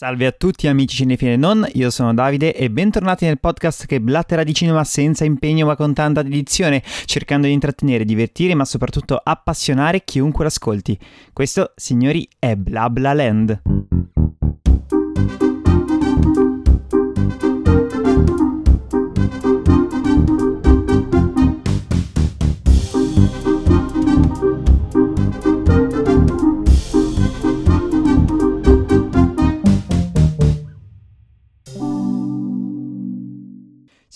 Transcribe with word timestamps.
Salve 0.00 0.26
a 0.26 0.30
tutti 0.30 0.68
amici 0.68 0.94
cinefili 0.94 1.32
e 1.32 1.36
non, 1.36 1.66
io 1.72 1.90
sono 1.90 2.14
Davide 2.14 2.54
e 2.54 2.70
bentornati 2.70 3.24
nel 3.24 3.40
podcast 3.40 3.84
che 3.84 4.00
blattera 4.00 4.44
di 4.44 4.54
cinema 4.54 4.84
senza 4.84 5.24
impegno 5.24 5.66
ma 5.66 5.74
con 5.74 5.92
tanta 5.92 6.22
dedizione, 6.22 6.84
cercando 7.04 7.48
di 7.48 7.52
intrattenere, 7.52 8.04
divertire 8.04 8.54
ma 8.54 8.64
soprattutto 8.64 9.20
appassionare 9.20 10.04
chiunque 10.04 10.44
l'ascolti. 10.44 10.96
Questo, 11.32 11.72
signori, 11.74 12.28
è 12.38 12.54
Bla 12.54 12.88
Bla 12.90 13.12
Land. 13.12 13.60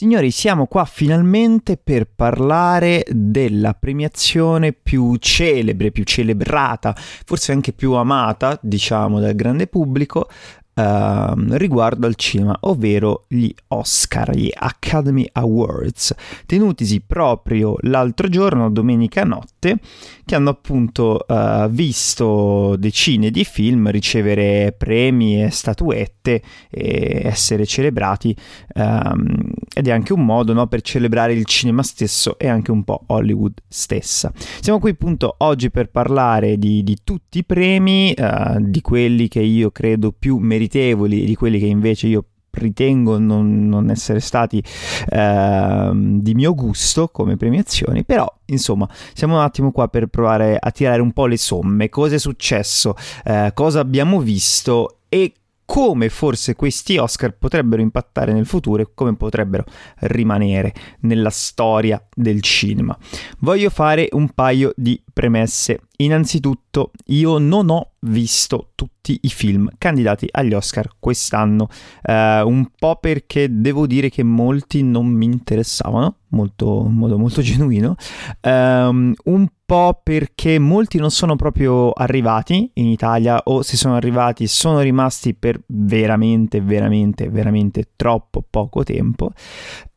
Signori, 0.02 0.32
siamo 0.32 0.66
qua 0.66 0.84
finalmente 0.84 1.76
per 1.76 2.08
parlare 2.12 3.04
della 3.08 3.72
premiazione 3.72 4.72
più 4.72 5.14
celebre, 5.14 5.92
più 5.92 6.02
celebrata, 6.02 6.92
forse 6.96 7.52
anche 7.52 7.72
più 7.72 7.92
amata, 7.92 8.58
diciamo, 8.60 9.20
dal 9.20 9.36
grande 9.36 9.68
pubblico 9.68 10.28
Uh, 10.74 11.34
riguardo 11.56 12.06
al 12.06 12.14
cinema, 12.14 12.56
ovvero 12.60 13.26
gli 13.28 13.52
Oscar, 13.68 14.34
gli 14.34 14.48
Academy 14.50 15.28
Awards, 15.32 16.14
tenutisi 16.46 17.02
proprio 17.02 17.76
l'altro 17.82 18.26
giorno, 18.28 18.70
domenica 18.70 19.22
notte, 19.24 19.78
che 20.24 20.34
hanno 20.34 20.48
appunto 20.48 21.26
uh, 21.28 21.68
visto 21.68 22.76
decine 22.76 23.30
di 23.30 23.44
film 23.44 23.90
ricevere 23.90 24.72
premi 24.72 25.42
e 25.42 25.50
statuette 25.50 26.42
e 26.70 27.20
essere 27.24 27.66
celebrati 27.66 28.34
um, 28.74 29.50
ed 29.74 29.88
è 29.88 29.90
anche 29.90 30.14
un 30.14 30.24
modo 30.24 30.54
no, 30.54 30.68
per 30.68 30.80
celebrare 30.80 31.34
il 31.34 31.44
cinema 31.44 31.82
stesso 31.82 32.38
e 32.38 32.48
anche 32.48 32.70
un 32.70 32.82
po' 32.84 33.02
Hollywood 33.08 33.54
stessa. 33.68 34.32
Siamo 34.60 34.78
qui 34.78 34.92
appunto 34.92 35.34
oggi 35.38 35.70
per 35.70 35.90
parlare 35.90 36.56
di, 36.56 36.82
di 36.82 36.98
tutti 37.04 37.38
i 37.38 37.44
premi, 37.44 38.14
uh, 38.16 38.56
di 38.58 38.80
quelli 38.80 39.28
che 39.28 39.40
io 39.40 39.70
credo 39.70 40.12
più 40.12 40.38
meritevoli 40.62 41.24
di 41.24 41.34
quelli 41.34 41.58
che 41.58 41.66
invece 41.66 42.06
io 42.06 42.24
ritengo 42.52 43.18
non, 43.18 43.66
non 43.66 43.90
essere 43.90 44.20
stati 44.20 44.62
eh, 45.08 45.90
di 45.94 46.34
mio 46.34 46.54
gusto 46.54 47.08
come 47.08 47.36
premiazioni, 47.36 48.04
però 48.04 48.30
insomma 48.46 48.88
siamo 49.14 49.36
un 49.36 49.42
attimo 49.42 49.72
qua 49.72 49.88
per 49.88 50.06
provare 50.06 50.58
a 50.60 50.70
tirare 50.70 51.00
un 51.00 51.12
po' 51.12 51.26
le 51.26 51.38
somme, 51.38 51.88
cosa 51.88 52.14
è 52.14 52.18
successo, 52.18 52.94
eh, 53.24 53.50
cosa 53.54 53.80
abbiamo 53.80 54.20
visto? 54.20 54.98
E 55.08 55.32
come 55.64 56.10
forse 56.10 56.54
questi 56.54 56.98
Oscar 56.98 57.34
potrebbero 57.34 57.80
impattare 57.80 58.34
nel 58.34 58.44
futuro 58.44 58.82
e 58.82 58.88
come 58.92 59.16
potrebbero 59.16 59.64
rimanere 60.00 60.74
nella 61.00 61.30
storia 61.30 62.04
del 62.14 62.42
cinema. 62.42 62.94
Voglio 63.38 63.70
fare 63.70 64.08
un 64.12 64.28
paio 64.34 64.74
di 64.76 65.00
premesse. 65.12 65.80
Innanzitutto, 65.98 66.90
io 67.06 67.38
non 67.38 67.70
ho 67.70 67.92
visto 68.00 68.70
tutti 68.74 69.18
i 69.22 69.28
film 69.28 69.68
candidati 69.78 70.26
agli 70.30 70.54
Oscar 70.54 70.90
quest'anno, 70.98 71.68
eh, 72.02 72.40
un 72.42 72.66
po' 72.76 72.96
perché 72.96 73.48
devo 73.50 73.86
dire 73.86 74.08
che 74.08 74.22
molti 74.22 74.82
non 74.82 75.06
mi 75.06 75.26
interessavano, 75.26 76.16
molto, 76.28 76.84
in 76.86 76.94
modo 76.94 77.18
molto 77.18 77.40
genuino, 77.42 77.94
um, 78.42 79.14
un 79.24 79.46
po' 79.64 80.00
perché 80.02 80.58
molti 80.58 80.98
non 80.98 81.10
sono 81.10 81.36
proprio 81.36 81.92
arrivati 81.92 82.70
in 82.74 82.86
Italia 82.86 83.40
o 83.44 83.62
se 83.62 83.76
sono 83.76 83.94
arrivati 83.94 84.46
sono 84.46 84.80
rimasti 84.80 85.34
per 85.34 85.60
veramente, 85.66 86.60
veramente, 86.60 87.28
veramente 87.28 87.90
troppo 87.96 88.44
poco 88.48 88.82
tempo. 88.82 89.30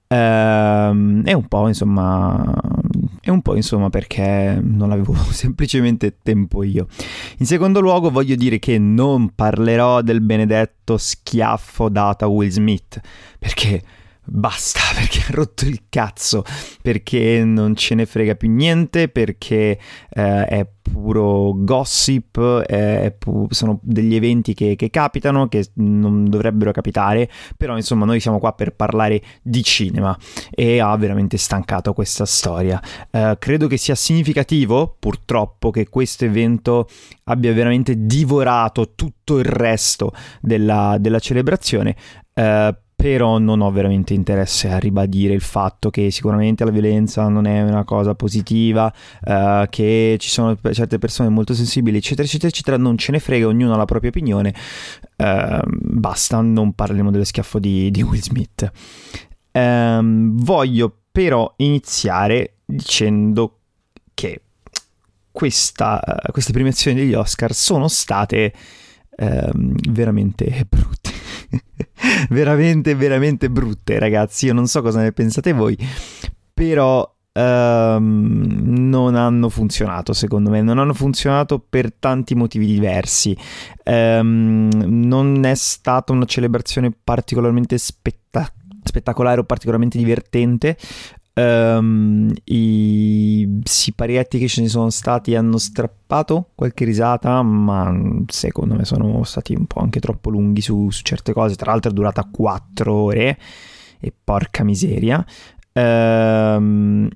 Ehm, 0.08 1.24
è 1.24 1.34
un 1.34 1.48
po' 1.48 1.68
insomma 1.68 2.54
è 3.26 3.32
un 3.32 3.42
po' 3.42 3.56
insomma 3.56 3.90
perché 3.90 4.60
non 4.62 4.92
avevo 4.92 5.16
semplicemente 5.34 6.18
tempo 6.22 6.62
io. 6.62 6.86
In 7.40 7.48
secondo 7.48 7.80
luogo 7.80 8.12
voglio 8.12 8.36
dire 8.36 8.60
che 8.60 8.78
non 8.78 9.34
parlerò 9.34 10.04
del 10.04 10.22
benedetto 10.22 10.96
schiaffo 10.98 11.90
dato 11.90 12.26
a 12.26 12.28
Will 12.28 12.50
Smith 12.50 13.02
perché 13.40 13.82
basta 14.26 14.80
perché 14.96 15.20
ha 15.20 15.32
rotto 15.36 15.66
il 15.66 15.84
cazzo, 15.90 16.44
perché 16.82 17.44
non 17.44 17.76
ce 17.76 17.96
ne 17.96 18.06
frega 18.06 18.36
più 18.36 18.50
niente, 18.50 19.08
perché 19.08 19.80
eh, 20.10 20.46
è 20.46 20.68
puro 20.92 21.54
gossip, 21.56 22.62
è 22.62 23.14
pu- 23.18 23.48
sono 23.52 23.80
degli 23.82 24.14
eventi 24.14 24.54
che, 24.54 24.76
che, 24.76 24.92
capitano, 24.92 25.48
che 25.48 25.72
non 25.76 26.30
dovrebbero 26.30 26.72
capitare, 26.72 27.30
però 27.58 27.76
insomma 27.76 28.06
noi 28.06 28.20
siamo 28.20 28.38
qua 28.38 28.54
per 28.54 28.76
parlare 28.76 29.22
di 29.42 29.64
cinema 29.64 30.16
e 30.52 30.80
ha 30.80 30.96
veramente 30.96 31.38
stancato 31.38 31.94
questa 31.94 32.26
storia. 32.26 32.80
Eh, 33.10 33.36
credo 33.40 33.68
che 33.68 33.78
sia 33.78 33.96
significativo, 33.96 34.96
purtroppo, 35.00 35.72
che 35.72 35.90
questo 35.90 36.26
evento 36.26 36.88
abbia 37.26 37.52
veramente 37.52 38.06
divorato 38.06 38.94
tutto 38.94 39.40
il 39.40 39.46
resto 39.46 40.14
della, 40.40 40.98
della 41.00 41.20
celebrazione. 41.20 41.96
Eh, 42.34 42.76
però 42.96 43.38
non 43.38 43.62
ho 43.62 43.70
veramente 43.72 44.14
interesse 44.14 44.70
a 44.70 44.80
ribadire 44.80 45.34
il 45.34 45.42
fatto 45.42 45.90
che 45.90 46.10
sicuramente 46.12 46.64
la 46.64 46.72
violenza 46.72 47.28
non 47.28 47.46
è 47.46 47.62
una 47.62 47.84
cosa 47.84 48.16
positiva, 48.16 48.92
uh, 49.26 49.66
che 49.70 50.16
ci 50.20 50.30
sono 50.30 50.58
certe 50.72 50.98
persone 50.98 51.30
molto 51.30 51.54
sensibili, 51.54 51.98
eccetera, 51.98 52.24
eccetera, 52.24 52.48
eccetera, 52.48 52.78
non 52.78 52.98
ce 52.98 53.12
ne 53.12 53.20
frega, 53.20 53.48
ognuno 53.48 53.74
ha 53.74 53.78
la 53.78 53.86
propria 53.86 54.10
opinione, 54.10 54.56
uh, 55.18 55.60
basta, 55.66 56.40
non 56.42 56.74
parliamo 56.74 57.12
dello 57.12 57.26
schiaffo 57.26 57.60
di, 57.60 57.92
di 57.92 58.02
Will 58.02 58.22
Smith. 58.22 58.72
Um, 59.52 60.38
voglio 60.38 60.94
però 61.12 61.54
iniziare 61.58 62.56
dicendo 62.66 63.60
che 64.14 64.42
questa, 65.32 66.02
uh, 66.06 66.32
queste 66.32 66.54
premiazioni 66.54 66.98
degli 66.98 67.14
Oscar 67.14 67.54
sono 67.54 67.88
state 67.88 68.54
um, 69.18 69.76
veramente 69.90 70.66
brutte 70.68 71.05
veramente, 72.30 72.96
veramente 72.96 73.50
brutte, 73.50 74.00
ragazzi. 74.00 74.48
Io 74.48 74.54
non 74.54 74.68
so 74.68 74.82
cosa 74.82 75.02
ne 75.02 75.12
pensate 75.12 75.54
voi, 75.54 75.78
però 76.54 77.10
Um, 77.38 78.64
non 78.88 79.16
hanno 79.16 79.50
funzionato 79.50 80.14
secondo 80.14 80.50
me. 80.50 80.62
Non 80.62 80.80
hanno 80.80 80.94
funzionato 80.94 81.60
per 81.60 81.92
tanti 81.92 82.34
motivi 82.34 82.66
diversi. 82.66 83.38
Um, 83.84 84.70
non 84.86 85.44
è 85.44 85.54
stata 85.54 86.14
una 86.14 86.24
celebrazione 86.24 86.94
particolarmente 87.04 87.78
spetta- 87.78 88.50
spettacolare 88.82 89.42
o 89.42 89.44
particolarmente 89.44 89.98
divertente 89.98 90.78
Um, 91.38 92.34
I 92.46 93.60
siparietti 93.64 94.40
che 94.40 94.48
ce 94.48 94.62
ne 94.62 94.70
sono 94.70 94.90
stati 94.90 95.36
hanno 95.36 95.58
strappato 95.58 96.52
qualche 96.56 96.86
risata, 96.86 97.42
ma 97.42 97.94
secondo 98.28 98.76
me 98.76 98.86
sono 98.86 99.22
stati 99.24 99.54
un 99.54 99.66
po' 99.66 99.82
anche 99.82 100.00
troppo 100.00 100.30
lunghi 100.30 100.62
su, 100.62 100.90
su 100.92 101.02
certe 101.04 101.34
cose. 101.34 101.56
Tra 101.56 101.72
l'altro 101.72 101.92
è 101.92 101.94
durata 101.94 102.24
4 102.24 102.94
ore 102.94 103.38
e 104.00 104.14
porca 104.24 104.64
miseria. 104.64 105.26
Um, 105.74 107.10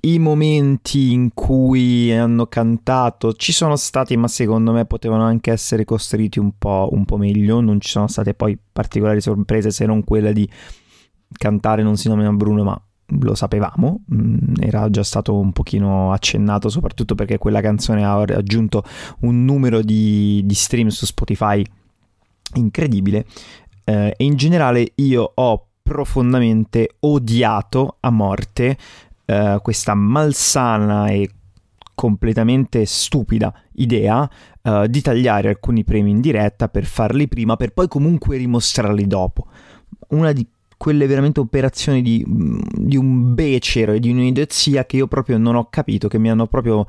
I 0.00 0.18
momenti 0.20 1.12
in 1.12 1.34
cui 1.34 2.10
hanno 2.14 2.46
cantato 2.46 3.34
ci 3.34 3.52
sono 3.52 3.76
stati, 3.76 4.16
ma 4.16 4.28
secondo 4.28 4.72
me 4.72 4.86
potevano 4.86 5.24
anche 5.24 5.52
essere 5.52 5.84
costruiti 5.84 6.38
un 6.38 6.52
po', 6.56 6.88
un 6.92 7.04
po' 7.04 7.18
meglio. 7.18 7.60
Non 7.60 7.78
ci 7.80 7.90
sono 7.90 8.06
state 8.06 8.32
poi 8.32 8.58
particolari 8.72 9.20
sorprese 9.20 9.70
se 9.70 9.84
non 9.84 10.02
quella 10.02 10.32
di 10.32 10.48
cantare 11.36 11.82
Non 11.82 11.96
si 11.96 12.08
nomina 12.08 12.32
Bruno, 12.32 12.62
ma 12.62 12.85
lo 13.20 13.34
sapevamo, 13.34 14.04
mm, 14.12 14.54
era 14.60 14.90
già 14.90 15.02
stato 15.02 15.38
un 15.38 15.52
pochino 15.52 16.12
accennato 16.12 16.68
soprattutto 16.68 17.14
perché 17.14 17.38
quella 17.38 17.60
canzone 17.60 18.04
ha 18.04 18.24
raggiunto 18.24 18.82
un 19.20 19.44
numero 19.44 19.82
di, 19.82 20.42
di 20.44 20.54
stream 20.54 20.88
su 20.88 21.06
Spotify 21.06 21.64
incredibile 22.54 23.26
eh, 23.84 24.14
e 24.16 24.24
in 24.24 24.36
generale 24.36 24.92
io 24.96 25.30
ho 25.34 25.66
profondamente 25.82 26.96
odiato 27.00 27.96
a 28.00 28.10
morte 28.10 28.76
eh, 29.24 29.58
questa 29.62 29.94
malsana 29.94 31.08
e 31.08 31.30
completamente 31.96 32.84
stupida 32.84 33.52
idea 33.76 34.28
uh, 34.62 34.86
di 34.86 35.00
tagliare 35.00 35.48
alcuni 35.48 35.82
premi 35.82 36.10
in 36.10 36.20
diretta 36.20 36.68
per 36.68 36.84
farli 36.84 37.26
prima 37.26 37.56
per 37.56 37.72
poi 37.72 37.88
comunque 37.88 38.36
rimostrarli 38.36 39.06
dopo. 39.06 39.46
Una 40.08 40.32
di 40.32 40.46
quelle 40.76 41.06
veramente 41.06 41.40
operazioni 41.40 42.02
di, 42.02 42.24
di 42.26 42.96
un 42.96 43.34
becero 43.34 43.92
e 43.92 44.00
di 44.00 44.10
un'idiozia 44.10 44.84
che 44.84 44.96
io 44.96 45.06
proprio 45.06 45.38
non 45.38 45.56
ho 45.56 45.68
capito, 45.70 46.08
che 46.08 46.18
mi 46.18 46.30
hanno 46.30 46.46
proprio 46.46 46.86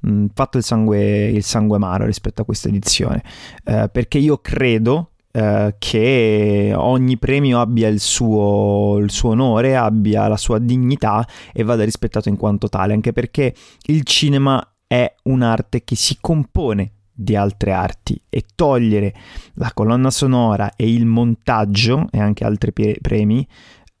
mh, 0.00 0.26
fatto 0.34 0.58
il 0.58 0.64
sangue, 0.64 1.28
il 1.28 1.42
sangue 1.42 1.76
amaro 1.76 2.04
rispetto 2.04 2.42
a 2.42 2.44
questa 2.44 2.68
edizione. 2.68 3.22
Eh, 3.64 3.88
perché 3.90 4.18
io 4.18 4.38
credo 4.38 5.10
eh, 5.32 5.74
che 5.78 6.72
ogni 6.74 7.18
premio 7.18 7.60
abbia 7.60 7.88
il 7.88 8.00
suo, 8.00 8.98
il 8.98 9.10
suo, 9.10 9.30
onore, 9.30 9.76
abbia 9.76 10.28
la 10.28 10.36
sua 10.36 10.58
dignità 10.58 11.26
e 11.52 11.62
vada 11.62 11.84
rispettato 11.84 12.28
in 12.28 12.36
quanto 12.36 12.68
tale, 12.68 12.92
anche 12.92 13.12
perché 13.12 13.54
il 13.86 14.02
cinema 14.04 14.64
è 14.86 15.14
un'arte 15.24 15.84
che 15.84 15.94
si 15.94 16.18
compone 16.20 16.92
di 17.20 17.36
altre 17.36 17.72
arti 17.72 18.20
e 18.28 18.44
togliere 18.54 19.14
la 19.54 19.70
colonna 19.74 20.10
sonora 20.10 20.72
e 20.74 20.90
il 20.90 21.04
montaggio 21.04 22.06
e 22.10 22.18
anche 22.18 22.44
altri 22.44 22.72
premi 23.00 23.46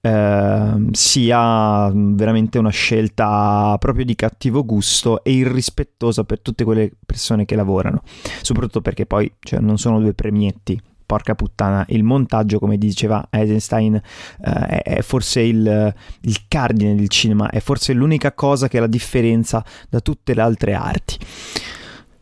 eh, 0.00 0.86
sia 0.92 1.92
veramente 1.92 2.58
una 2.58 2.70
scelta 2.70 3.76
proprio 3.78 4.06
di 4.06 4.14
cattivo 4.14 4.64
gusto 4.64 5.22
e 5.22 5.32
irrispettosa 5.32 6.24
per 6.24 6.40
tutte 6.40 6.64
quelle 6.64 6.90
persone 7.04 7.44
che 7.44 7.54
lavorano, 7.54 8.02
soprattutto 8.40 8.80
perché 8.80 9.04
poi 9.04 9.30
cioè, 9.40 9.60
non 9.60 9.76
sono 9.76 10.00
due 10.00 10.14
premietti. 10.14 10.80
Porca 11.10 11.34
puttana, 11.34 11.84
il 11.88 12.04
montaggio, 12.04 12.60
come 12.60 12.78
diceva 12.78 13.26
Eisenstein, 13.30 13.96
eh, 13.96 14.80
è 14.80 15.02
forse 15.02 15.40
il, 15.40 15.92
il 16.20 16.38
cardine 16.46 16.94
del 16.94 17.08
cinema, 17.08 17.50
è 17.50 17.58
forse 17.58 17.92
l'unica 17.92 18.32
cosa 18.32 18.68
che 18.68 18.78
la 18.78 18.86
differenza 18.86 19.64
da 19.88 19.98
tutte 19.98 20.34
le 20.34 20.40
altre 20.40 20.72
arti. 20.72 21.18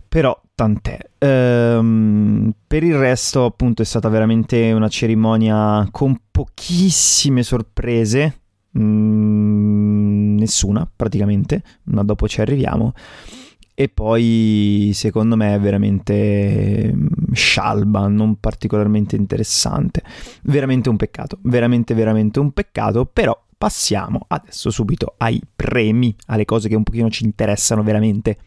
Però 0.09 0.35
tant'è. 0.59 0.99
Ehm, 1.19 2.53
per 2.67 2.83
il 2.83 2.97
resto, 2.99 3.45
appunto, 3.45 3.83
è 3.83 3.85
stata 3.85 4.09
veramente 4.09 4.73
una 4.73 4.89
cerimonia 4.89 5.87
con 5.93 6.19
pochissime 6.33 7.45
sorprese. 7.45 8.41
Mm, 8.77 10.37
nessuna, 10.37 10.91
praticamente. 10.95 11.63
Ma 11.85 12.03
dopo 12.03 12.27
ci 12.27 12.41
arriviamo. 12.41 12.93
E 13.73 13.89
poi, 13.89 14.91
secondo 14.95 15.37
me, 15.37 15.55
è 15.55 15.61
veramente 15.61 16.93
mm, 16.93 17.07
scialba, 17.33 18.09
non 18.09 18.41
particolarmente 18.41 19.15
interessante. 19.15 20.03
Veramente 20.43 20.89
un 20.89 20.97
peccato. 20.97 21.39
Veramente, 21.43 21.95
veramente 21.95 22.41
un 22.41 22.51
peccato. 22.51 23.07
Però 23.07 23.41
passiamo 23.57 24.25
adesso 24.27 24.71
subito 24.71 25.15
ai 25.19 25.41
premi, 25.55 26.17
alle 26.27 26.45
cose 26.45 26.69
che 26.69 26.75
un 26.75 26.83
pochino 26.83 27.11
ci 27.11 27.25
interessano 27.25 27.85
veramente 27.85 28.39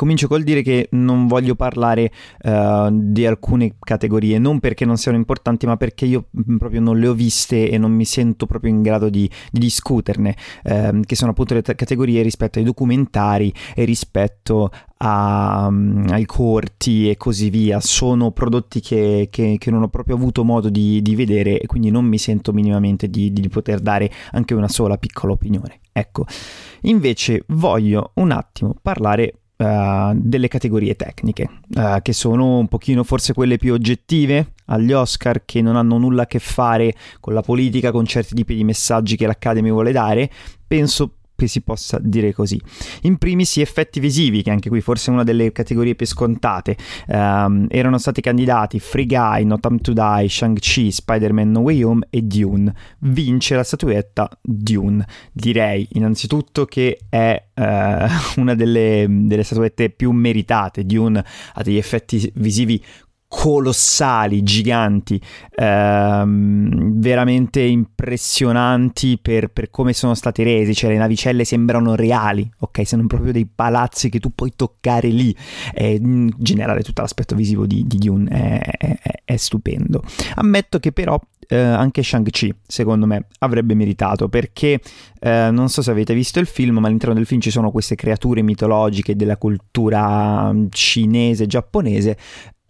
comincio 0.00 0.28
col 0.28 0.44
dire 0.44 0.62
che 0.62 0.88
non 0.92 1.26
voglio 1.26 1.54
parlare 1.54 2.10
uh, 2.44 2.88
di 2.90 3.26
alcune 3.26 3.74
categorie, 3.78 4.38
non 4.38 4.58
perché 4.58 4.86
non 4.86 4.96
siano 4.96 5.18
importanti, 5.18 5.66
ma 5.66 5.76
perché 5.76 6.06
io 6.06 6.28
mm, 6.34 6.56
proprio 6.56 6.80
non 6.80 6.98
le 6.98 7.06
ho 7.06 7.12
viste 7.12 7.68
e 7.68 7.76
non 7.76 7.92
mi 7.92 8.06
sento 8.06 8.46
proprio 8.46 8.70
in 8.70 8.80
grado 8.80 9.10
di, 9.10 9.30
di 9.52 9.60
discuterne, 9.60 10.34
uh, 10.64 11.00
che 11.00 11.16
sono 11.16 11.32
appunto 11.32 11.52
le 11.52 11.60
t- 11.60 11.74
categorie 11.74 12.22
rispetto 12.22 12.58
ai 12.58 12.64
documentari 12.64 13.52
e 13.74 13.84
rispetto 13.84 14.70
a, 14.96 15.66
um, 15.68 16.06
ai 16.08 16.24
corti 16.24 17.10
e 17.10 17.18
così 17.18 17.50
via. 17.50 17.78
Sono 17.80 18.30
prodotti 18.30 18.80
che, 18.80 19.28
che, 19.30 19.56
che 19.58 19.70
non 19.70 19.82
ho 19.82 19.88
proprio 19.88 20.16
avuto 20.16 20.44
modo 20.44 20.70
di, 20.70 21.02
di, 21.02 21.14
vedere 21.14 21.60
e 21.60 21.66
quindi 21.66 21.90
non 21.90 22.06
mi 22.06 22.16
sento 22.16 22.54
minimamente 22.54 23.10
di, 23.10 23.34
di 23.34 23.48
poter 23.50 23.80
dare 23.80 24.10
anche 24.30 24.54
una 24.54 24.68
sola 24.68 24.96
piccola 24.96 25.34
opinione. 25.34 25.80
Ecco, 25.92 26.24
invece 26.82 27.42
voglio 27.48 28.12
un 28.14 28.30
attimo 28.30 28.74
parlare 28.80 29.39
uh, 29.60 30.12
delle 30.14 30.48
categorie 30.48 30.96
tecniche, 30.96 31.48
uh, 31.76 32.00
che 32.02 32.12
sono 32.12 32.58
un 32.58 32.68
pochino 32.68 33.04
forse 33.04 33.34
quelle 33.34 33.58
più 33.58 33.72
oggettive 33.74 34.54
agli 34.66 34.92
Oscar, 34.92 35.44
che 35.44 35.60
non 35.60 35.76
hanno 35.76 35.98
nulla 35.98 36.22
a 36.22 36.26
che 36.26 36.38
fare 36.38 36.94
con 37.20 37.34
la 37.34 37.42
politica, 37.42 37.92
con 37.92 38.06
certi 38.06 38.34
tipi 38.34 38.54
di 38.54 38.64
messaggi 38.64 39.16
che 39.16 39.26
l'Academy 39.26 39.70
vuole 39.70 39.92
dare. 39.92 40.30
Penso 40.66 41.16
si 41.46 41.62
possa 41.62 41.98
dire 42.00 42.32
così. 42.32 42.60
In 43.02 43.18
primis 43.18 43.58
gli 43.58 43.60
effetti 43.60 44.00
visivi, 44.00 44.42
che 44.42 44.50
anche 44.50 44.68
qui 44.68 44.80
forse 44.80 45.10
è 45.10 45.14
una 45.14 45.24
delle 45.24 45.52
categorie 45.52 45.94
più 45.94 46.06
scontate, 46.06 46.76
um, 47.08 47.66
erano 47.68 47.98
stati 47.98 48.20
candidati 48.20 48.78
Free 48.80 49.06
Guy, 49.06 49.44
No 49.44 49.58
Time 49.58 49.78
to 49.78 49.92
Die, 49.92 50.28
Shang-Chi, 50.28 50.90
Spider-Man 50.90 51.50
No 51.50 51.60
Way 51.60 51.82
Home 51.82 52.06
e 52.10 52.22
Dune. 52.22 52.74
Vince 53.00 53.54
la 53.54 53.64
statuetta 53.64 54.28
Dune. 54.40 55.06
Direi 55.32 55.86
innanzitutto 55.92 56.64
che 56.64 56.98
è 57.08 57.42
uh, 57.54 57.60
una 58.40 58.54
delle, 58.54 59.06
delle 59.08 59.42
statuette 59.42 59.90
più 59.90 60.10
meritate. 60.10 60.84
Dune 60.84 61.24
ha 61.54 61.62
degli 61.62 61.76
effetti 61.76 62.30
visivi 62.36 62.82
colossali, 63.32 64.42
giganti, 64.42 65.18
ehm, 65.54 66.98
veramente 66.98 67.60
impressionanti 67.60 69.20
per, 69.22 69.52
per, 69.52 69.70
come 69.70 69.92
sono 69.92 70.14
stati 70.14 70.42
resi, 70.42 70.74
cioè 70.74 70.90
le 70.90 70.96
navicelle 70.96 71.44
sembrano 71.44 71.94
reali, 71.94 72.50
ok? 72.58 72.78
Sembrano 72.78 73.06
proprio 73.06 73.32
dei 73.32 73.46
palazzi 73.46 74.08
che 74.08 74.18
tu 74.18 74.34
puoi 74.34 74.54
toccare 74.56 75.06
lì, 75.06 75.34
e 75.72 75.92
in 75.94 76.28
generale 76.38 76.82
tutto 76.82 77.02
l'aspetto 77.02 77.36
visivo 77.36 77.66
di, 77.66 77.86
di 77.86 77.98
Dune 77.98 78.28
è, 78.30 78.96
è, 78.98 79.22
è, 79.24 79.36
stupendo. 79.36 80.02
Ammetto 80.34 80.80
che 80.80 80.90
però 80.90 81.16
eh, 81.46 81.56
anche 81.56 82.02
Shang-Chi, 82.02 82.52
secondo 82.66 83.06
me, 83.06 83.26
avrebbe 83.38 83.74
meritato 83.74 84.28
perché 84.28 84.80
eh, 85.20 85.50
non 85.52 85.68
so 85.68 85.82
se 85.82 85.92
avete 85.92 86.14
visto 86.14 86.40
il 86.40 86.46
film, 86.46 86.78
ma 86.78 86.88
all'interno 86.88 87.14
del 87.14 87.26
film 87.26 87.40
ci 87.40 87.50
sono 87.50 87.70
queste 87.70 87.94
creature 87.94 88.42
mitologiche 88.42 89.14
della 89.14 89.36
cultura 89.36 90.52
mm, 90.52 90.66
cinese, 90.70 91.46
giapponese 91.46 92.16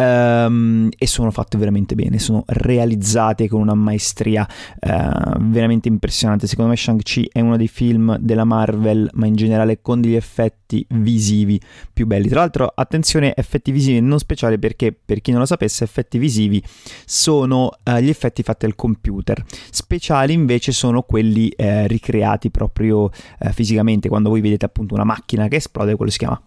Um, 0.00 0.88
e 0.96 1.06
sono 1.06 1.30
fatte 1.30 1.58
veramente 1.58 1.94
bene, 1.94 2.18
sono 2.18 2.44
realizzate 2.46 3.48
con 3.48 3.60
una 3.60 3.74
maestria 3.74 4.48
uh, 4.48 5.38
veramente 5.40 5.88
impressionante. 5.88 6.46
Secondo 6.46 6.70
me 6.70 6.76
Shang-Chi 6.76 7.28
è 7.30 7.40
uno 7.40 7.58
dei 7.58 7.68
film 7.68 8.16
della 8.16 8.44
Marvel, 8.44 9.10
ma 9.12 9.26
in 9.26 9.34
generale 9.34 9.82
con 9.82 10.00
degli 10.00 10.14
effetti 10.14 10.86
visivi 10.88 11.60
più 11.92 12.06
belli. 12.06 12.28
Tra 12.28 12.40
l'altro, 12.40 12.72
attenzione, 12.74 13.34
effetti 13.36 13.72
visivi 13.72 14.00
non 14.00 14.18
speciali 14.18 14.58
perché, 14.58 14.90
per 14.92 15.20
chi 15.20 15.32
non 15.32 15.40
lo 15.40 15.46
sapesse, 15.46 15.84
effetti 15.84 16.16
visivi 16.16 16.62
sono 17.04 17.70
uh, 17.84 17.98
gli 17.98 18.08
effetti 18.08 18.42
fatti 18.42 18.64
al 18.64 18.76
computer. 18.76 19.44
Speciali 19.70 20.32
invece 20.32 20.72
sono 20.72 21.02
quelli 21.02 21.52
uh, 21.58 21.86
ricreati 21.86 22.50
proprio 22.50 23.10
fisicamente, 23.52 24.08
quando 24.08 24.30
voi 24.30 24.40
vedete 24.40 24.64
appunto 24.64 24.94
una 24.94 25.04
macchina 25.04 25.46
che 25.48 25.56
esplode, 25.56 25.94
quello 25.96 26.10
si 26.10 26.18
chiama 26.18 26.40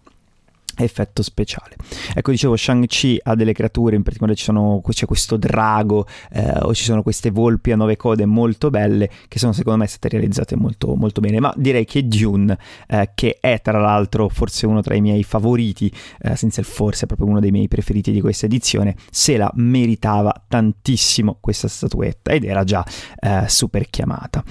effetto 0.76 1.22
speciale. 1.22 1.76
Ecco, 2.14 2.30
dicevo, 2.30 2.56
Shang-Chi 2.56 3.20
ha 3.22 3.34
delle 3.34 3.52
creature, 3.52 3.96
in 3.96 4.02
particolare 4.02 4.36
sono, 4.36 4.80
c'è 4.86 5.06
questo 5.06 5.36
drago 5.36 6.06
eh, 6.32 6.58
o 6.60 6.74
ci 6.74 6.84
sono 6.84 7.02
queste 7.02 7.30
volpi 7.30 7.72
a 7.72 7.76
nove 7.76 7.96
code 7.96 8.24
molto 8.26 8.70
belle 8.70 9.10
che 9.28 9.38
sono 9.38 9.52
secondo 9.52 9.78
me 9.78 9.86
state 9.86 10.08
realizzate 10.08 10.56
molto, 10.56 10.94
molto 10.94 11.20
bene, 11.20 11.40
ma 11.40 11.52
direi 11.56 11.84
che 11.84 12.06
Dune, 12.06 12.58
eh, 12.88 13.10
che 13.14 13.38
è 13.40 13.60
tra 13.62 13.78
l'altro 13.78 14.28
forse 14.28 14.66
uno 14.66 14.80
tra 14.82 14.94
i 14.94 15.00
miei 15.00 15.22
favoriti, 15.22 15.92
eh, 16.20 16.36
senza 16.36 16.60
il 16.60 16.66
forse, 16.66 17.04
è 17.04 17.06
proprio 17.06 17.28
uno 17.28 17.40
dei 17.40 17.50
miei 17.50 17.68
preferiti 17.68 18.12
di 18.12 18.20
questa 18.20 18.46
edizione, 18.46 18.96
se 19.10 19.36
la 19.36 19.50
meritava 19.54 20.44
tantissimo 20.46 21.38
questa 21.40 21.68
statuetta 21.68 22.32
ed 22.32 22.44
era 22.44 22.64
già 22.64 22.84
eh, 23.20 23.44
super 23.48 23.88
chiamata. 23.88 24.42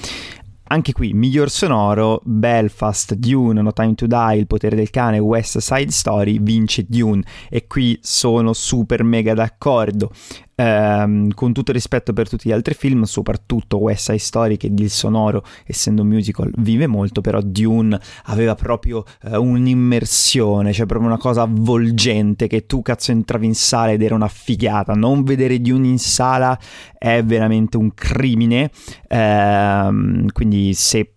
Anche 0.73 0.91
qui, 0.91 1.13
miglior 1.13 1.51
sonoro, 1.51 2.19
Belfast, 2.23 3.13
Dune, 3.13 3.61
No 3.61 3.73
Time 3.73 3.93
to 3.93 4.07
Die, 4.07 4.37
Il 4.37 4.47
potere 4.47 4.75
del 4.75 4.89
cane, 4.89 5.19
West 5.19 5.59
Side 5.59 5.91
Story, 5.91 6.39
vince 6.41 6.87
Dune. 6.87 7.21
E 7.47 7.67
qui 7.67 7.99
sono 8.01 8.53
super 8.53 9.03
mega 9.03 9.35
d'accordo 9.35 10.09
ehm, 10.55 11.33
con 11.33 11.53
tutto 11.53 11.71
il 11.71 11.77
rispetto 11.77 12.13
per 12.13 12.29
tutti 12.29 12.49
gli 12.49 12.51
altri 12.51 12.73
film, 12.73 13.03
soprattutto 13.03 13.77
West 13.77 14.05
Side 14.05 14.17
Story 14.19 14.57
che 14.57 14.71
il 14.75 14.89
sonoro, 14.89 15.43
essendo 15.65 16.01
un 16.01 16.07
musical, 16.07 16.51
vive 16.57 16.87
molto, 16.87 17.21
però 17.21 17.39
Dune 17.41 17.99
aveva 18.25 18.55
proprio 18.55 19.03
eh, 19.23 19.37
un'immersione, 19.37 20.73
cioè 20.73 20.85
proprio 20.85 21.09
una 21.09 21.19
cosa 21.19 21.43
avvolgente 21.43 22.47
che 22.47 22.65
tu 22.65 22.81
cazzo 22.81 23.11
entravi 23.11 23.45
in 23.45 23.55
sala 23.55 23.91
ed 23.91 24.01
era 24.01 24.15
una 24.15 24.27
figata. 24.27 24.93
Non 24.93 25.23
vedere 25.23 25.59
Dune 25.59 25.87
in 25.87 25.99
sala 25.99 26.57
è 26.97 27.23
veramente 27.23 27.77
un 27.77 27.93
crimine, 27.93 28.71
ehm, 29.07 30.27
quindi 30.31 30.73
se 30.73 31.13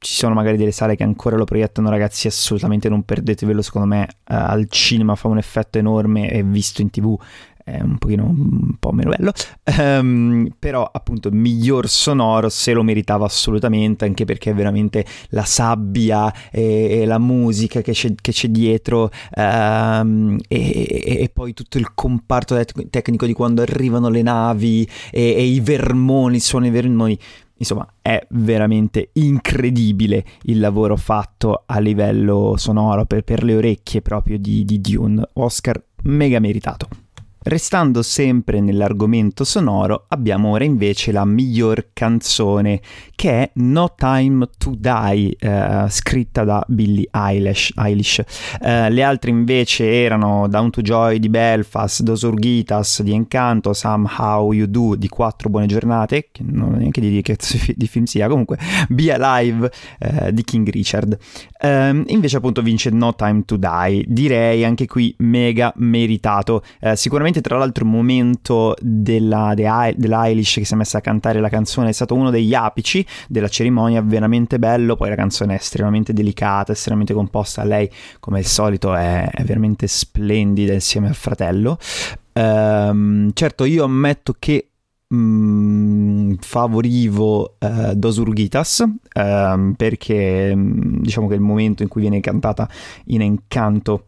ci 0.00 0.14
sono 0.14 0.32
magari 0.34 0.56
delle 0.56 0.70
sale 0.70 0.94
che 0.94 1.02
ancora 1.02 1.36
lo 1.36 1.44
proiettano, 1.44 1.90
ragazzi, 1.90 2.28
assolutamente 2.28 2.88
non 2.88 3.02
perdetevelo. 3.02 3.62
Secondo 3.62 3.88
me, 3.88 4.02
uh, 4.02 4.34
al 4.34 4.68
cinema 4.68 5.16
fa 5.16 5.26
un 5.26 5.38
effetto 5.38 5.78
enorme 5.78 6.30
e 6.30 6.42
visto 6.44 6.82
in 6.82 6.90
tv 6.90 7.18
è 7.72 7.80
un 7.82 7.98
pochino 7.98 8.24
un 8.24 8.76
po' 8.78 8.92
meno 8.92 9.10
bello, 9.10 9.32
um, 9.78 10.48
però 10.58 10.88
appunto 10.90 11.30
miglior 11.30 11.88
sonoro 11.88 12.48
se 12.48 12.72
lo 12.72 12.82
meritava 12.82 13.26
assolutamente, 13.26 14.04
anche 14.04 14.24
perché 14.24 14.52
veramente 14.52 15.04
la 15.30 15.44
sabbia 15.44 16.32
e, 16.50 17.00
e 17.00 17.04
la 17.06 17.18
musica 17.18 17.82
che 17.82 17.92
c'è, 17.92 18.14
che 18.20 18.32
c'è 18.32 18.48
dietro 18.48 19.10
um, 19.34 20.38
e, 20.48 21.18
e, 21.20 21.30
poi 21.32 21.52
tutto 21.54 21.78
il 21.78 21.94
comparto 21.94 22.58
tecnico 22.90 23.26
di 23.26 23.32
quando 23.32 23.62
arrivano 23.62 24.08
le 24.08 24.22
navi 24.22 24.88
e, 25.10 25.34
e 25.34 25.44
i 25.44 25.60
vermoni, 25.60 26.40
suono 26.40 26.66
i 26.66 26.70
vermoni. 26.70 27.18
Insomma, 27.60 27.88
è 28.00 28.24
veramente 28.30 29.10
incredibile 29.14 30.24
il 30.42 30.60
lavoro 30.60 30.96
fatto 30.96 31.64
a 31.66 31.80
livello 31.80 32.54
sonoro 32.56 33.04
per, 33.04 33.24
per 33.24 33.42
le 33.42 33.56
orecchie 33.56 34.00
proprio 34.00 34.38
di, 34.38 34.64
di 34.64 34.80
Dune. 34.80 35.28
Oscar 35.34 35.82
mega 36.04 36.38
meritato. 36.38 36.88
Restando 37.40 38.02
sempre 38.02 38.60
nell'argomento 38.60 39.44
sonoro, 39.44 40.06
abbiamo 40.08 40.50
ora 40.50 40.64
invece 40.64 41.12
la 41.12 41.24
miglior 41.24 41.90
canzone 41.92 42.80
che 43.14 43.30
è 43.30 43.50
No 43.54 43.94
Time 43.96 44.48
to 44.58 44.74
Die, 44.76 45.36
eh, 45.38 45.86
scritta 45.88 46.42
da 46.42 46.64
Billie 46.66 47.08
Eilish. 47.12 47.72
Eilish. 47.76 48.22
Eh, 48.60 48.90
le 48.90 49.02
altre 49.02 49.30
invece 49.30 50.02
erano 50.02 50.48
Down 50.48 50.70
to 50.70 50.82
Joy 50.82 51.20
di 51.20 51.28
Belfast, 51.28 52.02
Dos 52.02 52.22
Urgitas 52.22 53.02
di 53.02 53.12
Encanto, 53.12 53.72
Somehow 53.72 54.52
You 54.52 54.66
Do 54.66 54.96
di 54.96 55.08
Quattro 55.08 55.48
Buone 55.48 55.66
Giornate, 55.66 56.28
che 56.32 56.42
non 56.44 56.74
è 56.74 56.78
neanche 56.78 57.00
di 57.00 57.08
dire 57.08 57.22
che 57.22 57.36
di 57.74 57.86
film 57.86 58.04
sia, 58.04 58.28
comunque 58.28 58.58
Be 58.88 59.12
Alive 59.12 59.70
eh, 60.00 60.32
di 60.32 60.42
King 60.42 60.68
Richard. 60.70 61.16
Ehm, 61.60 62.02
invece 62.08 62.36
appunto 62.36 62.62
vince 62.62 62.90
No 62.90 63.14
Time 63.14 63.42
to 63.44 63.56
Die, 63.56 64.04
direi 64.08 64.64
anche 64.64 64.86
qui 64.86 65.14
mega 65.18 65.72
meritato, 65.76 66.62
eh, 66.80 66.96
sicuramente 66.96 67.27
sicuramente 67.28 67.40
tra 67.40 67.58
l'altro 67.58 67.84
il 67.84 67.90
momento 67.90 68.74
della, 68.80 69.52
dell'Eilish 69.54 70.54
che 70.54 70.64
si 70.64 70.74
è 70.74 70.76
messa 70.76 70.98
a 70.98 71.00
cantare 71.00 71.40
la 71.40 71.48
canzone 71.48 71.90
è 71.90 71.92
stato 71.92 72.14
uno 72.14 72.30
degli 72.30 72.54
apici 72.54 73.04
della 73.28 73.48
cerimonia, 73.48 74.00
veramente 74.02 74.58
bello, 74.58 74.96
poi 74.96 75.10
la 75.10 75.14
canzone 75.14 75.54
è 75.54 75.56
estremamente 75.56 76.12
delicata, 76.12 76.72
estremamente 76.72 77.14
composta, 77.14 77.64
lei 77.64 77.90
come 78.20 78.38
al 78.38 78.44
solito 78.44 78.94
è, 78.94 79.28
è 79.30 79.42
veramente 79.44 79.86
splendida 79.86 80.72
insieme 80.72 81.08
al 81.08 81.14
fratello. 81.14 81.78
Um, 82.32 83.30
certo 83.32 83.64
io 83.64 83.84
ammetto 83.84 84.36
che 84.38 84.68
Mm, 85.14 86.34
favorivo 86.40 87.56
uh, 87.60 87.94
Dos 87.94 88.18
Urgitas 88.18 88.80
uh, 88.80 89.74
perché 89.74 90.54
mm, 90.54 91.00
diciamo 91.00 91.28
che 91.28 91.34
il 91.34 91.40
momento 91.40 91.82
in 91.82 91.88
cui 91.88 92.02
viene 92.02 92.20
cantata 92.20 92.68
in 93.06 93.22
Encanto 93.22 94.07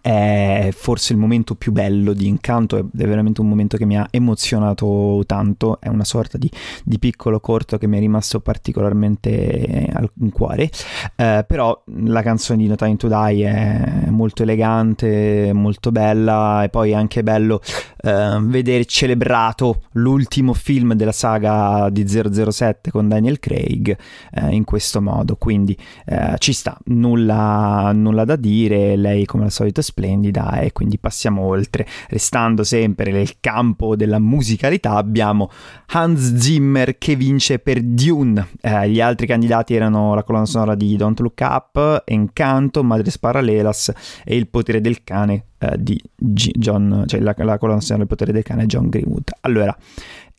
è 0.00 0.70
forse 0.72 1.12
il 1.12 1.18
momento 1.18 1.54
più 1.54 1.72
bello 1.72 2.12
di 2.12 2.26
Incanto, 2.26 2.76
è 2.78 2.84
veramente 2.92 3.40
un 3.40 3.48
momento 3.48 3.76
che 3.76 3.84
mi 3.84 3.96
ha 3.96 4.06
emozionato 4.10 5.22
tanto, 5.26 5.80
è 5.80 5.88
una 5.88 6.04
sorta 6.04 6.38
di, 6.38 6.50
di 6.84 6.98
piccolo 6.98 7.40
corto 7.40 7.78
che 7.78 7.86
mi 7.86 7.96
è 7.96 8.00
rimasto 8.00 8.40
particolarmente 8.40 9.88
al 9.92 10.10
cuore, 10.32 10.70
eh, 11.16 11.44
però 11.46 11.82
la 11.98 12.22
canzone 12.22 12.62
di 12.62 12.68
No 12.68 12.74
Time 12.74 12.96
to 12.96 13.08
Die 13.08 13.46
è 13.46 14.10
molto 14.10 14.42
elegante, 14.42 15.52
molto 15.52 15.92
bella 15.92 16.64
e 16.64 16.68
poi 16.68 16.90
è 16.90 16.94
anche 16.94 17.22
bello 17.22 17.60
eh, 18.02 18.38
vedere 18.40 18.84
celebrato 18.84 19.82
l'ultimo 19.92 20.52
film 20.54 20.94
della 20.94 21.12
saga 21.12 21.88
di 21.90 22.06
007 22.06 22.90
con 22.90 23.08
Daniel 23.08 23.38
Craig 23.38 23.96
eh, 24.32 24.54
in 24.54 24.64
questo 24.64 25.00
modo, 25.00 25.36
quindi 25.36 25.76
eh, 26.06 26.34
ci 26.38 26.52
sta, 26.52 26.76
nulla, 26.86 27.92
nulla 27.94 28.24
da 28.24 28.36
dire, 28.36 28.96
lei 28.96 29.24
come 29.24 29.44
al 29.44 29.50
solito 29.50 29.82
splendida 29.84 30.58
e 30.58 30.72
quindi 30.72 30.98
passiamo 30.98 31.42
oltre. 31.42 31.86
Restando 32.08 32.64
sempre 32.64 33.12
nel 33.12 33.38
campo 33.38 33.94
della 33.94 34.18
musicalità 34.18 34.96
abbiamo 34.96 35.50
Hans 35.86 36.34
Zimmer 36.34 36.98
che 36.98 37.14
vince 37.14 37.60
per 37.60 37.80
Dune. 37.82 38.48
Eh, 38.60 38.90
gli 38.90 39.00
altri 39.00 39.26
candidati 39.26 39.74
erano 39.74 40.14
la 40.14 40.24
colonna 40.24 40.46
sonora 40.46 40.74
di 40.74 40.96
Don't 40.96 41.20
Look 41.20 41.40
Up, 41.40 42.02
Encanto, 42.06 42.82
Madres 42.82 43.18
Paralelas 43.18 43.92
e 44.24 44.36
Il 44.36 44.48
potere 44.48 44.80
del 44.80 45.04
cane 45.04 45.44
eh, 45.58 45.76
di 45.78 46.00
G- 46.16 46.56
John, 46.56 47.04
cioè 47.06 47.20
la, 47.20 47.34
la 47.36 47.58
colonna 47.58 47.80
sonora 47.80 47.98
del 47.98 48.08
potere 48.08 48.32
del 48.32 48.42
cane 48.42 48.66
John 48.66 48.88
Greenwood. 48.88 49.30
Allora, 49.42 49.76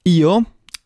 io 0.03 0.43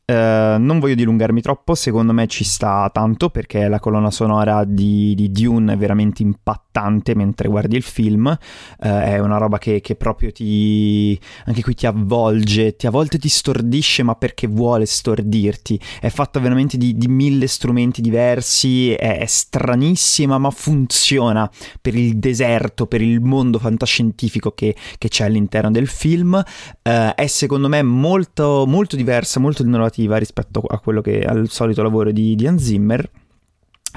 Uh, 0.10 0.58
non 0.58 0.80
voglio 0.80 0.96
dilungarmi 0.96 1.40
troppo, 1.40 1.76
secondo 1.76 2.14
me 2.14 2.26
ci 2.26 2.44
sta 2.44 2.90
tanto 2.92 3.30
perché 3.30 3.68
la 3.68 3.80
colonna 3.80 4.10
sonora 4.10 4.64
di, 4.64 5.14
di 5.14 5.32
Dune 5.32 5.74
è 5.74 5.78
veramente 5.78 6.24
impattante 6.24 7.14
mentre 7.14 7.48
guardi 7.48 7.76
il 7.76 7.84
film, 7.84 8.26
uh, 8.26 8.88
è 8.88 9.20
una 9.20 9.38
roba 9.38 9.60
che, 9.60 9.82
che, 9.82 9.96
proprio 9.96 10.32
ti, 10.32 11.20
anche 11.46 11.62
qui 11.62 11.76
ti 11.76 11.86
avvolge, 11.86 12.76
ti, 12.76 12.88
a 12.88 12.90
volte 12.90 13.20
ti 13.20 13.30
stordisce 13.30 14.02
ma 14.02 14.16
perché 14.16 14.48
vuole 14.48 14.88
stordirti, 14.88 15.80
è 16.02 16.10
fatta 16.10 16.40
veramente 16.40 16.78
di, 16.78 16.98
di 16.98 17.08
mille 17.08 17.46
strumenti 17.46 18.02
diversi, 18.02 18.92
è, 18.94 19.20
è, 19.20 19.26
stranissima 19.28 20.40
ma 20.40 20.50
funziona 20.50 21.48
per 21.80 21.94
il 21.94 22.18
deserto, 22.18 22.88
per 22.88 23.04
il 23.04 23.22
mondo 23.22 23.60
fantascientifico 23.60 24.54
che, 24.54 24.76
che 24.98 25.08
c'è 25.08 25.26
all'interno 25.26 25.70
del 25.70 25.88
film, 25.88 26.34
uh, 26.34 26.90
è 27.14 27.28
secondo 27.28 27.68
me 27.68 27.84
molto, 27.84 28.66
molto 28.66 28.96
diversa, 28.96 29.40
molto 29.40 29.62
innovativa 29.62 29.98
narrativa 30.00 30.18
rispetto 30.18 30.62
che 31.02 31.22
al 31.22 31.50
solito 31.50 31.84
lavoro 31.84 32.12
di, 32.12 32.36
di 32.36 32.48
Hans 32.48 32.64
Zimmer 32.64 33.10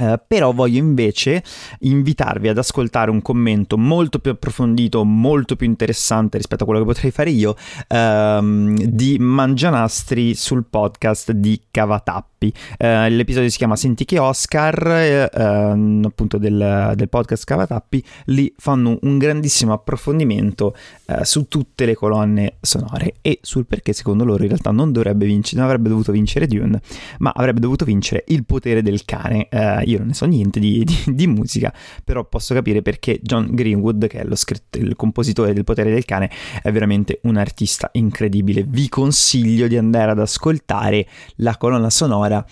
Uh, 0.00 0.18
però 0.26 0.52
voglio 0.52 0.78
invece 0.78 1.42
invitarvi 1.80 2.48
ad 2.48 2.56
ascoltare 2.56 3.10
un 3.10 3.20
commento 3.20 3.76
molto 3.76 4.20
più 4.20 4.30
approfondito, 4.30 5.04
molto 5.04 5.54
più 5.54 5.66
interessante 5.66 6.38
rispetto 6.38 6.62
a 6.62 6.66
quello 6.66 6.80
che 6.80 6.86
potrei 6.86 7.10
fare 7.10 7.28
io 7.28 7.50
uh, 7.50 8.74
di 8.88 9.18
Mangianastri 9.18 10.34
sul 10.34 10.64
podcast 10.64 11.32
di 11.32 11.60
Cavatappi. 11.70 12.52
Uh, 12.78 13.08
l'episodio 13.10 13.50
si 13.50 13.58
chiama 13.58 13.76
Senti 13.76 14.06
che 14.06 14.18
Oscar, 14.18 15.30
ehm, 15.32 16.04
appunto 16.06 16.38
del, 16.38 16.92
del, 16.96 17.08
podcast 17.10 17.44
Cavatappi. 17.44 18.02
Lì 18.26 18.52
fanno 18.56 18.98
un 19.02 19.18
grandissimo 19.18 19.74
approfondimento 19.74 20.74
eh, 21.06 21.24
su 21.24 21.46
tutte 21.48 21.84
le 21.84 21.94
colonne 21.94 22.54
sonore 22.60 23.14
e 23.20 23.38
sul 23.42 23.66
perché 23.66 23.92
secondo 23.92 24.24
loro 24.24 24.42
in 24.42 24.48
realtà 24.48 24.70
non 24.70 24.92
dovrebbe 24.92 25.26
vincere, 25.26 25.60
non 25.60 25.68
avrebbe 25.68 25.88
dovuto 25.88 26.12
vincere 26.12 26.46
Dune, 26.46 26.80
ma 27.18 27.32
avrebbe 27.34 27.60
dovuto 27.60 27.84
vincere 27.84 28.24
Il 28.28 28.44
potere 28.44 28.82
del 28.82 29.04
cane 29.04 29.48
io 29.82 29.98
non 29.98 30.08
ne 30.08 30.14
so 30.14 30.26
niente 30.26 30.60
di, 30.60 30.84
di, 30.84 30.96
di, 31.06 31.26
musica, 31.26 31.72
però 32.04 32.24
posso 32.24 32.54
capire 32.54 32.82
perché 32.82 33.18
John 33.22 33.48
Greenwood, 33.50 34.06
che 34.06 34.20
è 34.20 34.24
lo 34.24 34.36
scritto, 34.36 34.78
il 34.78 34.96
compositore 34.96 35.52
del 35.52 35.64
Potere 35.64 35.90
del 35.90 36.04
Cane, 36.04 36.30
è 36.62 36.70
veramente 36.72 37.20
un 37.24 37.36
artista 37.36 37.88
incredibile. 37.92 38.64
Vi 38.66 38.88
consiglio 38.88 39.66
di 39.66 39.76
andare 39.76 40.10
ad 40.12 40.20
ascoltare 40.20 41.06
la 41.36 41.56
colonna 41.56 41.90
sonora 41.90 42.44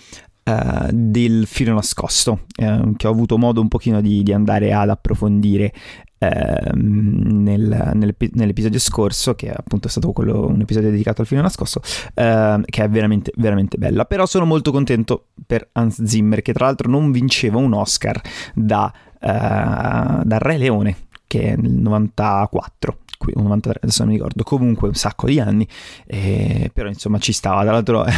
Uh, 0.43 0.89
del 0.91 1.45
filo 1.45 1.75
nascosto, 1.75 2.45
uh, 2.55 2.95
che 2.95 3.05
ho 3.05 3.11
avuto 3.11 3.37
modo 3.37 3.61
un 3.61 3.67
pochino 3.67 4.01
di, 4.01 4.23
di 4.23 4.33
andare 4.33 4.73
ad 4.73 4.89
approfondire 4.89 5.71
Ehm, 6.23 7.41
nel, 7.41 7.93
nell'episodio 8.33 8.77
scorso, 8.77 9.33
che 9.33 9.49
appunto 9.49 9.87
è 9.87 9.89
stato 9.89 10.11
quello, 10.11 10.45
un 10.45 10.61
episodio 10.61 10.91
dedicato 10.91 11.21
al 11.21 11.27
film 11.27 11.41
nascosto, 11.41 11.81
uh, 12.13 12.61
che 12.63 12.83
è 12.83 12.89
veramente, 12.89 13.31
veramente 13.37 13.79
bella. 13.79 14.05
Però 14.05 14.27
sono 14.27 14.45
molto 14.45 14.71
contento 14.71 15.29
per 15.47 15.69
Hans 15.71 16.03
Zimmer, 16.03 16.43
che 16.43 16.53
tra 16.53 16.65
l'altro 16.65 16.91
non 16.91 17.11
vinceva 17.11 17.57
un 17.57 17.73
Oscar 17.73 18.21
da, 18.53 18.93
uh, 19.19 20.23
da 20.23 20.37
Re 20.37 20.57
Leone, 20.57 20.95
che 21.25 21.53
è 21.53 21.55
nel 21.55 21.71
94 21.71 22.97
qui, 23.21 23.33
93, 23.35 23.79
adesso 23.83 24.01
non 24.01 24.11
mi 24.11 24.17
ricordo, 24.17 24.43
comunque 24.43 24.87
un 24.87 24.95
sacco 24.95 25.27
di 25.27 25.39
anni, 25.39 25.67
eh, 26.07 26.71
però 26.73 26.89
insomma 26.89 27.19
ci 27.19 27.31
stava. 27.33 27.61
Tra 27.61 27.73
l'altro 27.73 28.03
è 28.03 28.13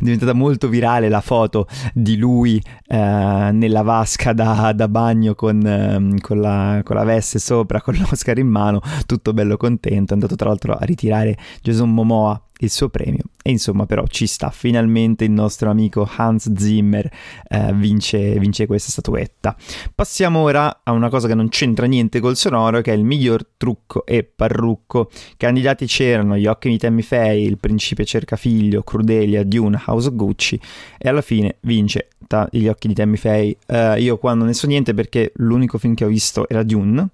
diventata 0.00 0.32
molto 0.32 0.68
virale 0.68 1.08
la 1.08 1.20
foto 1.20 1.68
di 1.94 2.16
lui 2.16 2.60
eh, 2.88 3.50
nella 3.52 3.82
vasca 3.82 4.32
da, 4.32 4.72
da 4.72 4.88
bagno 4.88 5.36
con, 5.36 5.64
eh, 5.64 6.20
con, 6.20 6.40
la, 6.40 6.80
con, 6.82 6.96
la, 6.96 7.04
veste 7.04 7.38
sopra, 7.38 7.80
con 7.80 7.94
l'Oscar 7.94 8.38
in 8.38 8.48
mano, 8.48 8.80
tutto 9.06 9.32
bello 9.32 9.56
contento. 9.56 10.10
È 10.10 10.14
andato 10.14 10.34
tra 10.34 10.48
l'altro 10.48 10.74
a 10.74 10.84
ritirare 10.84 11.36
Jason 11.62 11.92
Momoa 11.92 12.40
il 12.58 12.70
suo 12.70 12.88
premio. 12.88 13.22
E 13.42 13.50
insomma, 13.50 13.86
però 13.86 14.06
ci 14.06 14.26
sta 14.26 14.50
finalmente 14.50 15.24
il 15.24 15.32
nostro 15.32 15.68
amico 15.68 16.08
Hans 16.16 16.52
Zimmer 16.54 17.10
eh, 17.48 17.72
vince, 17.74 18.38
vince, 18.38 18.66
questa 18.66 18.90
statuetta. 18.90 19.56
Passiamo 19.94 20.40
ora 20.40 20.80
a 20.82 20.92
una 20.92 21.08
cosa 21.08 21.26
che 21.26 21.34
non 21.34 21.48
c'entra 21.48 21.86
niente 21.86 22.20
col 22.20 22.36
sonoro, 22.36 22.80
che 22.80 22.92
è 22.92 22.96
il 22.96 23.04
miglior 23.04 23.44
trucco 23.56 24.06
e 24.06 24.22
parrucco. 24.22 25.10
Candidati 25.36 25.86
c'erano 25.86 26.36
Gli 26.36 26.46
occhi 26.46 26.68
di 26.68 26.78
Tammy 26.78 27.02
Faye, 27.02 27.46
Il 27.46 27.58
principe 27.58 28.04
cerca 28.04 28.36
figlio, 28.36 28.82
Crudelia, 28.82 29.42
Dune, 29.44 29.80
House 29.86 30.08
of 30.08 30.14
Gucci 30.14 30.60
e 30.98 31.08
alla 31.08 31.22
fine 31.22 31.56
vince 31.62 32.08
ta- 32.26 32.48
Gli 32.50 32.68
occhi 32.68 32.88
di 32.88 32.94
Tammy 32.94 33.16
Faye. 33.16 33.56
Uh, 33.66 33.98
io 33.98 34.18
qua 34.18 34.34
non 34.34 34.46
ne 34.46 34.54
so 34.54 34.66
niente 34.66 34.94
perché 34.94 35.32
l'unico 35.36 35.78
film 35.78 35.94
che 35.94 36.04
ho 36.04 36.08
visto 36.08 36.48
era 36.48 36.62
Dune 36.62 37.08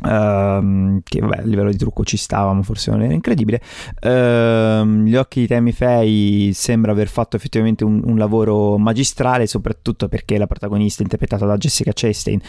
Uh, 0.00 1.00
che 1.04 1.20
vabbè, 1.20 1.38
a 1.38 1.42
livello 1.42 1.70
di 1.70 1.76
trucco 1.76 2.04
ci 2.04 2.16
stava, 2.16 2.52
ma 2.52 2.62
forse 2.62 2.90
non 2.90 3.02
era 3.02 3.12
incredibile. 3.12 3.60
Uh, 4.00 4.84
gli 5.02 5.14
occhi 5.14 5.40
di 5.40 5.46
Tammy 5.46 5.72
Faye 5.72 6.52
sembra 6.52 6.92
aver 6.92 7.08
fatto 7.08 7.36
effettivamente 7.36 7.84
un, 7.84 8.00
un, 8.04 8.18
lavoro 8.18 8.76
magistrale, 8.76 9.46
soprattutto 9.46 10.08
perché 10.08 10.36
la 10.36 10.46
protagonista 10.46 11.02
interpretata 11.02 11.46
da 11.46 11.56
Jessica 11.56 11.92
Chastain, 11.94 12.40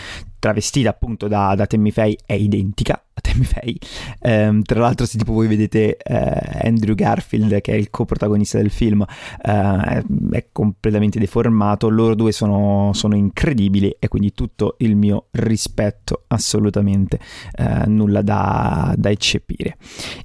travestita 0.45 0.91
appunto 0.91 1.27
da, 1.27 1.55
da 1.55 1.65
Tammy 1.65 1.89
Faye, 1.89 2.17
è 2.23 2.33
identica 2.33 2.93
a 2.93 3.21
Tammy 3.21 3.45
Faye. 3.45 3.77
Um, 4.19 4.61
tra 4.61 4.79
l'altro, 4.79 5.07
se 5.07 5.17
tipo 5.17 5.33
voi 5.33 5.47
vedete 5.47 5.97
uh, 6.07 6.67
Andrew 6.67 6.93
Garfield, 6.93 7.61
che 7.61 7.71
è 7.71 7.75
il 7.75 7.89
coprotagonista 7.89 8.59
del 8.59 8.69
film, 8.69 9.01
uh, 9.01 10.29
è 10.31 10.45
completamente 10.51 11.17
deformato. 11.17 11.89
Loro 11.89 12.13
due 12.13 12.31
sono, 12.31 12.91
sono, 12.93 13.15
incredibili 13.15 13.95
e 13.97 14.07
quindi 14.07 14.33
tutto 14.33 14.75
il 14.79 14.95
mio 14.95 15.27
rispetto, 15.31 16.25
assolutamente 16.27 17.19
uh, 17.57 17.89
nulla 17.89 18.21
da, 18.21 18.93
da, 18.95 19.09
eccepire. 19.09 19.77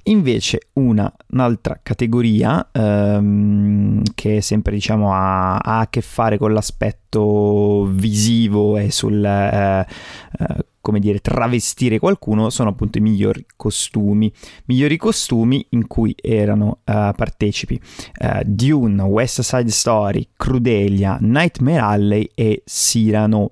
Invece, 0.03 0.67
una, 0.73 1.11
un'altra 1.29 1.79
categoria 1.81 2.69
um, 2.73 4.03
che 4.13 4.41
sempre 4.41 4.73
diciamo 4.73 5.13
ha, 5.13 5.57
ha, 5.57 5.79
a 5.79 5.87
che 5.87 6.01
fare 6.01 6.37
con 6.37 6.53
l'aspetto 6.53 7.00
visivo 7.19 8.77
e 8.77 8.91
sul 8.91 9.21
come 10.81 10.99
dire, 10.99 11.19
travestire 11.19 11.99
qualcuno 11.99 12.49
sono 12.49 12.71
appunto 12.71 12.97
i 12.97 13.01
migliori 13.01 13.45
costumi. 13.55 14.33
Migliori 14.65 14.97
costumi 14.97 15.65
in 15.69 15.87
cui 15.87 16.13
erano 16.19 16.79
uh, 16.83 17.13
partecipi 17.15 17.79
uh, 18.19 18.39
Dune, 18.43 19.01
West 19.03 19.41
Side 19.41 19.69
Story, 19.69 20.27
Crudelia, 20.35 21.17
Nightmare 21.21 21.77
Alley 21.77 22.29
e 22.33 22.63
Cyrano. 22.65 23.51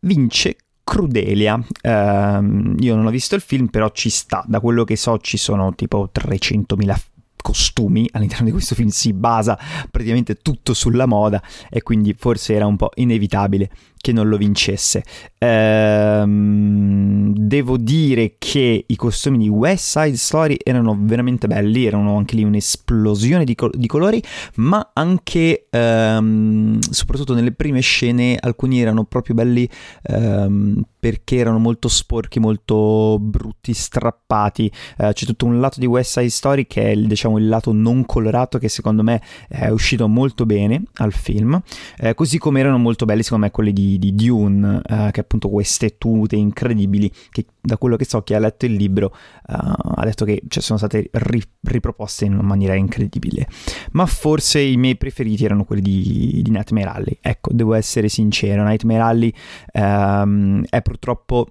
Vince 0.00 0.56
Crudelia. 0.84 1.54
Uh, 1.54 2.74
io 2.78 2.94
non 2.94 3.06
ho 3.06 3.10
visto 3.10 3.34
il 3.34 3.40
film, 3.40 3.66
però 3.66 3.90
ci 3.90 4.08
sta. 4.08 4.44
Da 4.46 4.60
quello 4.60 4.84
che 4.84 4.96
so 4.96 5.18
ci 5.18 5.36
sono 5.36 5.74
tipo 5.74 6.10
300.000 6.14 6.94
costumi 7.42 8.08
all'interno 8.12 8.46
di 8.46 8.52
questo 8.52 8.74
film 8.74 8.88
si 8.88 9.12
basa 9.12 9.58
praticamente 9.90 10.36
tutto 10.36 10.72
sulla 10.72 11.06
moda 11.06 11.42
e 11.68 11.82
quindi 11.82 12.14
forse 12.16 12.54
era 12.54 12.66
un 12.66 12.76
po' 12.76 12.90
inevitabile 12.94 13.70
che 14.02 14.12
non 14.12 14.28
lo 14.28 14.36
vincesse. 14.36 15.02
Ehm, 15.38 17.32
devo 17.34 17.78
dire 17.78 18.34
che 18.36 18.84
i 18.86 18.96
costumi 18.96 19.38
di 19.38 19.48
West 19.48 19.98
Side 19.98 20.16
Story 20.16 20.56
erano 20.62 20.98
veramente 21.00 21.46
belli, 21.46 21.86
erano 21.86 22.16
anche 22.16 22.36
lì 22.36 22.42
un'esplosione 22.42 23.44
di, 23.44 23.54
col- 23.54 23.72
di 23.74 23.86
colori, 23.86 24.22
ma 24.56 24.90
anche, 24.92 25.68
ehm, 25.70 26.80
soprattutto 26.80 27.32
nelle 27.32 27.52
prime 27.52 27.80
scene, 27.80 28.36
alcuni 28.38 28.80
erano 28.80 29.04
proprio 29.04 29.34
belli 29.34 29.68
ehm, 30.02 30.82
perché 30.98 31.36
erano 31.36 31.58
molto 31.58 31.88
sporchi, 31.88 32.40
molto 32.40 33.18
brutti, 33.20 33.72
strappati. 33.72 34.70
Eh, 34.98 35.12
c'è 35.12 35.26
tutto 35.26 35.46
un 35.46 35.60
lato 35.60 35.78
di 35.78 35.86
West 35.86 36.18
Side 36.18 36.30
Story 36.30 36.66
che 36.66 36.90
è 36.90 36.96
diciamo, 36.96 37.38
il 37.38 37.48
lato 37.48 37.72
non 37.72 38.04
colorato 38.04 38.58
che 38.58 38.68
secondo 38.68 39.02
me 39.02 39.20
è 39.48 39.68
uscito 39.68 40.08
molto 40.08 40.44
bene 40.44 40.82
al 40.94 41.12
film, 41.12 41.60
eh, 41.98 42.14
così 42.14 42.38
come 42.38 42.60
erano 42.60 42.78
molto 42.78 43.04
belli 43.04 43.22
secondo 43.22 43.46
me 43.46 43.50
quelli 43.50 43.72
di 43.72 43.91
di, 43.98 44.14
Dune, 44.14 44.80
uh, 44.88 45.10
che 45.10 45.20
appunto 45.20 45.48
queste 45.48 45.98
tute 45.98 46.36
incredibili, 46.36 47.10
che 47.30 47.46
da 47.60 47.78
quello 47.78 47.96
che 47.96 48.04
so 48.04 48.22
chi 48.22 48.34
ha 48.34 48.38
letto 48.38 48.66
il 48.66 48.74
libro 48.74 49.06
uh, 49.06 49.54
ha 49.54 50.04
detto 50.04 50.24
che 50.24 50.42
cioè, 50.48 50.62
sono 50.62 50.78
state 50.78 51.08
ri- 51.12 51.42
riproposte 51.62 52.24
in 52.24 52.32
una 52.34 52.42
maniera 52.42 52.74
incredibile. 52.74 53.46
Ma 53.92 54.06
forse 54.06 54.60
i 54.60 54.76
miei 54.76 54.96
preferiti 54.96 55.44
erano 55.44 55.64
quelli 55.64 55.82
di, 55.82 56.40
di 56.42 56.50
Nightmare 56.50 56.88
Alley. 56.88 57.18
Ecco, 57.20 57.50
devo 57.52 57.74
essere 57.74 58.08
sincero, 58.08 58.64
Nightmare 58.64 59.00
Alley 59.00 59.32
um, 59.74 60.64
è 60.68 60.82
purtroppo 60.82 61.46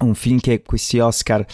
un 0.00 0.14
film 0.14 0.38
che 0.38 0.62
questi 0.62 0.98
Oscar 0.98 1.44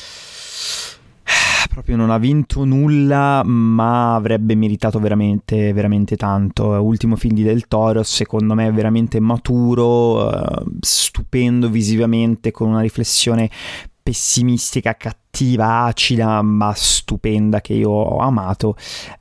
proprio 1.74 1.96
non 1.96 2.10
ha 2.10 2.18
vinto 2.18 2.64
nulla, 2.64 3.42
ma 3.42 4.14
avrebbe 4.14 4.54
meritato 4.54 5.00
veramente, 5.00 5.72
veramente 5.72 6.14
tanto. 6.14 6.66
Ultimo 6.66 7.16
film 7.16 7.34
di 7.34 7.42
Del 7.42 7.66
Toro, 7.66 8.04
secondo 8.04 8.54
me 8.54 8.70
veramente 8.70 9.18
maturo, 9.18 10.24
uh, 10.24 10.64
stupendo 10.78 11.68
visivamente, 11.68 12.52
con 12.52 12.68
una 12.68 12.80
riflessione 12.80 13.50
pessimistica, 14.00 14.94
cattiva, 14.94 15.82
acida, 15.82 16.40
ma 16.42 16.72
stupenda 16.76 17.60
che 17.60 17.72
io 17.72 17.90
ho 17.90 18.18
amato. 18.18 18.76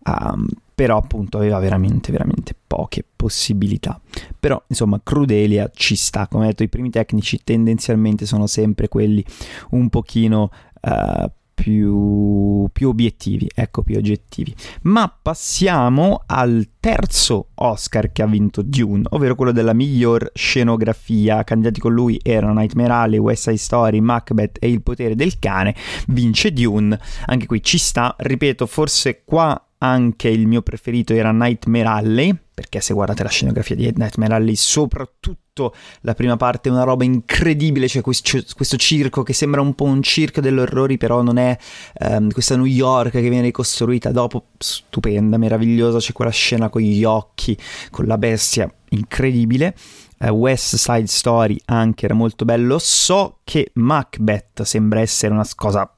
Um, 0.06 0.46
però 0.76 0.98
appunto 0.98 1.38
aveva 1.38 1.60
veramente 1.60 2.12
veramente 2.12 2.56
poche 2.66 3.06
possibilità 3.16 4.02
però 4.40 4.60
insomma 4.70 5.00
Crudelia 5.04 5.70
ci 5.72 5.96
sta 5.96 6.28
come 6.28 6.48
detto 6.48 6.64
i 6.64 6.68
primi 6.68 6.90
tecnici 6.90 7.42
tendenzialmente 7.44 8.26
sono 8.26 8.48
sempre 8.48 8.88
quelli 8.88 9.24
un 9.70 9.90
pochino 9.90 10.50
uh, 10.82 11.32
più, 11.64 12.68
più, 12.74 12.90
obiettivi, 12.90 13.50
ecco, 13.56 13.84
più 13.84 13.96
oggettivi. 13.96 14.54
Ma 14.82 15.08
passiamo 15.08 16.24
al 16.26 16.72
terzo 16.78 17.52
Oscar 17.56 18.12
che 18.12 18.22
ha 18.22 18.26
vinto 18.26 18.62
Dune, 18.62 19.04
ovvero 19.12 19.36
quello 19.36 19.54
della 19.54 19.72
miglior 19.72 20.30
scenografia. 20.34 21.46
Candidati 21.46 21.80
con 21.80 21.94
lui 21.94 22.20
erano 22.22 22.60
Nightmare 22.60 22.92
Alley, 22.92 23.18
West 23.18 23.44
Side 23.44 23.56
Story, 23.56 24.02
Macbeth 24.02 24.58
e 24.60 24.68
Il 24.68 24.82
potere 24.82 25.16
del 25.16 25.40
cane. 25.40 25.74
Vince 26.08 26.52
Dune, 26.52 27.00
anche 27.28 27.46
qui 27.46 27.64
ci 27.64 27.78
sta, 27.78 28.14
ripeto, 28.18 28.66
forse 28.66 29.22
qua 29.24 29.70
anche 29.78 30.28
il 30.28 30.48
mio 30.48 30.64
preferito 30.64 31.14
era 31.14 31.32
Nightmare 31.32 31.88
Alley, 31.88 32.38
perché 32.54 32.82
se 32.82 32.94
guardate 32.94 33.24
la 33.24 33.30
scenografia 33.30 33.76
di 33.76 33.92
Nightmare 33.96 34.36
Alley, 34.36 34.56
soprattutto 34.56 35.74
la 36.02 36.14
prima 36.14 36.38
parte 36.38 36.70
è 36.70 36.72
una 36.72 36.84
roba 36.84 37.04
incredibile, 37.04 37.88
c'è 37.88 38.02
questo, 38.02 38.42
questo 38.56 38.78
circo 38.78 39.24
che 39.24 39.34
sembra 39.34 39.62
un 39.62 39.74
po' 39.74 39.86
un 39.86 40.02
circo 40.02 40.42
dell'orrori, 40.42 40.98
però 40.98 41.22
non 41.22 41.38
è 41.38 41.58
um, 42.00 42.32
questa 42.32 42.56
New 42.56 42.66
York 42.66 43.12
che 43.12 43.22
viene 43.22 43.42
ricostruita 43.42 44.12
dopo, 44.12 44.48
stupenda, 44.58 45.38
meravigliosa, 45.38 45.98
c'è 45.98 46.12
quella 46.12 46.32
scena 46.32 46.70
con 46.70 46.82
gli 46.82 47.04
occhi, 47.04 47.58
con 47.90 48.06
la 48.06 48.18
bestia, 48.18 48.72
incredibile. 48.90 49.76
Uh, 50.20 50.28
West 50.28 50.76
Side 50.76 51.08
Story 51.08 51.60
anche 51.66 52.06
era 52.06 52.14
molto 52.14 52.46
bello, 52.46 52.78
so 52.80 53.40
che 53.44 53.72
Macbeth 53.74 54.62
sembra 54.62 55.02
essere 55.02 55.34
una 55.34 55.46
cosa 55.56 55.92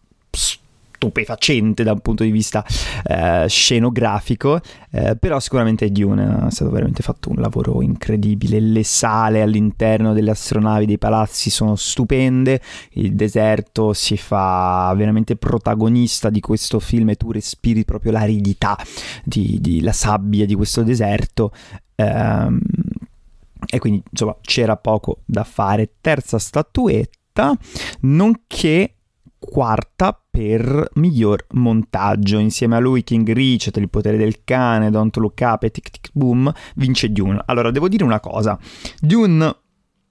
stupefacente 1.05 1.83
da 1.83 1.91
un 1.91 1.99
punto 1.99 2.23
di 2.23 2.31
vista 2.31 2.65
eh, 3.03 3.45
scenografico, 3.47 4.59
eh, 4.91 5.15
però 5.15 5.39
sicuramente 5.39 5.91
Dune 5.91 6.47
è 6.47 6.51
stato 6.51 6.71
veramente 6.71 7.03
fatto 7.03 7.29
un 7.29 7.37
lavoro 7.37 7.81
incredibile, 7.81 8.59
le 8.59 8.83
sale 8.83 9.41
all'interno 9.41 10.13
delle 10.13 10.31
astronavi 10.31 10.85
dei 10.85 10.97
palazzi 10.97 11.49
sono 11.49 11.75
stupende, 11.75 12.59
il 12.93 13.13
deserto 13.13 13.93
si 13.93 14.17
fa 14.17 14.93
veramente 14.95 15.35
protagonista 15.35 16.29
di 16.29 16.39
questo 16.39 16.79
film 16.79 17.09
e 17.09 17.15
tu 17.15 17.31
respiri 17.31 17.85
proprio 17.85 18.11
l'aridità 18.11 18.77
di, 19.23 19.59
di 19.61 19.81
la 19.81 19.93
sabbia 19.93 20.45
di 20.45 20.55
questo 20.55 20.81
deserto. 20.83 21.51
Ehm, 21.95 22.59
e 23.67 23.79
quindi 23.79 24.03
insomma 24.09 24.35
c'era 24.41 24.77
poco 24.77 25.21
da 25.25 25.43
fare. 25.43 25.93
Terza 25.99 26.37
statuetta, 26.37 27.57
nonché 28.01 28.95
quarta 29.39 30.19
per 30.35 30.89
miglior 30.95 31.45
montaggio. 31.51 32.37
Insieme 32.39 32.75
a 32.75 32.79
lui 32.79 33.05
King 33.05 33.31
Richard, 33.31 33.77
Il 33.77 33.89
potere 33.89 34.17
del 34.17 34.43
cane, 34.43 34.91
Don't 34.91 35.15
Look 35.15 35.39
Up 35.39 35.63
e 35.63 35.71
Tic 35.71 35.89
Tic 35.89 36.09
Boom 36.11 36.51
vince 36.75 37.09
Dune. 37.09 37.41
Allora, 37.45 37.71
devo 37.71 37.87
dire 37.87 38.03
una 38.03 38.19
cosa. 38.19 38.59
Dune 38.99 39.55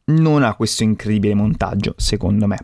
non 0.06 0.42
ha 0.42 0.54
questo 0.54 0.82
incredibile 0.82 1.34
montaggio, 1.34 1.92
secondo 1.98 2.46
me. 2.46 2.56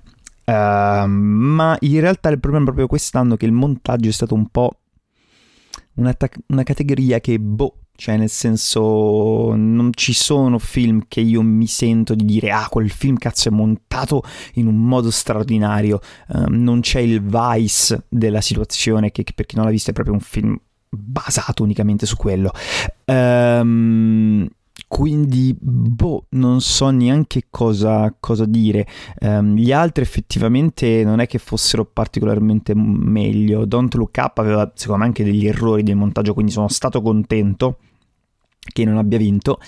Uh, 0.46 1.06
ma 1.06 1.76
in 1.80 2.00
realtà 2.00 2.30
il 2.30 2.40
problema 2.40 2.64
è 2.64 2.68
proprio 2.68 2.86
quest'anno 2.86 3.36
che 3.36 3.44
il 3.44 3.52
montaggio 3.52 4.08
è 4.08 4.12
stato 4.12 4.34
un 4.34 4.48
po' 4.48 4.80
una, 5.96 6.14
ta- 6.14 6.30
una 6.46 6.62
categoria 6.62 7.20
che, 7.20 7.38
boh, 7.38 7.76
cioè, 8.00 8.16
nel 8.16 8.30
senso, 8.30 9.52
non 9.54 9.90
ci 9.92 10.14
sono 10.14 10.58
film 10.58 11.02
che 11.06 11.20
io 11.20 11.42
mi 11.42 11.66
sento 11.66 12.14
di 12.14 12.24
dire, 12.24 12.50
ah, 12.50 12.66
quel 12.70 12.88
film 12.88 13.18
cazzo 13.18 13.50
è 13.50 13.52
montato 13.52 14.22
in 14.54 14.66
un 14.68 14.76
modo 14.76 15.10
straordinario. 15.10 16.00
Uh, 16.28 16.46
non 16.48 16.80
c'è 16.80 17.00
il 17.00 17.20
vice 17.20 18.06
della 18.08 18.40
situazione, 18.40 19.10
che, 19.10 19.22
che 19.22 19.34
per 19.34 19.44
chi 19.44 19.56
non 19.56 19.66
l'ha 19.66 19.70
visto 19.70 19.90
è 19.90 19.92
proprio 19.92 20.14
un 20.14 20.20
film 20.20 20.58
basato 20.88 21.62
unicamente 21.62 22.06
su 22.06 22.16
quello. 22.16 22.52
Um, 23.04 24.48
quindi, 24.88 25.54
boh, 25.60 26.24
non 26.30 26.62
so 26.62 26.88
neanche 26.88 27.48
cosa, 27.50 28.16
cosa 28.18 28.46
dire. 28.46 28.86
Um, 29.20 29.56
gli 29.56 29.72
altri 29.72 30.02
effettivamente 30.02 31.04
non 31.04 31.20
è 31.20 31.26
che 31.26 31.36
fossero 31.36 31.84
particolarmente 31.84 32.72
meglio. 32.74 33.66
Don't 33.66 33.92
Look 33.92 34.16
Up 34.16 34.38
aveva 34.38 34.72
secondo 34.74 35.02
me 35.02 35.08
anche 35.08 35.22
degli 35.22 35.46
errori 35.46 35.82
del 35.82 35.96
montaggio, 35.96 36.32
quindi 36.32 36.50
sono 36.50 36.68
stato 36.68 37.02
contento 37.02 37.76
che 38.72 38.84
non 38.84 38.96
abbia 38.98 39.18
vinto. 39.18 39.58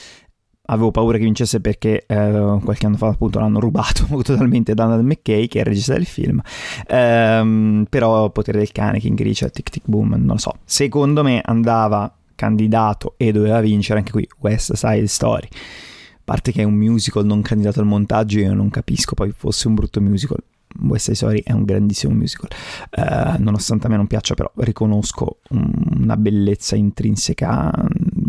Avevo 0.66 0.90
paura 0.90 1.18
che 1.18 1.24
vincesse 1.24 1.60
perché 1.60 2.04
eh, 2.06 2.58
qualche 2.62 2.86
anno 2.86 2.96
fa 2.96 3.08
appunto 3.08 3.40
l'hanno 3.40 3.58
rubato 3.58 4.06
totalmente 4.22 4.74
da 4.74 4.84
Donald 4.84 5.04
McKay 5.04 5.48
che 5.48 5.58
è 5.58 5.60
il 5.62 5.66
regista 5.66 5.94
del 5.94 6.06
film. 6.06 6.40
Ehm, 6.86 7.86
però 7.90 8.30
Potere 8.30 8.58
del 8.58 8.72
cane, 8.72 9.00
King 9.00 9.20
Richard, 9.20 9.52
Tic 9.52 9.70
Tic 9.70 9.82
Boom, 9.86 10.10
non 10.10 10.26
lo 10.26 10.38
so. 10.38 10.58
Secondo 10.64 11.22
me 11.22 11.40
andava 11.44 12.14
candidato 12.34 13.14
e 13.16 13.32
doveva 13.32 13.60
vincere 13.60 14.00
anche 14.00 14.12
qui 14.12 14.26
West 14.40 14.72
Side 14.74 15.06
Story. 15.06 15.48
A 15.50 16.24
parte 16.24 16.52
che 16.52 16.62
è 16.62 16.64
un 16.64 16.74
musical 16.74 17.24
non 17.24 17.42
candidato 17.42 17.80
al 17.80 17.86
montaggio, 17.86 18.38
io 18.38 18.54
non 18.54 18.70
capisco 18.70 19.14
poi 19.14 19.32
fosse 19.36 19.68
un 19.68 19.74
brutto 19.74 20.00
musical. 20.00 20.38
West 20.80 21.04
Side 21.04 21.16
Story 21.16 21.42
è 21.44 21.52
un 21.52 21.64
grandissimo 21.64 22.14
musical, 22.14 22.48
uh, 22.96 23.42
nonostante 23.42 23.86
a 23.86 23.90
me 23.90 23.96
non 23.96 24.06
piaccia, 24.06 24.34
però 24.34 24.50
riconosco 24.56 25.40
una 25.50 26.16
bellezza 26.16 26.76
intrinseca 26.76 27.70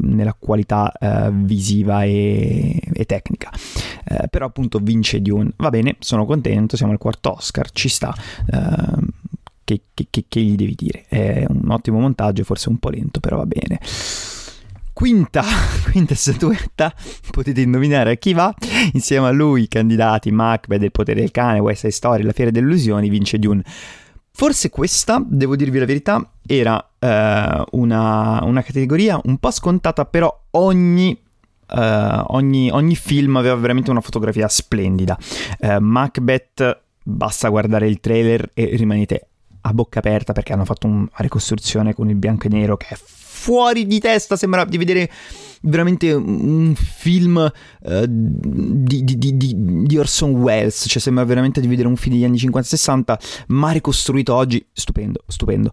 nella 0.04 0.36
qualità 0.38 0.92
uh, 1.00 1.32
visiva 1.32 2.04
e, 2.04 2.80
e 2.92 3.06
tecnica. 3.06 3.50
Uh, 4.10 4.28
però 4.30 4.46
appunto 4.46 4.80
vince 4.80 5.22
Dune, 5.22 5.52
va 5.58 5.70
bene, 5.70 5.96
sono 6.00 6.26
contento, 6.26 6.78
siamo 6.78 6.92
al 6.92 6.98
quarto 6.98 7.34
Oscar, 7.34 7.70
ci 7.72 7.90
sta. 7.90 8.14
Che, 9.66 9.82
che, 9.94 10.08
che, 10.10 10.26
che 10.28 10.42
gli 10.42 10.56
devi 10.56 10.76
dire? 10.76 11.06
È 11.08 11.46
un 11.48 11.72
ottimo 11.72 12.00
montaggio, 12.00 12.44
forse 12.44 12.68
un 12.68 12.78
po' 12.78 12.90
lento, 12.90 13.20
però 13.20 13.38
va 13.38 13.46
bene. 13.46 13.80
Quinta, 14.94 15.44
quinta 15.90 16.14
statuetta, 16.14 16.94
potete 17.32 17.62
indovinare 17.62 18.12
a 18.12 18.16
chi 18.16 18.34
va. 18.34 18.54
Insieme 18.94 19.28
a 19.28 19.32
lui, 19.32 19.64
i 19.64 19.68
candidati 19.68 20.32
Macbeth, 20.32 20.84
Il 20.84 20.92
potere 20.92 21.22
del 21.22 21.32
cane, 21.32 21.60
West 21.60 21.82
Side 21.82 21.92
Story, 21.94 22.24
La 22.24 22.32
fiera 22.32 22.52
delle 22.52 22.68
illusioni, 22.68 23.10
vince 23.10 23.40
Dune. 23.40 23.64
Forse 24.36 24.72
questa, 24.72 25.24
devo 25.24 25.56
dirvi 25.56 25.78
la 25.78 25.86
verità, 25.86 26.28
era 26.48 26.76
uh, 26.76 27.78
una, 27.78 28.44
una, 28.44 28.64
categoria 28.64 29.22
un 29.26 29.38
po' 29.38 29.52
scontata, 29.52 30.06
però 30.06 30.46
ogni 30.52 31.16
uh, 31.68 32.24
ogni, 32.28 32.72
ogni, 32.72 32.96
film 32.96 33.36
aveva 33.36 33.54
veramente 33.54 33.92
una 33.92 34.02
fotografia 34.02 34.48
splendida. 34.48 35.16
Uh, 35.60 35.78
Macbeth, 35.80 36.82
basta 37.04 37.48
guardare 37.50 37.88
il 37.88 38.00
trailer 38.00 38.50
e 38.56 38.76
rimanete 38.76 39.28
a 39.62 39.72
bocca 39.72 40.00
aperta 40.00 40.34
perché 40.34 40.52
hanno 40.52 40.66
fatto 40.66 40.88
una 40.88 41.08
ricostruzione 41.18 41.94
con 41.94 42.10
il 42.10 42.16
bianco 42.16 42.48
e 42.48 42.50
nero 42.50 42.76
che 42.76 42.88
è 42.90 42.98
fuori 42.98 43.86
di 43.86 44.00
testa, 44.00 44.36
sembra 44.36 44.66
di 44.66 44.78
vedere 44.78 45.12
veramente 45.64 46.12
un 46.14 46.74
film 46.76 47.52
uh, 47.82 48.06
di, 48.08 49.04
di, 49.04 49.18
di, 49.18 49.36
di, 49.38 49.98
Orson 49.98 50.32
Welles, 50.32 50.86
cioè 50.88 51.02
sembra 51.02 51.24
veramente 51.24 51.62
di 51.62 51.68
vedere 51.68 51.88
un 51.88 51.96
film 51.96 52.16
degli 52.16 52.26
anni 52.26 52.38
50-60, 52.38 53.16
ma 53.48 53.72
ricostruito 53.72 54.34
oggi, 54.34 54.66
stupendo, 54.72 55.24
stupendo. 55.28 55.72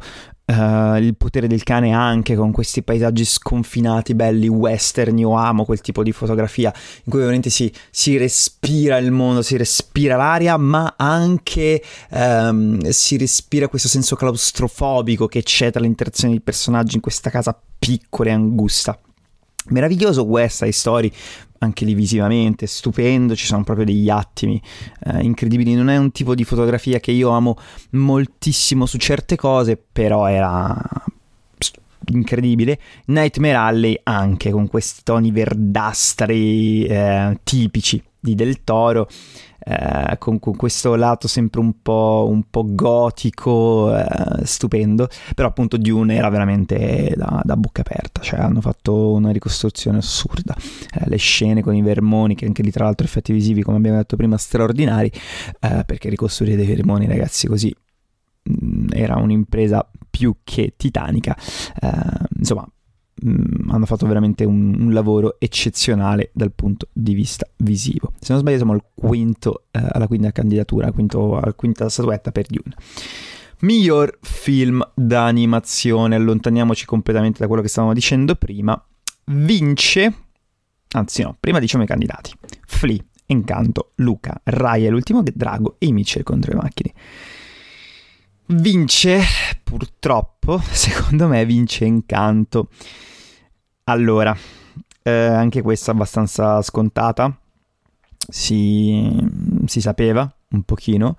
Uh, 0.50 0.96
il 0.96 1.14
potere 1.16 1.46
del 1.46 1.62
cane 1.62 1.92
anche 1.92 2.34
con 2.34 2.50
questi 2.50 2.82
paesaggi 2.82 3.24
sconfinati, 3.24 4.14
belli, 4.14 4.48
western, 4.48 5.16
io 5.16 5.36
amo 5.36 5.64
quel 5.64 5.80
tipo 5.80 6.02
di 6.02 6.10
fotografia 6.10 6.72
in 7.04 7.10
cui 7.10 7.20
veramente 7.20 7.50
si, 7.50 7.72
si 7.88 8.16
respira 8.16 8.96
il 8.96 9.12
mondo, 9.12 9.42
si 9.42 9.56
respira 9.56 10.16
l'aria, 10.16 10.56
ma 10.56 10.94
anche 10.96 11.80
um, 12.10 12.80
si 12.88 13.16
respira 13.16 13.68
questo 13.68 13.86
senso 13.86 14.16
claustrofobico 14.16 15.28
che 15.28 15.44
c'è 15.44 15.70
tra 15.70 15.80
l'interazione 15.80 16.32
dei 16.32 16.42
personaggi 16.42 16.96
in 16.96 17.00
questa 17.00 17.30
casa 17.30 17.56
piccola 17.78 18.30
e 18.30 18.32
angusta. 18.32 18.98
Meraviglioso 19.68 20.22
West 20.24 20.58
Side 20.58 20.72
Story, 20.72 21.12
anche 21.58 21.84
lì 21.84 21.94
visivamente, 21.94 22.66
stupendo, 22.66 23.36
ci 23.36 23.46
sono 23.46 23.62
proprio 23.62 23.84
degli 23.84 24.08
attimi 24.08 24.60
eh, 25.04 25.20
incredibili. 25.20 25.74
Non 25.74 25.90
è 25.90 25.96
un 25.96 26.10
tipo 26.10 26.34
di 26.34 26.44
fotografia 26.44 26.98
che 26.98 27.10
io 27.10 27.28
amo 27.30 27.56
moltissimo 27.90 28.86
su 28.86 28.96
certe 28.98 29.36
cose, 29.36 29.76
però 29.76 30.26
era 30.26 30.76
incredibile. 32.06 32.78
Nightmare 33.06 33.54
Alley 33.54 34.00
anche 34.02 34.50
con 34.50 34.66
questi 34.68 35.02
toni 35.04 35.30
verdastri 35.30 36.84
eh, 36.86 37.38
tipici 37.44 38.02
di 38.18 38.34
Del 38.34 38.64
Toro 38.64 39.08
eh, 39.60 40.16
con, 40.18 40.38
con, 40.38 40.56
questo 40.56 40.94
lato 40.94 41.28
sempre 41.28 41.60
un 41.60 41.82
po', 41.82 42.26
un 42.28 42.44
po 42.48 42.64
gotico, 42.66 43.94
eh, 43.96 44.44
stupendo, 44.44 45.08
però 45.34 45.48
appunto 45.48 45.76
Dune 45.76 46.14
era 46.14 46.28
veramente 46.28 47.12
da, 47.16 47.40
da, 47.44 47.56
bocca 47.56 47.82
aperta, 47.82 48.20
cioè 48.20 48.40
hanno 48.40 48.60
fatto 48.60 49.12
una 49.12 49.30
ricostruzione 49.30 49.98
assurda, 49.98 50.54
eh, 50.94 51.08
le 51.08 51.16
scene 51.16 51.62
con 51.62 51.74
i 51.74 51.82
vermoni, 51.82 52.34
che 52.34 52.46
anche 52.46 52.62
lì 52.62 52.70
tra 52.70 52.84
l'altro 52.84 53.06
effetti 53.06 53.32
visivi 53.32 53.62
come 53.62 53.76
abbiamo 53.76 53.98
detto 53.98 54.16
prima 54.16 54.38
straordinari, 54.38 55.10
eh, 55.60 55.84
perché 55.84 56.08
ricostruire 56.08 56.56
dei 56.56 56.66
vermoni 56.66 57.06
ragazzi 57.06 57.46
così 57.46 57.74
mm, 58.50 58.88
era 58.92 59.16
un'impresa 59.16 59.88
più 60.08 60.36
che 60.42 60.74
titanica, 60.76 61.36
eh, 61.80 61.88
insomma 62.38 62.66
mh, 63.20 63.30
mm, 63.30 63.70
hanno 63.70 63.86
fatto 63.86 64.06
veramente 64.06 64.44
un, 64.44 64.76
un, 64.80 64.92
lavoro 64.92 65.36
eccezionale 65.38 66.30
dal 66.32 66.52
punto 66.52 66.88
di 66.92 67.14
vista 67.14 67.46
visivo. 67.56 68.12
Se 68.18 68.32
non 68.32 68.40
sbaglio 68.40 68.56
siamo 68.56 68.72
al 68.72 68.84
quinto, 68.94 69.64
eh, 69.70 69.80
alla 69.90 70.06
quinta 70.06 70.32
candidatura, 70.32 70.90
quinto, 70.92 71.36
alla 71.36 71.54
quinta 71.54 71.88
statuetta 71.88 72.32
per 72.32 72.46
Dune. 72.48 72.74
Miglior 73.60 74.18
film 74.22 74.82
d'animazione, 74.94 76.14
allontaniamoci 76.14 76.86
completamente 76.86 77.40
da 77.40 77.46
quello 77.46 77.60
che 77.60 77.68
stavamo 77.68 77.92
dicendo 77.92 78.34
prima, 78.34 78.82
vince, 79.26 80.14
anzi 80.92 81.22
no, 81.22 81.36
prima 81.38 81.58
diciamo 81.58 81.84
i 81.84 81.86
candidati, 81.86 82.32
Flea, 82.66 83.04
Encanto, 83.26 83.92
Luca, 83.96 84.40
Raya, 84.42 84.90
l'ultimo 84.90 85.22
drago 85.22 85.76
e 85.78 85.92
Mitchell 85.92 86.22
contro 86.22 86.52
le 86.52 86.58
macchine. 86.58 86.92
Vince, 88.46 89.20
purtroppo, 89.62 90.60
secondo 90.70 91.28
me 91.28 91.44
vince 91.44 91.84
Encanto. 91.84 92.68
Allora, 93.90 94.36
eh, 95.02 95.10
anche 95.10 95.62
questa 95.62 95.90
abbastanza 95.90 96.62
scontata, 96.62 97.36
si, 98.28 99.18
si 99.66 99.80
sapeva 99.80 100.32
un 100.50 100.62
pochino. 100.62 101.16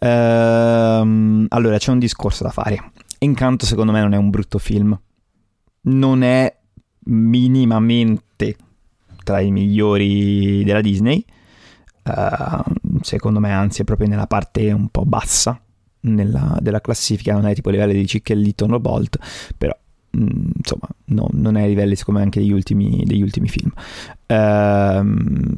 Ehm, 0.00 1.46
allora, 1.48 1.78
c'è 1.78 1.92
un 1.92 2.00
discorso 2.00 2.42
da 2.42 2.50
fare. 2.50 2.90
Encanto 3.18 3.66
secondo 3.66 3.92
me 3.92 4.00
non 4.00 4.14
è 4.14 4.16
un 4.16 4.30
brutto 4.30 4.58
film. 4.58 4.98
Non 5.82 6.22
è 6.24 6.52
minimamente 7.04 8.56
tra 9.22 9.38
i 9.38 9.52
migliori 9.52 10.64
della 10.64 10.80
Disney. 10.80 11.24
Uh, 12.02 12.98
secondo 13.02 13.38
me 13.38 13.52
anzi 13.52 13.82
è 13.82 13.84
proprio 13.84 14.08
nella 14.08 14.26
parte 14.26 14.72
un 14.72 14.88
po' 14.88 15.04
bassa 15.04 15.56
nella, 16.00 16.58
della 16.60 16.80
classifica, 16.80 17.32
non 17.32 17.46
è 17.46 17.54
tipo 17.54 17.68
a 17.68 17.72
livello 17.72 17.92
di 17.92 18.04
Cicchelliton 18.08 18.72
o 18.72 18.80
Bolt, 18.80 19.18
però 19.56 19.76
Mm, 20.16 20.50
insomma, 20.56 20.88
no, 21.06 21.28
non 21.32 21.56
è 21.56 21.62
ai 21.62 21.68
livelli 21.68 21.96
secondo 21.96 22.20
me 22.20 22.26
anche 22.26 22.40
degli 22.40 22.52
ultimi, 22.52 23.02
degli 23.04 23.22
ultimi 23.22 23.48
film. 23.48 23.70
Ehm, 24.26 25.54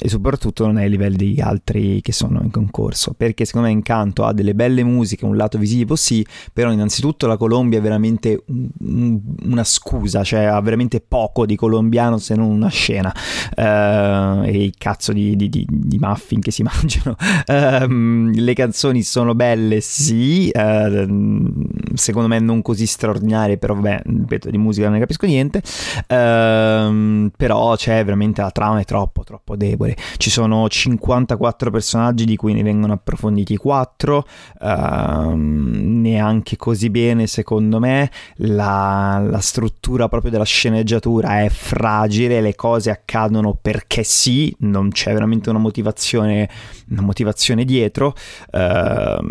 e 0.00 0.08
soprattutto 0.08 0.64
non 0.64 0.78
è 0.78 0.84
ai 0.84 0.90
livelli 0.90 1.16
degli 1.16 1.40
altri 1.40 2.00
che 2.00 2.12
sono 2.12 2.40
in 2.42 2.50
concorso, 2.50 3.14
perché 3.16 3.44
secondo 3.44 3.66
me 3.66 3.72
Incanto 3.72 4.24
ha 4.24 4.32
delle 4.32 4.54
belle 4.54 4.84
musiche, 4.84 5.24
un 5.24 5.36
lato 5.36 5.58
visivo 5.58 5.96
sì, 5.96 6.24
però 6.52 6.70
innanzitutto 6.70 7.26
la 7.26 7.36
Colombia 7.36 7.78
è 7.78 7.82
veramente 7.82 8.44
un, 8.46 9.20
una 9.42 9.64
scusa, 9.64 10.22
cioè 10.22 10.44
ha 10.44 10.60
veramente 10.60 11.00
poco 11.00 11.46
di 11.46 11.56
colombiano 11.56 12.18
se 12.18 12.36
non 12.36 12.50
una 12.50 12.68
scena 12.68 13.12
ehm, 13.56 14.44
e 14.44 14.64
il 14.64 14.74
cazzo 14.78 15.12
di, 15.12 15.34
di, 15.34 15.48
di, 15.48 15.66
di, 15.68 15.98
muffin 15.98 16.40
che 16.40 16.52
si 16.52 16.62
mangiano. 16.64 17.16
Ehm, 17.46 18.32
le 18.34 18.52
canzoni 18.54 19.02
sono 19.02 19.34
belle 19.34 19.80
sì, 19.80 20.48
ehm, 20.50 21.66
secondo 21.94 22.28
me 22.28 22.38
non 22.38 22.62
così 22.62 22.86
straordinarie, 22.86 23.58
però 23.58 23.74
vabbè 23.74 24.02
ripeto, 24.04 24.50
di 24.50 24.58
musica 24.58 24.86
non 24.86 24.94
ne 24.94 25.00
capisco 25.00 25.26
niente, 25.26 25.60
però 26.06 27.74
c'è 27.74 28.04
veramente 28.08 28.40
la 28.40 28.50
trama 28.50 28.80
è 28.80 28.84
troppo, 28.84 29.22
troppo 29.22 29.54
debole. 29.54 29.96
Ci 30.16 30.30
sono 30.30 30.66
54 30.66 31.70
personaggi 31.70 32.24
di 32.24 32.36
cui 32.36 32.54
ne 32.54 32.62
vengono 32.62 32.94
approfonditi 32.94 33.56
4, 33.56 34.26
ehm, 34.62 36.00
neanche 36.00 36.56
così 36.56 36.88
bene 36.88 37.26
secondo 37.26 37.78
me, 37.78 38.10
la, 38.36 39.22
la 39.28 39.40
struttura 39.40 40.08
proprio 40.08 40.30
della 40.30 40.44
sceneggiatura 40.44 41.42
è 41.42 41.48
fragile, 41.50 42.40
le 42.40 42.54
cose 42.54 42.90
accadono 42.90 43.56
perché 43.60 44.02
sì, 44.02 44.54
non 44.60 44.90
c'è 44.90 45.12
veramente 45.12 45.50
una 45.50 45.58
motivazione, 45.58 46.48
una 46.88 47.02
motivazione 47.02 47.64
dietro. 47.64 48.14
Ehm, 48.52 49.28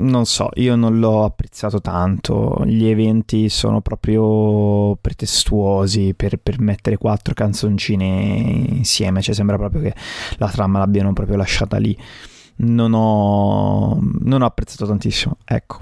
non 0.00 0.26
so, 0.26 0.48
io 0.54 0.76
non 0.76 0.98
l'ho 0.98 1.24
apprezzato 1.24 1.80
tanto, 1.80 2.62
gli 2.64 2.86
eventi 2.86 3.48
sono 3.48 3.80
proprio 3.80 4.96
pretestuosi 5.00 6.14
per, 6.14 6.38
per 6.38 6.60
mettere 6.60 6.96
quattro 6.96 7.34
canzoncine 7.34 8.04
insieme, 8.68 9.22
cioè 9.22 9.34
sembra 9.34 9.56
proprio 9.56 9.82
che 9.82 9.94
la 10.38 10.48
trama 10.48 10.78
l'abbiano 10.78 11.12
proprio 11.12 11.36
lasciata 11.36 11.76
lì. 11.78 11.96
Non 12.62 12.92
ho, 12.92 13.98
non 14.20 14.42
ho 14.42 14.46
apprezzato 14.46 14.86
tantissimo, 14.86 15.38
ecco 15.44 15.78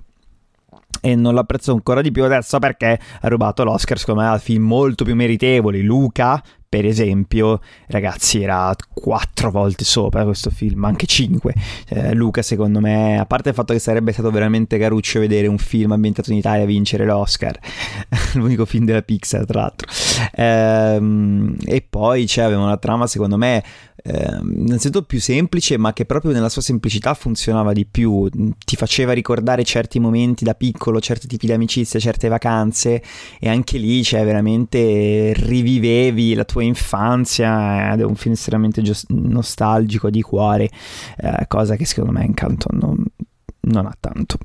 e 1.00 1.14
non 1.14 1.34
l'apprezzo 1.34 1.72
ancora 1.72 2.00
di 2.00 2.10
più 2.10 2.24
adesso 2.24 2.58
perché 2.58 2.98
ha 3.20 3.28
rubato 3.28 3.64
l'Oscar 3.64 3.98
secondo 3.98 4.22
me 4.22 4.28
a 4.28 4.38
film 4.38 4.64
molto 4.64 5.04
più 5.04 5.14
meritevoli 5.14 5.82
Luca 5.82 6.42
per 6.70 6.84
esempio, 6.84 7.60
ragazzi, 7.86 8.42
era 8.42 8.74
quattro 8.92 9.50
volte 9.50 9.84
sopra 9.84 10.24
questo 10.24 10.50
film, 10.50 10.84
anche 10.84 11.06
cinque. 11.06 11.54
Eh, 11.88 12.12
Luca, 12.12 12.42
secondo 12.42 12.78
me, 12.78 13.18
a 13.18 13.24
parte 13.24 13.48
il 13.48 13.54
fatto 13.54 13.72
che 13.72 13.78
sarebbe 13.78 14.12
stato 14.12 14.30
veramente 14.30 14.76
caruccio 14.76 15.18
vedere 15.18 15.46
un 15.46 15.56
film 15.56 15.92
ambientato 15.92 16.30
in 16.30 16.36
Italia 16.36 16.66
vincere 16.66 17.06
l'Oscar, 17.06 17.58
l'unico 18.34 18.66
film 18.66 18.84
della 18.84 19.00
Pixar, 19.00 19.46
tra 19.46 19.60
l'altro. 19.60 19.88
Eh, 20.30 21.74
e 21.74 21.86
poi 21.88 22.26
cioè, 22.26 22.44
aveva 22.44 22.64
una 22.64 22.76
trama, 22.76 23.06
secondo 23.06 23.38
me, 23.38 23.64
eh, 24.08 24.38
innanzitutto 24.42 25.02
più 25.02 25.20
semplice, 25.20 25.76
ma 25.76 25.92
che 25.92 26.06
proprio 26.06 26.32
nella 26.32 26.48
sua 26.48 26.62
semplicità 26.62 27.12
funzionava 27.12 27.72
di 27.72 27.84
più. 27.84 28.26
Ti 28.58 28.76
faceva 28.76 29.12
ricordare 29.12 29.64
certi 29.64 30.00
momenti 30.00 30.44
da 30.44 30.54
piccolo, 30.54 31.00
certi 31.00 31.26
tipi 31.26 31.46
di 31.46 31.52
amicizia, 31.52 32.00
certe 32.00 32.28
vacanze, 32.28 33.02
e 33.38 33.48
anche 33.48 33.76
lì, 33.76 34.02
cioè, 34.02 34.24
veramente 34.24 35.34
rivivevi 35.34 36.32
la 36.34 36.44
tua 36.44 36.62
infanzia 36.62 37.92
ed 37.92 38.00
è 38.00 38.04
un 38.04 38.14
film 38.14 38.32
estremamente 38.32 38.80
gios- 38.80 39.04
nostalgico 39.08 40.08
di 40.08 40.22
cuore, 40.22 40.70
eh, 41.18 41.44
cosa 41.46 41.76
che 41.76 41.84
secondo 41.84 42.12
me 42.12 42.24
Incanto 42.24 42.68
non, 42.72 43.04
non 43.60 43.86
ha 43.86 43.96
tanto. 43.98 44.38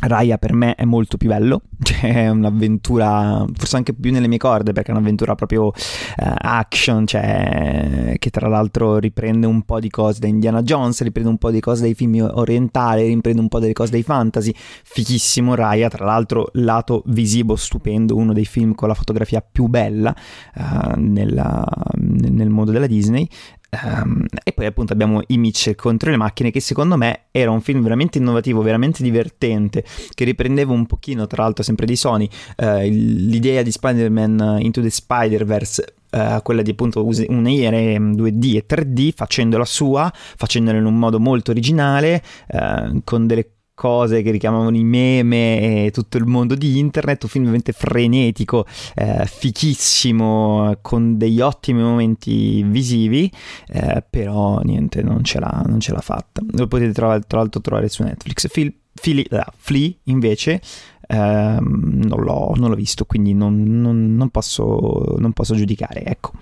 Raya 0.00 0.38
per 0.38 0.52
me 0.52 0.74
è 0.74 0.84
molto 0.84 1.16
più 1.16 1.28
bello, 1.28 1.62
cioè 1.82 2.24
è 2.24 2.28
un'avventura 2.28 3.44
forse 3.52 3.76
anche 3.76 3.94
più 3.94 4.12
nelle 4.12 4.28
mie 4.28 4.38
corde 4.38 4.72
perché 4.72 4.90
è 4.90 4.94
un'avventura 4.94 5.34
proprio 5.34 5.66
uh, 5.66 5.72
action, 6.16 7.06
cioè, 7.06 8.14
che 8.18 8.30
tra 8.30 8.48
l'altro 8.48 8.98
riprende 8.98 9.46
un 9.46 9.62
po' 9.62 9.80
di 9.80 9.90
cose 9.90 10.20
da 10.20 10.26
Indiana 10.26 10.62
Jones, 10.62 11.02
riprende 11.02 11.30
un 11.30 11.38
po' 11.38 11.50
di 11.50 11.60
cose 11.60 11.82
dai 11.82 11.94
film 11.94 12.30
orientali, 12.32 13.06
riprende 13.06 13.40
un 13.40 13.48
po' 13.48 13.58
delle 13.58 13.72
cose 13.72 13.90
dai 13.90 14.02
fantasy, 14.02 14.52
fichissimo 14.54 15.54
Raya, 15.54 15.88
tra 15.88 16.04
l'altro 16.04 16.48
lato 16.52 17.02
visivo 17.06 17.56
stupendo, 17.56 18.16
uno 18.16 18.32
dei 18.32 18.46
film 18.46 18.74
con 18.74 18.88
la 18.88 18.94
fotografia 18.94 19.40
più 19.40 19.66
bella 19.66 20.14
uh, 20.54 20.92
nella, 20.96 21.66
nel 21.96 22.50
mondo 22.50 22.70
della 22.70 22.86
Disney, 22.86 23.28
Um, 23.70 24.24
e 24.44 24.52
poi 24.52 24.64
appunto 24.64 24.94
abbiamo 24.94 25.20
I 25.26 25.36
Mitchell 25.36 25.74
contro 25.74 26.10
le 26.10 26.16
macchine 26.16 26.50
che 26.50 26.58
secondo 26.60 26.96
me 26.96 27.24
era 27.30 27.50
un 27.50 27.60
film 27.60 27.82
veramente 27.82 28.18
innovativo, 28.18 28.62
veramente 28.62 29.02
divertente, 29.02 29.84
che 30.14 30.24
riprendeva 30.24 30.72
un 30.72 30.86
pochino 30.86 31.26
tra 31.26 31.42
l'altro 31.42 31.62
sempre 31.62 31.84
di 31.84 31.94
Sony 31.94 32.28
uh, 32.56 32.80
l'idea 32.82 33.62
di 33.62 33.70
Spider-Man 33.70 34.58
Into 34.60 34.80
the 34.80 34.90
Spider-Verse 34.90 35.92
Uh, 36.10 36.40
quella 36.42 36.62
di 36.62 36.70
appunto 36.70 37.04
unire 37.04 37.98
2D 37.98 38.56
e 38.56 38.64
3D 38.66 39.10
facendola 39.14 39.66
sua, 39.66 40.10
facendola 40.14 40.78
in 40.78 40.86
un 40.86 40.98
modo 40.98 41.20
molto 41.20 41.50
originale, 41.50 42.22
uh, 42.46 43.02
con 43.04 43.26
delle 43.26 43.57
cose 43.78 44.22
che 44.22 44.32
richiamavano 44.32 44.76
i 44.76 44.82
meme 44.82 45.84
e 45.84 45.90
tutto 45.92 46.16
il 46.16 46.26
mondo 46.26 46.56
di 46.56 46.78
internet, 46.78 47.22
un 47.22 47.28
film 47.28 47.44
veramente 47.44 47.70
frenetico, 47.70 48.66
eh, 48.96 49.24
fichissimo, 49.24 50.76
con 50.82 51.16
degli 51.16 51.40
ottimi 51.40 51.80
momenti 51.80 52.64
visivi, 52.64 53.30
eh, 53.68 54.02
però 54.10 54.58
niente, 54.64 55.00
non 55.04 55.22
ce, 55.22 55.38
l'ha, 55.38 55.62
non 55.64 55.78
ce 55.78 55.92
l'ha 55.92 56.00
fatta. 56.00 56.42
Lo 56.50 56.66
potete 56.66 56.92
tra 56.92 57.06
l'altro 57.06 57.60
trovare 57.60 57.88
su 57.88 58.02
Netflix. 58.02 58.48
Fil, 58.48 58.74
Fili, 58.92 59.24
uh, 59.30 59.38
Flea 59.56 59.92
invece 60.04 60.60
ehm, 61.06 62.02
non, 62.04 62.20
l'ho, 62.20 62.52
non, 62.56 62.70
l'ho, 62.70 62.74
visto, 62.74 63.04
quindi 63.04 63.32
non, 63.32 63.62
non, 63.80 64.28
posso, 64.30 65.14
non 65.18 65.32
posso 65.32 65.54
giudicare, 65.54 66.02
ecco 66.02 66.32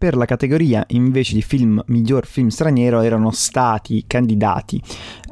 per 0.00 0.16
la 0.16 0.24
categoria 0.24 0.82
invece 0.88 1.34
di 1.34 1.42
film 1.42 1.82
miglior 1.88 2.24
film 2.24 2.48
straniero 2.48 3.02
erano 3.02 3.30
stati 3.32 4.04
candidati 4.06 4.80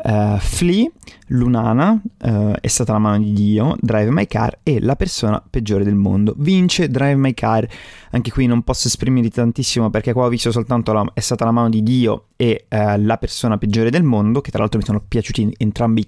uh, 0.04 0.36
Flea, 0.36 0.86
Lunana, 1.28 1.92
uh, 1.92 2.52
È 2.60 2.66
stata 2.66 2.92
la 2.92 2.98
mano 2.98 3.24
di 3.24 3.32
Dio, 3.32 3.78
Drive 3.80 4.10
My 4.10 4.26
Car 4.26 4.58
e 4.62 4.78
La 4.82 4.94
persona 4.94 5.42
peggiore 5.48 5.84
del 5.84 5.94
mondo. 5.94 6.34
Vince 6.36 6.90
Drive 6.90 7.14
My 7.14 7.32
Car, 7.32 7.66
anche 8.10 8.30
qui 8.30 8.44
non 8.44 8.60
posso 8.60 8.88
esprimermi 8.88 9.30
tantissimo 9.30 9.88
perché 9.88 10.12
qua 10.12 10.26
ho 10.26 10.28
visto 10.28 10.52
soltanto 10.52 10.92
la, 10.92 11.10
È 11.14 11.20
stata 11.20 11.46
la 11.46 11.50
mano 11.50 11.70
di 11.70 11.82
Dio 11.82 12.26
e 12.36 12.66
uh, 12.68 12.76
La 12.98 13.16
persona 13.16 13.56
peggiore 13.56 13.88
del 13.88 14.02
mondo, 14.02 14.42
che 14.42 14.50
tra 14.50 14.60
l'altro 14.60 14.80
mi 14.80 14.84
sono 14.84 15.02
piaciuti 15.08 15.54
entrambi 15.56 16.06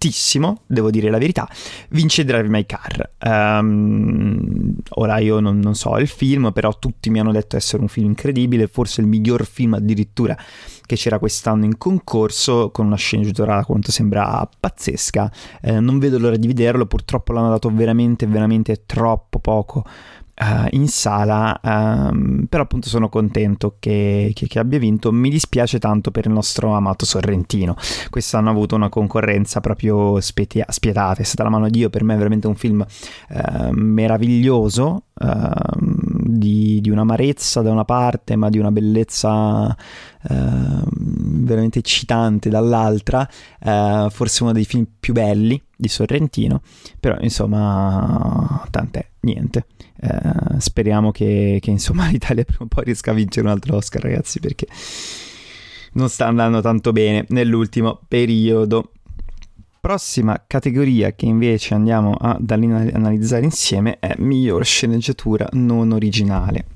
tantissimo, 0.00 0.62
devo 0.66 0.90
dire 0.90 1.10
la 1.10 1.18
verità, 1.18 1.46
vince 1.90 2.24
Drive 2.24 2.48
My 2.48 2.64
Car. 2.64 3.10
Um, 3.22 4.74
ora 4.94 5.18
io 5.18 5.40
non, 5.40 5.58
non, 5.58 5.74
so 5.74 5.98
il 5.98 6.08
film, 6.08 6.52
però 6.52 6.78
tutti 6.78 7.10
mi 7.10 7.20
hanno 7.20 7.32
detto 7.32 7.56
essere 7.56 7.82
un 7.82 7.88
film 7.88 8.06
incredibile, 8.06 8.66
forse 8.66 9.02
il 9.02 9.06
miglior 9.06 9.44
film 9.44 9.74
addirittura 9.74 10.34
che 10.86 10.96
c'era 10.96 11.18
quest'anno 11.18 11.66
in 11.66 11.76
concorso, 11.76 12.70
con 12.70 12.86
una 12.86 12.96
sceneggiatura 12.96 13.58
a 13.58 13.64
quanto 13.66 13.92
sembra 13.92 14.48
pazzesca. 14.58 15.30
Eh, 15.60 15.78
non 15.80 15.98
vedo 15.98 16.18
l'ora 16.18 16.36
di 16.36 16.46
vederlo, 16.46 16.86
purtroppo 16.86 17.34
l'hanno 17.34 17.50
dato 17.50 17.70
veramente, 17.70 18.26
veramente 18.26 18.84
troppo 18.86 19.38
poco 19.38 19.84
uh, 20.40 20.66
in 20.70 20.88
sala, 20.88 21.58
um, 21.62 22.46
però 22.48 22.62
appunto 22.62 22.88
sono 22.88 23.08
contento 23.08 23.76
che, 23.78 24.32
che, 24.34 24.46
che, 24.46 24.58
abbia 24.58 24.78
vinto. 24.78 25.12
Mi 25.12 25.30
dispiace 25.30 25.78
tanto 25.78 26.10
per 26.10 26.26
il 26.26 26.32
nostro 26.32 26.72
amato 26.72 27.04
Sorrentino. 27.04 27.76
Quest'anno 28.08 28.48
ha 28.48 28.52
avuto 28.52 28.74
una 28.74 28.88
concorrenza 28.88 29.60
proprio 29.60 30.20
spetia- 30.20 30.66
spietata, 30.68 31.20
è 31.20 31.24
stata 31.24 31.44
la 31.44 31.50
mano 31.50 31.66
di 31.66 31.78
Dio, 31.78 31.90
per 31.90 32.02
me 32.02 32.14
è 32.14 32.16
veramente 32.16 32.46
un 32.46 32.56
film 32.56 32.84
uh, 32.84 33.70
meraviglioso, 33.72 35.04
uh, 35.14 35.78
di, 35.78 36.80
di 36.80 36.90
un'amarezza 36.90 37.60
da 37.60 37.70
una 37.70 37.84
parte, 37.84 38.36
ma 38.36 38.48
di 38.48 38.58
una 38.58 38.70
bellezza 38.70 39.76
Ehm, 40.28 40.84
veramente 41.46 41.78
eccitante 41.78 42.50
dall'altra, 42.50 43.26
uh, 43.60 44.10
forse 44.10 44.42
uno 44.42 44.52
dei 44.52 44.66
film 44.66 44.86
più 45.00 45.14
belli 45.14 45.60
di 45.74 45.88
Sorrentino, 45.88 46.60
però 46.98 47.16
insomma 47.20 48.66
tant'è, 48.70 49.06
niente. 49.20 49.64
Uh, 50.02 50.58
speriamo 50.58 51.10
che, 51.10 51.58
che 51.60 51.70
insomma 51.70 52.08
l'Italia 52.10 52.44
prima 52.44 52.64
o 52.64 52.66
poi 52.66 52.84
riesca 52.84 53.10
a 53.10 53.14
vincere 53.14 53.46
un 53.46 53.52
altro 53.52 53.76
Oscar 53.76 54.00
ragazzi 54.00 54.40
perché 54.40 54.66
non 55.92 56.08
sta 56.08 56.26
andando 56.26 56.60
tanto 56.60 56.92
bene 56.92 57.24
nell'ultimo 57.28 58.00
periodo. 58.06 58.92
Prossima 59.80 60.42
categoria 60.46 61.12
che 61.12 61.24
invece 61.24 61.74
andiamo 61.74 62.12
ad 62.12 62.50
analizzare 62.50 63.44
insieme 63.44 63.98
è 63.98 64.14
miglior 64.18 64.64
sceneggiatura 64.64 65.48
non 65.52 65.92
originale. 65.92 66.66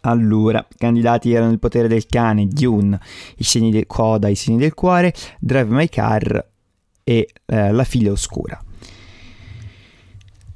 Allora, 0.00 0.66
candidati 0.76 1.32
erano 1.32 1.52
Il 1.52 1.58
potere 1.58 1.88
del 1.88 2.06
cane, 2.06 2.46
Dune, 2.46 2.98
I 3.36 3.44
segni 3.44 3.70
del 3.70 3.86
coda, 3.86 4.28
I 4.28 4.36
segni 4.36 4.58
del 4.58 4.72
cuore, 4.72 5.12
Drive 5.38 5.74
My 5.74 5.88
Car 5.88 6.48
e 7.02 7.28
eh, 7.44 7.72
La 7.72 7.84
figlia 7.84 8.12
oscura. 8.12 8.58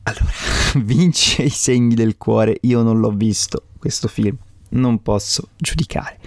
Allora, 0.03 0.33
vince 0.85 1.43
I 1.43 1.51
segni 1.51 1.95
del 1.95 2.17
cuore, 2.17 2.57
io 2.63 2.83
non 2.83 2.99
l'ho 3.01 3.11
visto 3.11 3.65
questo 3.79 4.09
film, 4.09 4.37
non 4.71 5.03
posso 5.03 5.49
giudicare. 5.57 6.19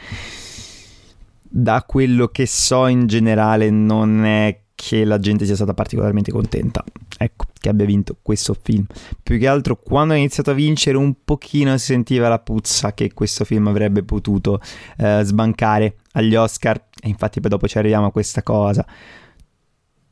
Da 1.41 1.83
quello 1.83 2.27
che 2.27 2.45
so 2.45 2.87
in 2.87 3.05
generale 3.07 3.69
non 3.69 4.25
è 4.25 4.63
che 4.75 5.05
la 5.05 5.19
gente 5.19 5.45
sia 5.45 5.55
stata 5.55 5.73
particolarmente 5.73 6.31
contenta. 6.31 6.83
Ecco, 7.17 7.45
che 7.57 7.69
abbia 7.69 7.85
vinto 7.85 8.17
questo 8.21 8.53
film. 8.59 8.85
Più 9.21 9.37
che 9.37 9.47
altro 9.47 9.77
quando 9.77 10.13
ha 10.13 10.17
iniziato 10.17 10.51
a 10.51 10.53
vincere 10.53 10.97
un 10.97 11.15
pochino 11.23 11.77
si 11.77 11.85
sentiva 11.85 12.27
la 12.27 12.39
puzza 12.39 12.93
che 12.93 13.13
questo 13.13 13.45
film 13.45 13.67
avrebbe 13.67 14.03
potuto 14.03 14.59
eh, 14.97 15.21
sbancare 15.23 15.97
agli 16.13 16.35
Oscar 16.35 16.87
e 17.01 17.07
infatti 17.07 17.39
poi 17.39 17.49
dopo 17.49 17.67
ci 17.67 17.77
arriviamo 17.77 18.07
a 18.07 18.11
questa 18.11 18.43
cosa. 18.43 18.85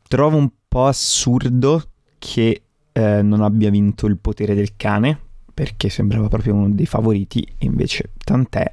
Trovo 0.08 0.38
un 0.38 0.50
po' 0.68 0.86
assurdo 0.86 1.84
che 2.18 2.62
eh, 2.94 3.22
non 3.22 3.42
abbia 3.42 3.70
vinto 3.70 4.06
il 4.06 4.18
potere 4.18 4.54
del 4.56 4.76
cane 4.76 5.20
perché 5.54 5.90
sembrava 5.90 6.28
proprio 6.28 6.54
uno 6.56 6.70
dei 6.70 6.86
favoriti 6.86 7.46
invece 7.60 8.12
tant'è. 8.24 8.70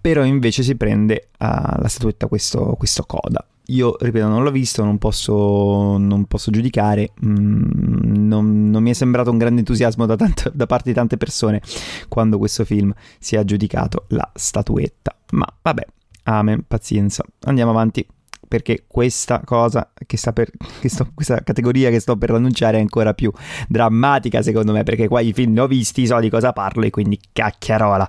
Però 0.00 0.24
invece 0.24 0.62
si 0.62 0.76
prende 0.76 1.28
uh, 1.38 1.44
la 1.78 1.86
statuetta 1.86 2.26
questo, 2.26 2.74
questo 2.78 3.04
coda. 3.04 3.44
Io, 3.66 3.96
ripeto, 4.00 4.26
non 4.26 4.42
l'ho 4.42 4.50
visto, 4.50 4.82
non 4.82 4.98
posso, 4.98 5.96
non 5.98 6.24
posso 6.24 6.50
giudicare, 6.50 7.12
mm, 7.24 8.26
non, 8.26 8.70
non, 8.70 8.82
mi 8.82 8.90
è 8.90 8.94
sembrato 8.94 9.30
un 9.30 9.38
grande 9.38 9.60
entusiasmo 9.60 10.06
da, 10.06 10.16
tante, 10.16 10.50
da, 10.52 10.66
parte 10.66 10.88
di 10.88 10.94
tante 10.94 11.16
persone 11.16 11.60
quando 12.08 12.38
questo 12.38 12.64
film 12.64 12.92
si 13.18 13.36
è 13.36 13.38
aggiudicato 13.38 14.06
la 14.08 14.28
statuetta. 14.34 15.14
Ma 15.32 15.46
vabbè, 15.62 15.86
amen, 16.24 16.64
pazienza, 16.66 17.24
andiamo 17.42 17.70
avanti 17.70 18.04
perché 18.50 18.82
questa 18.88 19.42
cosa 19.44 19.92
che 20.04 20.16
sta 20.16 20.32
per 20.32 20.50
che 20.80 20.88
sto, 20.88 21.08
questa 21.14 21.40
categoria 21.44 21.88
che 21.88 22.00
sto 22.00 22.16
per 22.16 22.32
annunciare 22.32 22.78
è 22.78 22.80
ancora 22.80 23.14
più 23.14 23.32
drammatica 23.68 24.42
secondo 24.42 24.72
me 24.72 24.82
perché 24.82 25.06
qua 25.06 25.20
i 25.20 25.32
film 25.32 25.52
ne 25.52 25.60
ho 25.60 25.68
visti 25.68 26.04
so 26.04 26.18
di 26.18 26.28
cosa 26.28 26.52
parlo 26.52 26.84
e 26.84 26.90
quindi 26.90 27.20
cacchiarola 27.32 28.08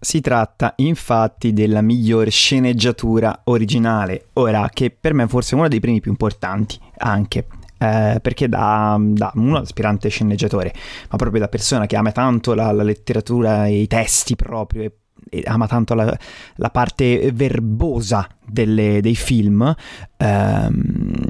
si 0.00 0.20
tratta 0.20 0.74
infatti 0.76 1.52
della 1.52 1.80
migliore 1.80 2.30
sceneggiatura 2.30 3.40
originale, 3.44 4.26
ora 4.34 4.68
che 4.70 4.90
per 4.90 5.14
me 5.14 5.26
forse 5.26 5.56
è 5.56 5.58
uno 5.58 5.66
dei 5.66 5.80
premi 5.80 6.00
più 6.00 6.10
importanti 6.10 6.78
anche. 6.98 7.46
Eh, 7.78 8.18
perché 8.20 8.48
da, 8.48 8.96
da, 9.00 9.32
uno 9.34 9.58
aspirante 9.58 10.08
sceneggiatore, 10.08 10.72
ma 11.10 11.16
proprio 11.16 11.40
da 11.40 11.48
persona 11.48 11.86
che 11.86 11.96
ama 11.96 12.12
tanto 12.12 12.54
la, 12.54 12.70
la 12.70 12.82
letteratura 12.82 13.66
e 13.66 13.80
i 13.80 13.86
testi 13.86 14.36
proprio 14.36 14.82
e 14.82 14.92
ama 15.44 15.66
tanto 15.66 15.94
la, 15.94 16.16
la 16.56 16.70
parte 16.70 17.30
verbosa 17.32 18.28
delle, 18.46 19.00
dei 19.00 19.14
film, 19.14 19.74
ehm, 20.16 21.26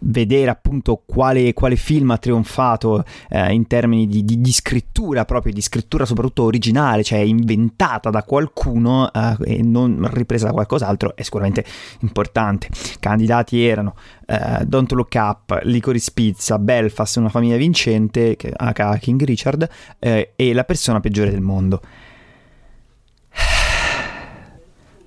vedere 0.00 0.50
appunto 0.50 1.02
quale, 1.04 1.52
quale, 1.52 1.76
film 1.76 2.10
ha 2.10 2.18
trionfato 2.18 3.04
eh, 3.28 3.52
in 3.52 3.66
termini 3.66 4.06
di, 4.06 4.24
di, 4.24 4.40
di, 4.40 4.52
scrittura 4.52 5.24
proprio, 5.24 5.52
di 5.52 5.60
scrittura 5.60 6.04
soprattutto 6.04 6.44
originale, 6.44 7.02
cioè 7.02 7.18
inventata 7.18 8.10
da 8.10 8.22
qualcuno 8.22 9.10
eh, 9.12 9.36
e 9.44 9.62
non 9.62 10.08
ripresa 10.12 10.46
da 10.46 10.52
qualcos'altro, 10.52 11.16
è 11.16 11.22
sicuramente 11.22 11.64
importante. 12.00 12.68
Candidati 13.00 13.64
erano 13.64 13.94
eh, 14.26 14.64
Don't 14.64 14.92
Look 14.92 15.14
Up, 15.14 15.60
Licorice 15.64 16.10
Pizza, 16.12 16.58
Belfast, 16.58 17.16
Una 17.16 17.28
famiglia 17.28 17.56
vincente, 17.56 18.36
aka 18.56 18.96
King 18.96 19.22
Richard, 19.22 19.68
eh, 19.98 20.32
e 20.36 20.52
La 20.52 20.64
persona 20.64 21.00
peggiore 21.00 21.30
del 21.30 21.40
mondo. 21.40 21.80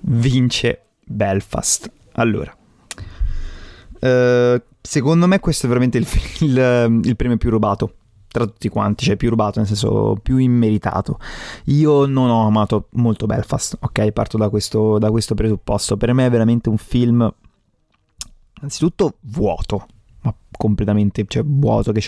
Vince 0.02 0.82
Belfast. 1.04 1.90
Allora, 2.12 2.56
Uh, 4.02 4.60
secondo 4.80 5.28
me 5.28 5.38
questo 5.38 5.66
è 5.66 5.68
veramente 5.68 5.96
il, 5.96 6.08
il, 6.40 7.00
il, 7.04 7.14
premio 7.14 7.36
più 7.36 7.50
rubato 7.50 7.94
tra 8.26 8.44
tutti 8.44 8.68
quanti, 8.68 9.04
cioè 9.04 9.14
più 9.14 9.30
rubato 9.30 9.60
nel 9.60 9.68
senso 9.68 10.16
più 10.20 10.38
immeritato. 10.38 11.20
Io 11.66 12.06
non 12.06 12.28
ho 12.28 12.44
amato 12.44 12.88
molto 12.94 13.26
Belfast, 13.26 13.78
ok? 13.80 14.10
Parto 14.10 14.38
da 14.38 14.48
questo, 14.48 14.98
da 14.98 15.10
questo 15.12 15.36
presupposto. 15.36 15.96
Per 15.96 16.12
me 16.14 16.26
è 16.26 16.30
veramente 16.30 16.68
un 16.68 16.78
film, 16.78 17.32
anzitutto 18.60 19.18
vuoto, 19.20 19.86
ma 20.22 20.34
completamente 20.56 21.24
cioè, 21.26 21.42
vuoto 21.44 21.92
che, 21.92 22.00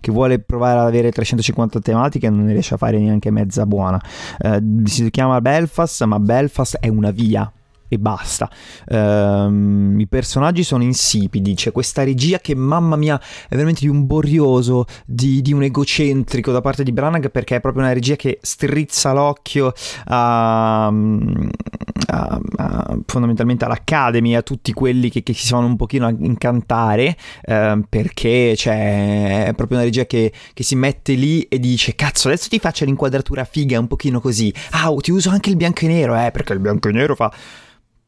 che 0.00 0.12
vuole 0.12 0.38
provare 0.40 0.80
ad 0.80 0.86
avere 0.86 1.10
350 1.10 1.80
tematiche 1.80 2.26
e 2.26 2.30
non 2.30 2.44
ne 2.44 2.52
riesce 2.52 2.74
a 2.74 2.76
fare 2.76 2.98
neanche 2.98 3.30
mezza 3.30 3.66
buona. 3.66 4.00
Uh, 4.38 4.84
si 4.84 5.10
chiama 5.10 5.40
Belfast, 5.40 6.04
ma 6.04 6.18
Belfast 6.18 6.78
è 6.78 6.88
una 6.88 7.10
via 7.10 7.50
e 7.90 7.98
basta. 7.98 8.48
Um, 8.88 9.98
I 9.98 10.06
personaggi 10.06 10.62
sono 10.62 10.84
insipidi, 10.84 11.54
c'è 11.54 11.72
questa 11.72 12.04
regia 12.04 12.38
che 12.38 12.54
mamma 12.54 12.94
mia 12.94 13.20
è 13.48 13.54
veramente 13.54 13.80
di 13.80 13.88
un 13.88 14.06
borioso, 14.06 14.86
di, 15.04 15.42
di 15.42 15.52
un 15.52 15.64
egocentrico 15.64 16.52
da 16.52 16.60
parte 16.60 16.84
di 16.84 16.92
Branagh 16.92 17.30
perché 17.30 17.56
è 17.56 17.60
proprio 17.60 17.82
una 17.82 17.92
regia 17.92 18.14
che 18.14 18.38
strizza 18.40 19.12
l'occhio 19.12 19.72
a, 20.04 20.86
a, 20.86 22.40
a, 22.56 22.98
fondamentalmente 23.06 23.64
all'Academy, 23.64 24.36
a 24.36 24.42
tutti 24.42 24.72
quelli 24.72 25.10
che, 25.10 25.24
che 25.24 25.34
si 25.34 25.48
fanno 25.48 25.66
un 25.66 25.76
pochino 25.76 26.06
a 26.06 26.14
incantare 26.16 27.16
eh, 27.42 27.82
perché 27.88 28.54
cioè, 28.54 29.46
è 29.46 29.54
proprio 29.54 29.78
una 29.78 29.86
regia 29.86 30.06
che, 30.06 30.32
che, 30.54 30.62
si 30.62 30.76
mette 30.76 31.14
lì 31.14 31.42
e 31.42 31.58
dice 31.58 31.96
cazzo 31.96 32.28
adesso 32.28 32.48
ti 32.48 32.60
faccio 32.60 32.84
l'inquadratura 32.84 33.42
figa 33.42 33.80
un 33.80 33.88
pochino 33.88 34.20
così, 34.20 34.54
ah 34.70 34.94
ti 35.00 35.10
uso 35.10 35.30
anche 35.30 35.50
il 35.50 35.56
bianco 35.56 35.86
e 35.86 35.88
nero 35.88 36.14
eh 36.14 36.30
perché 36.30 36.52
il 36.52 36.60
bianco 36.60 36.88
e 36.88 36.92
nero 36.92 37.16
fa 37.16 37.32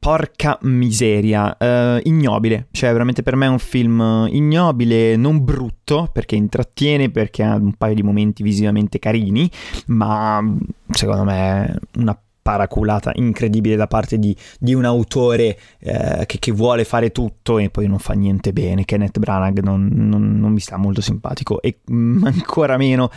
Porca 0.03 0.59
miseria, 0.63 1.57
uh, 1.57 2.01
ignobile, 2.03 2.67
cioè 2.73 2.91
veramente 2.91 3.23
per 3.23 3.37
me 3.37 3.47
è 3.47 3.49
un 3.49 3.61
film 3.61 4.27
ignobile, 4.29 5.15
non 5.15 5.45
brutto 5.45 6.09
perché 6.13 6.35
intrattiene, 6.35 7.09
perché 7.09 7.45
ha 7.45 7.55
un 7.55 7.75
paio 7.75 7.95
di 7.95 8.03
momenti 8.03 8.43
visivamente 8.43 8.99
carini, 8.99 9.49
ma 9.87 10.43
secondo 10.91 11.23
me 11.23 11.67
è 11.67 11.75
una 11.99 12.21
paraculata 12.43 13.13
incredibile 13.15 13.77
da 13.77 13.87
parte 13.87 14.19
di, 14.19 14.37
di 14.59 14.75
un 14.75 14.85
autore 14.85 15.57
eh, 15.79 16.25
che, 16.27 16.39
che, 16.41 16.51
vuole 16.51 16.85
fare 16.85 17.13
tutto 17.13 17.59
e 17.59 17.71
poi 17.71 17.87
non 17.87 18.01
fa 18.01 18.15
niente 18.15 18.53
bene. 18.53 18.85
Kenneth 18.85 19.21
Branagh 19.21 19.61
non, 19.61 19.89
non, 19.93 20.41
non 20.41 20.53
mi 20.53 20.61
sta 20.61 20.77
molto 20.77 21.01
simpatico 21.01 21.63
e 21.63 21.79
ancora 21.87 22.77
meno 22.77 23.11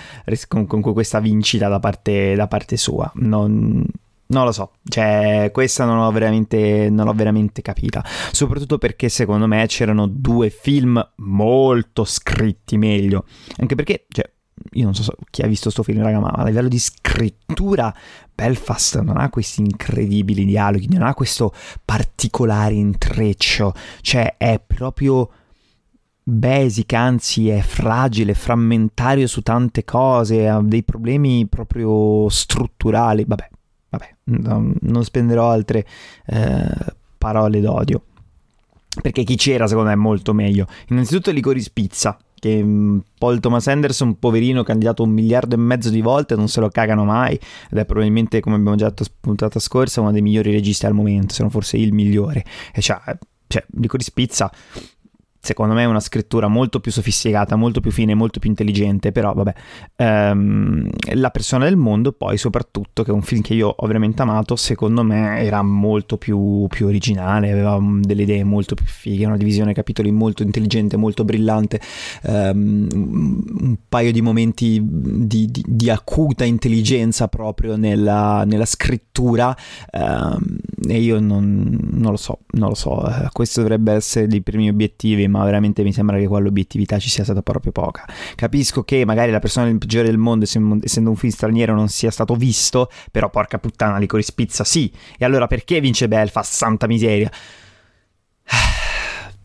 con, 0.48 0.68
con 0.68 0.82
questa 0.94 1.20
vincita 1.20 1.68
da 1.68 1.80
parte, 1.80 2.36
da 2.36 2.48
parte 2.48 2.78
sua. 2.78 3.12
Non, 3.16 3.84
non 4.28 4.46
lo 4.46 4.52
so, 4.52 4.74
cioè 4.84 5.50
questa 5.54 5.86
non 5.86 5.98
l'ho, 5.98 6.12
veramente, 6.12 6.90
non 6.90 7.06
l'ho 7.06 7.14
veramente 7.14 7.62
capita, 7.62 8.04
soprattutto 8.32 8.78
perché 8.78 9.10
secondo 9.10 9.48
me 9.48 9.66
c'erano 9.68 10.08
due 10.08 10.50
film 10.50 11.06
molto 11.18 12.04
scritti 12.06 12.78
meglio, 12.78 13.26
anche 13.58 13.76
perché, 13.76 14.06
cioè, 14.10 14.30
io 14.74 14.84
non 14.86 14.96
so 14.96 15.14
chi 15.30 15.42
ha 15.42 15.48
visto 15.48 15.66
questo 15.66 15.84
film, 15.84 16.02
raga, 16.02 16.20
ma 16.20 16.30
a 16.30 16.44
livello 16.44 16.68
di 16.68 16.80
scrittura 16.80 17.94
Belfast 18.34 19.00
non 19.02 19.18
ha 19.18 19.30
questi 19.30 19.62
incredibili 19.62 20.46
dialoghi, 20.46 20.88
non 20.90 21.04
ha 21.04 21.14
questo 21.14 21.54
particolare 21.84 22.74
intreccio, 22.74 23.74
cioè 24.02 24.36
è 24.38 24.60
proprio 24.66 25.30
basic, 26.24 26.94
anzi 26.94 27.50
è 27.50 27.62
fragile, 27.62 28.34
frammentario 28.34 29.28
su 29.28 29.42
tante 29.42 29.84
cose, 29.84 30.48
ha 30.48 30.60
dei 30.62 30.84
problemi 30.84 31.46
proprio 31.48 32.28
strutturali, 32.30 33.24
vabbè, 33.28 33.50
vabbè, 33.98 34.16
non, 34.82 35.04
spenderò 35.04 35.50
altre 35.50 35.86
eh, 36.28 36.68
parole 37.18 37.60
d'odio. 37.62 38.04
Perché 39.02 39.24
chi 39.24 39.36
c'era 39.36 39.68
secondo 39.68 39.90
me 39.90 39.96
è 39.96 40.00
molto 40.00 40.34
meglio. 40.34 40.68
Innanzitutto 40.90 41.32
Licoris 41.32 41.70
Pizza, 41.70 42.18
che 42.34 42.64
mm, 42.64 43.00
Paul 43.18 43.40
Thomas 43.40 43.68
Anderson, 43.68 44.18
poverino, 44.20 44.64
candidato 44.64 45.04
un 45.04 45.10
miliardo 45.10 45.56
e 45.56 45.58
mezzo 45.58 45.90
di 45.90 46.02
volte, 46.02 46.36
non 46.36 46.48
se 46.48 46.62
lo 46.62 46.70
cagano 46.70 47.04
mai. 47.04 47.34
Ed 47.70 47.78
è 47.78 47.86
probabilmente, 47.86 48.40
come 48.40 48.56
abbiamo 48.56 48.78
già 48.78 48.88
detto 48.88 49.04
puntata 49.20 49.60
scorsa, 49.60 50.02
uno 50.02 50.12
dei 50.12 50.22
migliori 50.22 50.52
registi 50.52 50.86
al 50.86 50.94
momento, 50.94 51.34
se 51.34 51.42
non 51.42 51.52
forse 51.52 51.78
il 51.78 51.94
migliore. 51.94 52.46
E 52.74 52.82
cioè, 52.82 53.00
cioè 53.48 53.66
Licoris 53.78 54.12
Pizza 54.12 54.52
secondo 55.46 55.76
me 55.76 55.84
è 55.84 55.86
una 55.86 56.00
scrittura 56.00 56.48
molto 56.48 56.80
più 56.80 56.92
sofisticata, 56.92 57.56
molto 57.56 57.80
più 57.80 57.92
fine, 57.92 58.16
molto 58.16 58.40
più 58.40 58.50
intelligente, 58.50 59.12
però 59.12 59.34
vabbè, 59.34 59.54
ehm, 59.96 60.90
La 61.14 61.30
persona 61.30 61.66
del 61.66 61.78
mondo 61.78 62.12
poi 62.12 62.38
soprattutto, 62.38 63.04
che 63.04 63.12
è 63.12 63.14
un 63.14 63.22
film 63.22 63.42
che 63.42 63.54
io 63.54 63.68
ho 63.68 63.86
veramente 63.86 64.24
amato, 64.24 64.56
secondo 64.56 65.04
me 65.04 65.40
era 65.40 65.62
molto 65.62 66.18
più, 66.18 66.66
più 66.68 66.88
originale, 66.88 67.52
aveva 67.52 67.80
delle 68.02 68.24
idee 68.24 68.44
molto 68.44 68.74
più 68.74 68.86
fighe, 68.86 69.26
una 69.26 69.38
divisione 69.38 69.74
capitoli 69.74 70.12
molto 70.12 70.42
intelligente, 70.42 70.98
molto 70.98 71.24
brillante, 71.24 71.80
ehm, 72.24 72.88
un 72.92 73.78
paio 73.88 74.12
di 74.12 74.22
momenti 74.22 74.80
di, 74.84 75.46
di, 75.52 75.64
di 75.66 75.90
acuta 75.92 76.44
intelligenza 76.44 77.28
proprio 77.28 77.76
nella, 77.76 78.44
nella 78.46 78.66
scrittura 78.66 79.56
ehm, 79.92 80.58
e 80.88 81.00
io 81.00 81.20
non, 81.20 81.78
non, 81.92 82.12
lo 82.12 82.18
so, 82.18 82.40
non 82.52 82.70
lo 82.70 82.76
so, 82.76 83.08
eh, 83.08 83.30
questo 83.32 83.62
dovrebbe 83.62 83.94
essere 83.94 84.28
dei 84.28 84.42
primi 84.42 84.70
obiettivi, 84.70 85.28
ma 85.36 85.44
veramente 85.44 85.84
mi 85.84 85.94
sembra 85.94 86.18
che 86.18 86.28
qua 86.28 86.40
l'obiettività 86.40 87.00
ci 87.00 87.10
sia 87.10 87.24
stata 87.24 87.42
proprio 87.42 87.72
poca. 87.72 88.06
Capisco 88.36 88.84
che 88.84 89.06
magari 89.06 89.32
la 89.32 89.40
persona 89.40 89.74
peggiore 89.78 90.08
del 90.08 90.18
mondo, 90.18 90.46
essendo 90.46 91.10
un 91.10 91.16
film 91.16 91.32
straniero, 91.32 91.74
non 91.74 91.90
sia 91.90 92.12
stato 92.12 92.36
visto, 92.36 92.90
però 93.12 93.30
porca 93.30 93.60
puttana, 93.60 93.98
Licorice 93.98 94.32
Pizza 94.34 94.64
sì. 94.64 94.92
E 95.18 95.26
allora 95.26 95.48
perché 95.48 95.80
vince 95.80 96.08
Belfast? 96.08 96.54
Santa 96.54 96.88
miseria. 96.88 97.30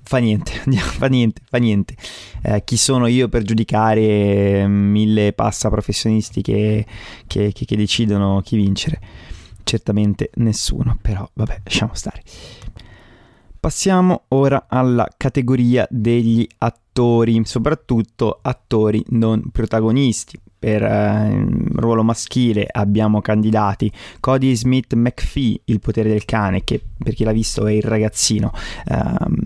Fa 0.03 0.19
niente, 0.19 0.51
fa 0.99 1.07
niente, 1.07 1.41
fa 1.49 1.59
niente. 1.59 1.95
Eh, 2.43 2.65
chi 2.65 2.77
sono 2.77 3.07
io 3.07 3.29
per 3.29 3.43
giudicare 3.45 4.67
mille 4.67 5.33
passa 5.33 5.71
professionisti 5.71 6.43
che, 6.43 6.85
che, 7.29 7.53
che, 7.53 7.65
che 7.65 7.77
decidono 7.77 8.41
chi 8.41 8.57
vincere? 8.57 9.01
Certamente 9.63 10.31
nessuno, 10.35 10.99
però 11.01 11.31
vabbè, 11.33 11.61
lasciamo 11.63 11.95
stare. 11.95 12.25
Passiamo 13.61 14.23
ora 14.29 14.65
alla 14.69 15.07
categoria 15.19 15.87
degli 15.91 16.47
attori, 16.57 17.43
soprattutto 17.45 18.39
attori 18.41 19.05
non 19.09 19.51
protagonisti. 19.53 20.41
Per 20.59 20.83
eh, 20.83 21.47
ruolo 21.75 22.03
maschile 22.03 22.67
abbiamo 22.71 23.21
candidati 23.21 23.93
Cody 24.19 24.57
Smith 24.57 24.95
McPhee, 24.95 25.61
il 25.67 25.79
potere 25.79 26.09
del 26.09 26.25
cane, 26.25 26.65
che 26.65 26.83
per 26.97 27.13
chi 27.13 27.25
l'ha 27.25 27.33
visto 27.33 27.67
è 27.67 27.73
il 27.73 27.83
ragazzino, 27.83 28.51
um, 28.89 29.37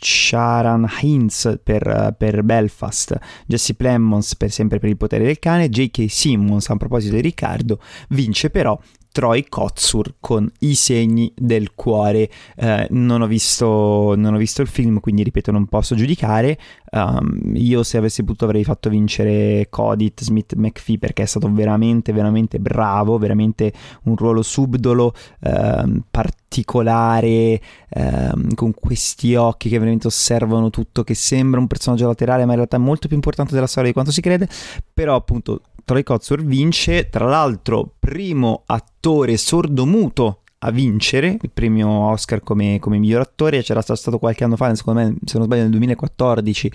Sharon 0.00 0.86
Hines 1.02 1.58
per, 1.62 2.14
per, 2.16 2.42
Belfast, 2.42 3.18
Jesse 3.46 3.74
Plemons 3.74 4.34
per 4.36 4.50
sempre 4.50 4.78
per 4.78 4.88
il 4.88 4.96
potere 4.96 5.24
del 5.24 5.38
cane, 5.38 5.68
J.K. 5.68 6.06
Simmons 6.08 6.70
a 6.70 6.76
proposito 6.76 7.16
di 7.16 7.20
Riccardo, 7.20 7.80
vince 8.08 8.48
però 8.48 8.78
Troy 9.16 9.46
Kotsur 9.48 10.16
con 10.20 10.46
I 10.58 10.74
segni 10.74 11.32
del 11.34 11.72
cuore. 11.74 12.28
Eh, 12.54 12.86
non, 12.90 13.22
ho 13.22 13.26
visto, 13.26 14.12
non, 14.14 14.34
ho 14.34 14.36
visto, 14.36 14.60
il 14.60 14.68
film, 14.68 15.00
quindi 15.00 15.22
ripeto, 15.22 15.50
non 15.50 15.64
posso 15.68 15.94
giudicare. 15.94 16.58
Um, 16.90 17.52
io, 17.54 17.82
se 17.82 17.96
avessi 17.96 18.22
potuto, 18.24 18.44
avrei 18.44 18.62
fatto 18.62 18.90
vincere 18.90 19.68
Codit 19.70 20.22
Smith 20.22 20.52
McPhee 20.52 20.98
perché 20.98 21.22
è 21.22 21.26
stato 21.26 21.50
veramente, 21.50 22.12
veramente 22.12 22.58
bravo. 22.58 23.16
Veramente 23.16 23.72
un 24.02 24.16
ruolo 24.16 24.42
subdolo, 24.42 25.14
um, 25.44 26.02
particolare, 26.10 27.58
um, 27.94 28.52
con 28.52 28.74
questi 28.74 29.34
occhi 29.34 29.70
che 29.70 29.78
veramente 29.78 30.08
osservano 30.08 30.68
tutto, 30.68 31.04
che 31.04 31.14
sembra 31.14 31.58
un 31.58 31.68
personaggio 31.68 32.06
laterale, 32.06 32.44
ma 32.44 32.50
in 32.50 32.56
realtà 32.56 32.76
è 32.76 32.80
molto 32.80 33.06
più 33.06 33.16
importante 33.16 33.54
della 33.54 33.66
storia 33.66 33.88
di 33.88 33.94
quanto 33.94 34.12
si 34.12 34.20
crede. 34.20 34.46
Però, 34.92 35.14
appunto 35.14 35.62
Troy 35.86 36.02
Kotsur 36.02 36.42
vince, 36.42 37.08
tra 37.10 37.26
l'altro 37.26 37.94
primo 38.00 38.64
attore 38.66 39.36
sordomuto 39.36 40.40
a 40.58 40.72
vincere 40.72 41.38
il 41.40 41.50
premio 41.54 41.88
Oscar 41.88 42.40
come, 42.40 42.80
come, 42.80 42.98
miglior 42.98 43.20
attore. 43.20 43.62
C'era 43.62 43.80
stato 43.82 44.18
qualche 44.18 44.42
anno 44.42 44.56
fa, 44.56 44.74
secondo 44.74 44.98
me, 44.98 45.14
se 45.24 45.38
non 45.38 45.46
sbaglio, 45.46 45.62
nel 45.62 45.70
2014, 45.70 46.72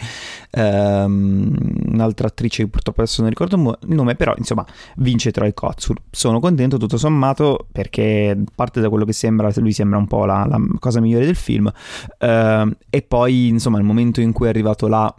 ehm, 0.51 1.55
un'altra 1.87 2.27
attrice 2.27 2.65
purtroppo 2.69 3.01
adesso 3.01 3.19
non 3.19 3.29
ricordo 3.29 3.57
il 3.57 3.93
nome, 3.93 4.15
però 4.15 4.33
insomma 4.37 4.65
vince 4.95 5.31
Troy 5.31 5.53
Kotsur. 5.53 5.97
Sono 6.09 6.39
contento 6.39 6.77
tutto 6.77 6.97
sommato 6.97 7.67
perché 7.69 8.41
parte 8.55 8.79
da 8.79 8.87
quello 8.87 9.03
che 9.03 9.11
sembra, 9.11 9.51
lui 9.57 9.73
sembra 9.73 9.97
un 9.97 10.07
po' 10.07 10.23
la, 10.23 10.45
la 10.47 10.57
cosa 10.79 11.01
migliore 11.01 11.25
del 11.25 11.35
film. 11.35 11.69
Ehm, 12.19 12.77
e 12.89 13.01
poi 13.01 13.49
insomma 13.49 13.77
il 13.77 13.83
momento 13.83 14.21
in 14.21 14.31
cui 14.31 14.45
è 14.45 14.49
arrivato 14.49 14.87
là 14.87 15.13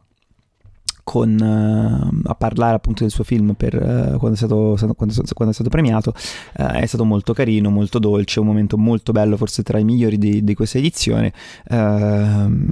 con, 1.05 1.37
uh, 1.41 2.21
a 2.29 2.35
parlare 2.35 2.77
appunto 2.77 3.03
del 3.03 3.11
suo 3.11 3.25
film 3.25 3.55
per, 3.55 3.75
uh, 3.75 4.19
quando, 4.19 4.33
è 4.33 4.37
stato, 4.37 4.77
quando, 4.79 4.95
quando, 5.35 5.51
è 5.51 5.53
stato, 5.53 5.69
premiato 5.69 6.15
uh, 6.59 6.65
è 6.65 6.87
stato 6.87 7.05
molto 7.05 7.33
carino, 7.33 7.71
molto 7.71 7.99
dolce, 7.99 8.41
un 8.41 8.47
momento 8.47 8.79
molto 8.79 9.13
bello, 9.13 9.37
forse 9.37 9.63
tra 9.63 9.79
i 9.79 9.85
migliori 9.85 10.17
di, 10.17 10.45
di 10.45 10.55
questa 10.55 10.79
edizione. 10.79 11.33
Ehm, 11.69 12.69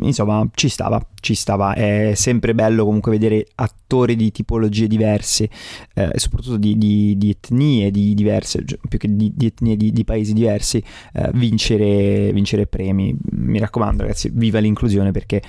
insomma, 0.00 0.48
ci 0.54 0.68
stava, 0.68 1.04
ci 1.20 1.34
stava. 1.34 1.74
È 1.74 2.12
sempre 2.14 2.54
bello 2.54 2.84
comunque 2.84 3.10
vedere 3.10 3.46
attori 3.56 4.16
di 4.16 4.30
tipologie 4.30 4.86
diverse 4.86 5.48
e 5.94 6.18
soprattutto 6.18 6.56
di, 6.56 6.76
di, 6.76 7.16
di, 7.16 7.30
etnie 7.30 7.90
di 7.90 8.14
diverse, 8.14 8.64
cioè, 8.64 8.78
più 8.88 8.98
che 8.98 9.14
di, 9.14 9.32
etnie 9.38 9.76
di, 9.76 10.04
paesi 10.04 10.32
diversi, 10.32 10.82
vincere, 11.32 12.32
vincere 12.32 12.66
premi. 12.66 13.16
Mi 13.32 13.58
raccomando, 13.58 14.02
ragazzi, 14.02 14.30
viva 14.32 14.58
l'inclusione 14.58 15.10
perché 15.10 15.42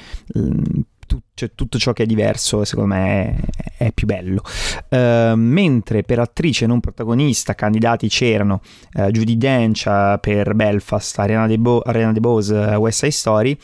tu, 1.07 1.19
cioè, 1.33 1.51
tutto 1.55 1.79
ciò 1.79 1.93
che 1.93 2.03
è 2.03 2.05
diverso 2.05 2.63
secondo 2.63 2.93
me 2.93 3.35
è, 3.75 3.85
è 3.85 3.91
più 3.91 4.05
bello. 4.05 4.43
Uh, 4.89 5.33
mentre 5.35 6.03
per 6.03 6.19
attrice 6.19 6.67
non 6.67 6.79
protagonista 6.79 7.55
candidati 7.55 8.07
c'erano 8.09 8.61
uh, 8.93 9.07
Judy 9.07 9.37
Dench 9.37 9.85
uh, 9.87 10.19
per 10.19 10.53
Belfast, 10.53 11.17
Ariana 11.17 11.47
DeBose, 11.47 11.89
Ariana 11.89 12.11
DeBose 12.11 12.55
West 12.75 12.99
Side 12.99 13.11
Story, 13.11 13.57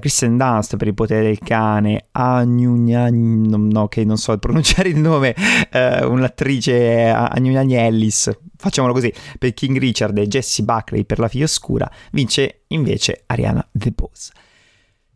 Kristen 0.00 0.38
Dunst 0.38 0.76
per 0.76 0.86
Il 0.86 0.94
potere 0.94 1.24
del 1.24 1.38
cane, 1.38 2.06
Agnugnani, 2.12 3.48
no, 3.48 3.56
no, 3.58 3.88
che 3.88 4.04
non 4.04 4.16
so 4.16 4.36
pronunciare 4.38 4.88
il 4.88 4.98
nome, 4.98 5.34
un'attrice 5.72 7.08
Agnugnani 7.08 7.74
Ellis, 7.74 8.30
facciamolo 8.56 8.92
così, 8.92 9.12
per 9.38 9.52
King 9.54 9.78
Richard 9.78 10.16
e 10.18 10.28
Jesse 10.28 10.62
Buckley 10.62 11.04
per 11.04 11.18
La 11.18 11.28
figlia 11.28 11.44
oscura, 11.44 11.90
vince 12.12 12.62
invece 12.68 13.24
Ariana 13.26 13.66
DeBose. 13.70 14.30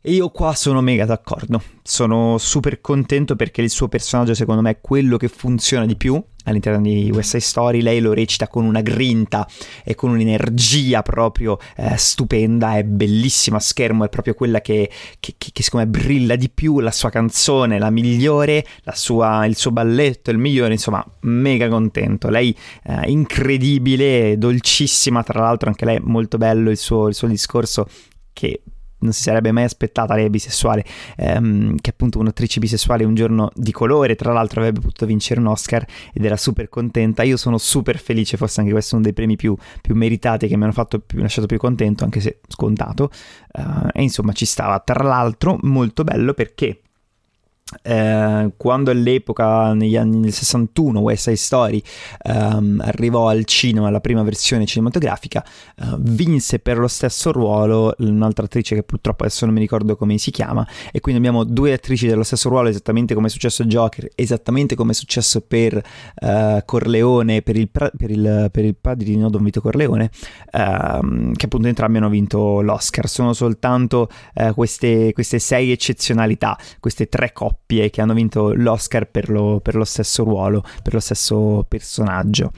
E 0.02 0.12
io 0.12 0.30
qua 0.30 0.54
sono 0.54 0.80
mega 0.80 1.04
d'accordo, 1.04 1.62
sono 1.82 2.38
super 2.38 2.80
contento 2.80 3.36
perché 3.36 3.60
il 3.60 3.68
suo 3.68 3.86
personaggio 3.86 4.32
secondo 4.32 4.62
me 4.62 4.70
è 4.70 4.80
quello 4.80 5.18
che 5.18 5.28
funziona 5.28 5.84
di 5.84 5.94
più 5.94 6.18
all'interno 6.44 6.80
di 6.80 7.10
West 7.12 7.32
Side 7.32 7.42
Story, 7.42 7.82
lei 7.82 8.00
lo 8.00 8.14
recita 8.14 8.48
con 8.48 8.64
una 8.64 8.80
grinta 8.80 9.46
e 9.84 9.94
con 9.94 10.08
un'energia 10.08 11.02
proprio 11.02 11.58
eh, 11.76 11.98
stupenda, 11.98 12.78
è 12.78 12.84
bellissima 12.84 13.58
a 13.58 13.60
schermo, 13.60 14.06
è 14.06 14.08
proprio 14.08 14.32
quella 14.32 14.62
che, 14.62 14.90
che, 15.20 15.34
che, 15.36 15.50
che 15.52 15.62
secondo 15.62 15.84
me 15.84 15.92
brilla 15.92 16.36
di 16.36 16.48
più, 16.48 16.80
la 16.80 16.92
sua 16.92 17.10
canzone 17.10 17.78
la 17.78 17.90
migliore, 17.90 18.64
la 18.84 18.94
sua, 18.94 19.44
il 19.44 19.54
suo 19.54 19.70
balletto 19.70 20.30
il 20.30 20.38
migliore, 20.38 20.72
insomma 20.72 21.04
mega 21.20 21.68
contento, 21.68 22.30
lei 22.30 22.56
eh, 22.84 23.10
incredibile, 23.10 24.38
dolcissima, 24.38 25.22
tra 25.22 25.40
l'altro 25.40 25.68
anche 25.68 25.84
lei 25.84 26.00
molto 26.00 26.38
bello 26.38 26.70
il 26.70 26.78
suo, 26.78 27.06
il 27.06 27.14
suo 27.14 27.28
discorso 27.28 27.86
che 28.32 28.62
non 29.00 29.12
si 29.12 29.22
sarebbe 29.22 29.52
mai 29.52 29.64
aspettata 29.64 30.14
lei 30.14 30.30
bisessuale, 30.30 30.84
ehm, 31.16 31.76
che 31.80 31.90
appunto 31.90 32.18
un'attrice 32.18 32.60
bisessuale 32.60 33.04
un 33.04 33.14
giorno 33.14 33.50
di 33.54 33.72
colore, 33.72 34.14
tra 34.14 34.32
l'altro 34.32 34.60
avrebbe 34.60 34.80
potuto 34.80 35.06
vincere 35.06 35.40
un 35.40 35.46
Oscar 35.46 35.84
ed 36.12 36.24
era 36.24 36.36
super 36.36 36.68
contenta. 36.68 37.22
Io 37.22 37.36
sono 37.36 37.58
super 37.58 37.98
felice, 37.98 38.36
forse 38.36 38.60
anche 38.60 38.72
questo 38.72 38.92
è 38.92 38.94
uno 38.94 39.04
dei 39.04 39.14
premi 39.14 39.36
più, 39.36 39.56
più 39.80 39.94
meritati 39.94 40.48
che 40.48 40.56
mi 40.56 40.64
hanno 40.64 40.72
fatto 40.72 40.98
più, 41.00 41.20
lasciato 41.20 41.46
più 41.46 41.58
contento, 41.58 42.04
anche 42.04 42.20
se 42.20 42.40
scontato. 42.48 43.10
Uh, 43.52 43.88
e 43.92 44.02
insomma 44.02 44.32
ci 44.32 44.46
stava. 44.46 44.80
Tra 44.80 45.02
l'altro 45.02 45.58
molto 45.62 46.04
bello 46.04 46.34
perché 46.34 46.80
eh, 47.82 48.52
quando 48.56 48.90
all'epoca, 48.90 49.72
negli 49.74 49.96
anni 49.96 50.18
nel 50.18 50.32
61, 50.32 51.00
West 51.00 51.24
Side 51.24 51.36
Story 51.36 51.82
ehm, 52.22 52.82
arrivò 52.84 53.28
al 53.28 53.44
cinema 53.44 53.90
la 53.90 54.00
prima 54.00 54.22
versione 54.22 54.66
cinematografica, 54.66 55.44
eh, 55.78 55.96
vinse 55.98 56.58
per 56.58 56.78
lo 56.78 56.88
stesso 56.88 57.32
ruolo 57.32 57.94
un'altra 57.98 58.44
attrice 58.44 58.74
che 58.74 58.82
purtroppo 58.82 59.24
adesso 59.24 59.44
non 59.44 59.54
mi 59.54 59.60
ricordo 59.60 59.96
come 59.96 60.18
si 60.18 60.30
chiama, 60.30 60.66
e 60.92 61.00
quindi 61.00 61.20
abbiamo 61.20 61.44
due 61.44 61.72
attrici 61.72 62.06
dello 62.06 62.22
stesso 62.24 62.48
ruolo, 62.48 62.68
esattamente 62.68 63.14
come 63.14 63.28
è 63.28 63.30
successo 63.30 63.62
a 63.62 63.66
Joker, 63.66 64.08
esattamente 64.14 64.74
come 64.74 64.92
è 64.92 64.94
successo 64.94 65.40
per 65.40 65.80
eh, 66.20 66.62
Corleone, 66.64 67.42
per 67.42 67.56
il, 67.56 67.68
per, 67.70 68.10
il, 68.10 68.48
per 68.50 68.64
il 68.64 68.76
padrino 68.80 69.30
Don 69.30 69.42
Vito 69.44 69.60
Corleone, 69.60 70.10
ehm, 70.52 71.34
che 71.34 71.46
appunto 71.46 71.68
entrambi 71.68 71.98
hanno 71.98 72.08
vinto 72.08 72.60
l'Oscar. 72.60 73.08
Sono 73.08 73.32
soltanto 73.32 74.08
eh, 74.34 74.52
queste, 74.52 75.12
queste 75.12 75.38
sei 75.38 75.70
eccezionalità, 75.70 76.58
queste 76.80 77.08
tre 77.08 77.32
coppie 77.32 77.59
coppie 77.70 77.90
che 77.90 78.00
hanno 78.00 78.14
vinto 78.14 78.52
l'Oscar 78.54 79.08
per 79.08 79.30
lo, 79.30 79.60
per 79.60 79.76
lo 79.76 79.84
stesso 79.84 80.24
ruolo, 80.24 80.64
per 80.82 80.94
lo 80.94 81.00
stesso 81.00 81.64
personaggio. 81.68 82.50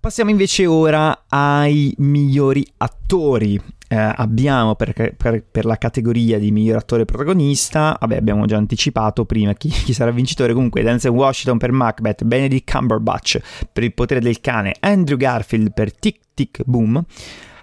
Passiamo 0.00 0.30
invece 0.30 0.66
ora 0.66 1.24
ai 1.28 1.92
migliori 1.98 2.66
attori. 2.76 3.60
Eh, 3.90 3.96
abbiamo 3.96 4.74
per, 4.74 5.14
per, 5.16 5.42
per, 5.50 5.64
la 5.64 5.78
categoria 5.78 6.38
di 6.38 6.50
miglior 6.50 6.76
attore 6.76 7.06
protagonista, 7.06 7.96
vabbè 7.98 8.16
abbiamo 8.16 8.44
già 8.44 8.58
anticipato 8.58 9.24
prima 9.24 9.54
chi, 9.54 9.70
chi, 9.70 9.94
sarà 9.94 10.10
vincitore, 10.10 10.52
comunque 10.52 10.82
Denzel 10.82 11.10
Washington 11.10 11.56
per 11.56 11.72
Macbeth, 11.72 12.22
Benedict 12.22 12.70
Cumberbatch 12.70 13.40
per 13.72 13.84
Il 13.84 13.94
potere 13.94 14.20
del 14.20 14.42
cane, 14.42 14.74
Andrew 14.80 15.16
Garfield 15.16 15.72
per 15.72 15.94
Tic 15.94 16.20
Tic 16.34 16.60
Boom, 16.66 17.02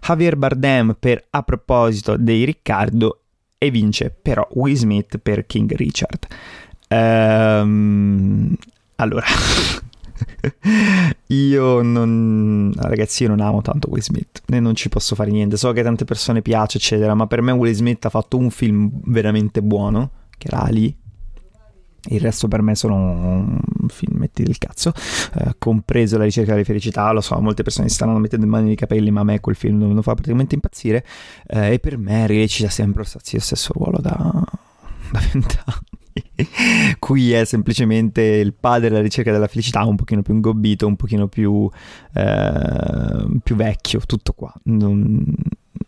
Javier 0.02 0.36
Bardem 0.36 0.98
per 1.00 1.24
A 1.30 1.44
proposito 1.44 2.18
dei 2.18 2.44
Riccardo 2.44 3.25
e 3.58 3.72
vince 3.72 4.10
però 4.10 4.48
Will 4.54 4.76
Smith 4.76 5.18
per 5.18 5.46
King 5.46 5.74
Richard. 5.76 6.28
Ehm, 6.88 8.56
allora, 8.96 9.26
io 11.28 11.82
non... 11.82 12.74
Ragazzi, 12.76 13.24
io 13.24 13.30
non 13.30 13.42
amo 13.42 13.62
tanto 13.62 13.90
Will 13.90 14.02
Smith 14.02 14.42
e 14.48 14.60
non 14.60 14.76
ci 14.76 14.90
posso 14.90 15.16
fare 15.16 15.32
niente. 15.32 15.58
So 15.58 15.72
che 15.72 15.82
a 15.82 15.84
tante 15.84 16.06
persone 16.06 16.42
piace, 16.42 16.78
eccetera, 16.78 17.14
ma 17.14 17.28
per 17.28 17.42
me 17.42 17.52
Will 17.52 17.74
Smith 17.74 18.06
ha 18.06 18.10
fatto 18.10 18.38
un 18.38 18.50
film 18.50 18.90
veramente 19.06 19.62
buono, 19.62 20.12
che 20.38 20.48
era 20.48 20.64
Ali. 20.64 20.96
Il 22.10 22.20
resto 22.20 22.48
per 22.48 22.62
me 22.62 22.76
sono 22.76 23.60
filmetti 23.88 24.44
del 24.44 24.58
cazzo, 24.58 24.92
eh, 25.36 25.56
compreso 25.58 26.18
La 26.18 26.24
ricerca 26.24 26.52
della 26.54 26.64
felicità. 26.64 27.12
Lo 27.12 27.22
so, 27.22 27.40
molte 27.40 27.64
persone 27.64 27.90
si 27.90 27.96
stanno 27.96 28.18
mettendo 28.18 28.46
in 28.46 28.52
mano 28.52 28.66
nei 28.66 28.76
capelli, 28.76 29.12
ma 29.12 29.22
a 29.22 29.24
me 29.24 29.40
quel 29.40 29.56
film 29.56 29.80
non, 29.80 30.02
fa 30.02 30.14
praticamente 30.14 30.56
impazzire. 30.56 31.06
Eh, 31.48 31.74
e 31.74 31.80
per 31.80 31.98
me 31.98 32.28
recita 32.28 32.70
sempre 32.70 33.04
lo 33.04 33.20
stesso 33.40 33.74
ruolo 33.74 34.00
da 34.02 34.46
vent'anni. 35.12 35.96
Qui 37.00 37.34
è 37.34 37.44
semplicemente 37.46 38.22
il 38.22 38.54
padre 38.54 38.90
della 38.90 39.02
ricerca 39.02 39.32
della 39.32 39.48
felicità, 39.48 39.84
un 39.84 39.96
pochino 39.96 40.22
più 40.22 40.34
ingobbito, 40.34 40.88
un 40.88 40.96
pochino 40.96 41.28
più, 41.28 41.70
eh, 42.14 43.26
più 43.44 43.56
vecchio, 43.56 44.00
tutto 44.06 44.34
qua. 44.34 44.54
Non, 44.64 45.24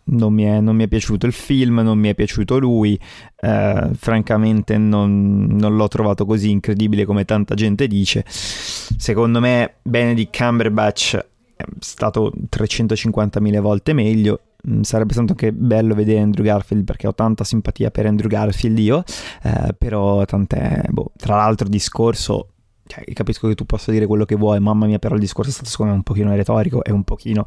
non 0.06 0.34
mi, 0.34 0.44
è, 0.44 0.60
non 0.60 0.76
mi, 0.76 0.84
è, 0.84 0.88
piaciuto 0.88 1.26
il 1.26 1.34
film, 1.34 1.80
non 1.80 1.98
mi 1.98 2.10
è 2.10 2.16
piaciuto 2.16 2.58
lui, 2.58 3.00
eh, 3.40 3.90
francamente 3.94 4.78
non, 4.78 5.48
non, 5.50 5.76
l'ho 5.76 5.88
trovato 5.88 6.26
così 6.26 6.50
incredibile 6.50 7.06
come 7.06 7.26
tanta 7.26 7.56
gente 7.56 7.88
dice. 7.88 8.24
Secondo 8.28 9.40
me 9.40 9.76
Benedict 9.82 10.36
Cumberbatch 10.36 11.16
è 11.56 11.64
stato 11.80 12.32
350.000 12.50 13.60
volte 13.60 13.94
meglio. 13.94 14.42
Mm, 14.70 14.82
sarebbe 14.82 15.14
stato 15.14 15.32
anche 15.32 15.52
bello 15.52 15.94
vedere 15.94 16.20
Andrew 16.20 16.46
Garfield 16.46 16.84
perché 16.84 17.08
ho 17.08 17.14
tanta 17.14 17.44
simpatia 17.44 17.92
per 17.92 18.06
Andrew 18.06 18.30
Garfield 18.30 18.80
io, 18.80 19.04
eh, 19.44 19.74
però 19.78 20.26
tant'è, 20.26 20.82
boh, 20.90 21.12
tra 21.16 21.36
l'altro 21.36 21.68
discorso 21.68 22.50
cioè, 22.88 23.04
capisco 23.14 23.48
che 23.48 23.56
tu 23.56 23.66
possa 23.66 23.92
dire 23.92 24.06
quello 24.08 24.26
che 24.26 24.36
vuoi, 24.36 24.60
mamma 24.60 24.86
mia, 24.86 24.98
però 24.98 25.14
il 25.14 25.20
discorso 25.20 25.52
è 25.52 25.54
stato 25.54 25.70
secondo 25.70 25.92
me 25.92 25.98
un 25.98 26.04
pochino 26.04 26.34
retorico 26.34 26.84
e 26.84 26.92
un 26.92 27.04
pochino 27.04 27.46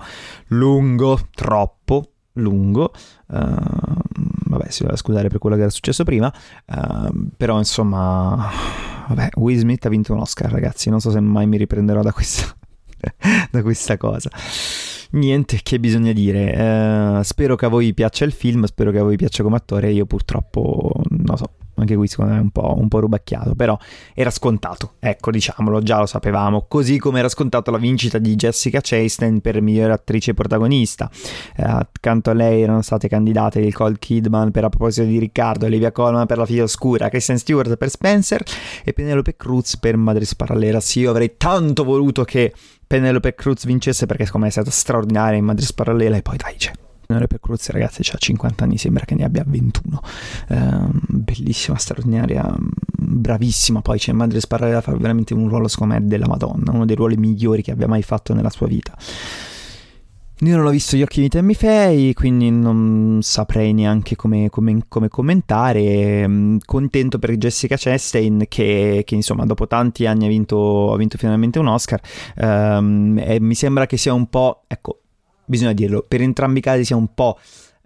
lungo, 0.49 1.19
troppo, 1.35 2.13
lungo. 2.35 2.93
Uh, 3.27 3.97
vabbè, 4.47 4.71
si 4.71 4.83
deve 4.83 4.97
scusare 4.97 5.29
per 5.29 5.39
quello 5.39 5.57
che 5.57 5.63
era 5.63 5.71
successo 5.71 6.05
prima. 6.05 6.33
Uh, 6.67 7.29
però 7.37 7.59
insomma, 7.59 8.49
vabbè, 9.09 9.31
Will 9.37 9.59
Smith 9.59 9.85
ha 9.87 9.89
vinto 9.89 10.13
un 10.13 10.21
Oscar, 10.21 10.51
ragazzi. 10.51 10.91
Non 10.91 11.01
so 11.01 11.11
se 11.11 11.21
mai 11.21 11.47
mi 11.47 11.57
riprenderò 11.57 12.03
da 12.03 12.13
questa, 12.13 12.55
da 13.51 13.63
questa 13.63 13.97
cosa. 13.97 14.31
Niente, 15.13 15.61
che 15.63 15.81
bisogna 15.81 16.13
dire. 16.13 17.19
Uh, 17.19 17.23
spero 17.23 17.57
che 17.57 17.67
a 17.67 17.69
voi 17.69 17.93
piaccia 17.95 18.25
il 18.25 18.33
film, 18.33 18.65
spero 18.65 18.91
che 18.91 18.99
a 18.99 19.03
voi 19.03 19.17
piaccia 19.17 19.43
come 19.43 19.57
attore. 19.57 19.91
Io 19.91 20.07
purtroppo 20.07 20.93
non 21.09 21.37
so 21.37 21.55
anche 21.83 21.97
qui 21.97 22.07
secondo 22.07 22.33
me 22.33 22.39
è 22.39 22.43
un 22.43 22.51
po', 22.51 22.75
un 22.79 22.89
po' 22.89 23.01
rubacchiato, 23.01 23.55
però 23.55 23.79
era 24.15 24.31
scontato, 24.31 24.95
ecco 24.99 25.31
diciamolo, 25.31 25.81
già 25.81 25.99
lo 25.99 26.07
sapevamo, 26.07 26.67
così 26.69 26.99
come 26.99 27.19
era 27.19 27.29
scontato 27.29 27.71
la 27.71 27.79
vincita 27.79 28.19
di 28.19 28.35
Jessica 28.37 28.81
Chastain 28.83 29.41
per 29.41 29.61
miglior 29.61 29.91
attrice 29.91 30.35
protagonista, 30.35 31.11
eh, 31.57 31.63
accanto 31.63 32.31
a 32.31 32.35
lei 32.35 32.63
erano 32.63 32.83
state 32.83 33.09
candidate 33.09 33.61
Nicole 33.61 33.97
Kidman 33.99 34.51
per 34.51 34.65
A 34.65 34.69
proposito 34.69 35.07
di 35.07 35.19
Riccardo, 35.19 35.67
Olivia 35.67 35.93
Colman 35.93 36.27
per 36.27 36.39
La 36.39 36.47
figlia 36.47 36.65
oscura, 36.65 37.09
Kristen 37.09 37.39
Stewart 37.39 37.77
per 37.77 37.91
Spencer 37.91 38.43
e 38.85 38.93
Penelope 38.93 39.37
Cruz 39.37 39.77
per 39.77 39.97
Madres 39.97 40.35
Parallelas, 40.35 40.95
io 40.97 41.11
avrei 41.11 41.35
tanto 41.37 41.85
voluto 41.85 42.25
che 42.25 42.53
Penelope 42.87 43.35
Cruz 43.35 43.67
vincesse 43.67 44.07
perché 44.07 44.25
secondo 44.25 44.47
me 44.47 44.53
è 44.53 44.55
stata 44.55 44.71
straordinaria 44.71 45.39
in 45.39 45.45
Madres 45.45 45.73
Parallela 45.73 46.17
e 46.17 46.23
poi 46.23 46.37
dai 46.37 46.55
c'è 46.57 46.73
per 47.27 47.41
Cruz, 47.41 47.69
ragazzi, 47.71 48.03
ha 48.13 48.17
50 48.17 48.65
anni, 48.65 48.79
sembra 48.79 49.05
che 49.05 49.15
ne 49.15 49.25
abbia 49.25 49.45
21. 49.47 50.01
Eh, 50.49 50.57
bellissima, 51.09 51.77
straordinaria, 51.77 52.55
bravissima. 52.59 53.81
Poi 53.83 53.99
c'è 53.99 54.13
Madre 54.13 54.41
Sparrella 54.41 54.81
fa 54.81 54.95
veramente 54.97 55.35
un 55.35 55.49
ruolo, 55.49 55.69
secondo 55.69 55.95
me, 55.95 56.07
della 56.07 56.27
Madonna, 56.27 56.73
uno 56.73 56.85
dei 56.85 56.97
ruoli 56.97 57.17
migliori 57.17 57.63
che 57.63 57.73
abbia 57.73 57.89
mai 57.89 58.03
fatto 58.03 58.35
nella 58.35 58.51
sua 58.51 58.67
vita. 58.67 58.97
Io 60.43 60.57
non 60.57 60.65
ho 60.65 60.71
visto 60.71 60.97
gli 60.97 61.03
occhi 61.03 61.21
di 61.21 61.29
Tammy 61.29 61.53
Faye, 61.53 62.15
quindi 62.15 62.51
non 62.51 63.19
saprei 63.21 63.75
neanche 63.75 64.17
come, 64.17 64.49
come, 64.49 64.85
come 64.89 65.09
commentare. 65.09 66.27
Mm, 66.27 66.57
contento 66.65 67.19
per 67.19 67.37
Jessica 67.37 67.77
Chastain 67.79 68.47
che, 68.49 69.03
che, 69.05 69.15
insomma 69.15 69.45
dopo 69.45 69.67
tanti 69.67 70.07
anni 70.07 70.25
ha 70.25 70.29
vinto, 70.29 70.95
ha 70.95 70.97
vinto 70.97 71.19
finalmente 71.19 71.59
un 71.59 71.67
Oscar 71.67 72.01
um, 72.37 73.19
e 73.23 73.39
mi 73.39 73.55
sembra 73.55 73.85
che 73.85 73.99
sia 73.99 74.15
un 74.15 74.31
po', 74.31 74.63
ecco, 74.67 75.00
bisogna 75.51 75.73
dirlo, 75.73 76.05
per 76.07 76.23
entrambi 76.23 76.61
i 76.61 76.63
casi 76.63 76.85
sia 76.85 76.97
un 76.97 77.13
po' 77.13 77.39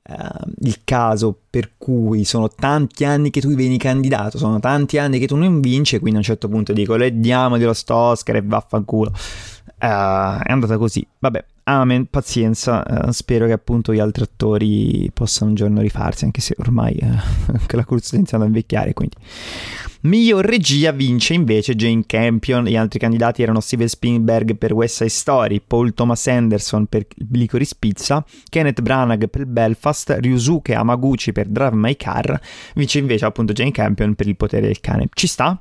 eh, 0.07 0.17
il 0.61 0.81
caso 0.85 1.37
per 1.49 1.73
cui 1.79 2.25
sono 2.25 2.49
tanti 2.49 3.05
anni 3.05 3.31
che 3.31 3.41
tu 3.41 3.55
vieni 3.55 3.79
candidato, 3.79 4.37
sono 4.37 4.61
tanti 4.61 4.99
anni 4.99 5.19
che 5.19 5.27
tu 5.27 5.35
non 5.35 5.61
vinci, 5.61 5.99
quindi 5.99 6.17
a 6.17 6.19
un 6.19 6.25
certo 6.25 6.49
punto 6.49 6.75
dico, 6.75 6.95
leggiamo 6.95 7.57
dello 7.57 7.73
sto 7.73 7.95
Oscar 7.95 8.37
e 8.37 8.43
vaffanculo. 8.43 9.13
Uh, 9.81 10.41
è 10.43 10.53
andata 10.53 10.77
così. 10.77 11.07
Vabbè, 11.19 11.45
amen, 11.65 12.07
pazienza, 12.07 12.85
uh, 12.87 13.11
spero 13.11 13.47
che 13.47 13.53
appunto 13.53 13.93
gli 13.93 13.99
altri 13.99 14.25
attori 14.25 15.11
possano 15.13 15.51
un 15.51 15.57
giorno 15.57 15.81
rifarsi, 15.81 16.25
anche 16.25 16.41
se 16.41 16.55
ormai 16.59 16.97
uh, 17.01 17.77
la 17.77 17.85
corsa 17.85 18.07
sta 18.07 18.17
iniziando 18.17 18.45
a 18.45 18.49
invecchiare, 18.49 18.93
quindi... 18.93 19.17
Miglior 20.05 20.45
regia 20.45 20.93
vince 20.93 21.33
invece 21.33 21.75
Jane 21.75 22.03
Campion, 22.05 22.65
gli 22.65 22.77
altri 22.77 22.99
candidati 22.99 23.43
erano 23.43 23.61
Steven 23.61 23.89
Spielberg 23.89 24.55
per 24.57 24.75
West 24.75 24.97
Side 24.97 25.09
Story, 25.09 25.63
Paul 25.67 25.95
Thomas 25.95 26.27
Anderson 26.27 26.85
per 26.85 27.07
Licorice 27.31 27.75
Pizza, 27.79 28.23
Kenneth 28.51 28.83
Branagh 28.83 29.29
per 29.29 29.47
Belfast, 29.47 30.15
Ryusuke 30.21 30.75
Amaguchi 30.75 31.33
per 31.33 31.47
Drive 31.47 31.75
My 31.75 31.97
Car, 31.97 32.39
vince 32.75 32.99
invece 32.99 33.25
appunto 33.25 33.55
Jane 33.55 33.71
Campion 33.71 34.15
per 34.15 34.29
Il 34.29 34.37
potere 34.37 34.67
del 34.67 34.81
cane. 34.81 35.09
Ci 35.11 35.27
sta? 35.27 35.59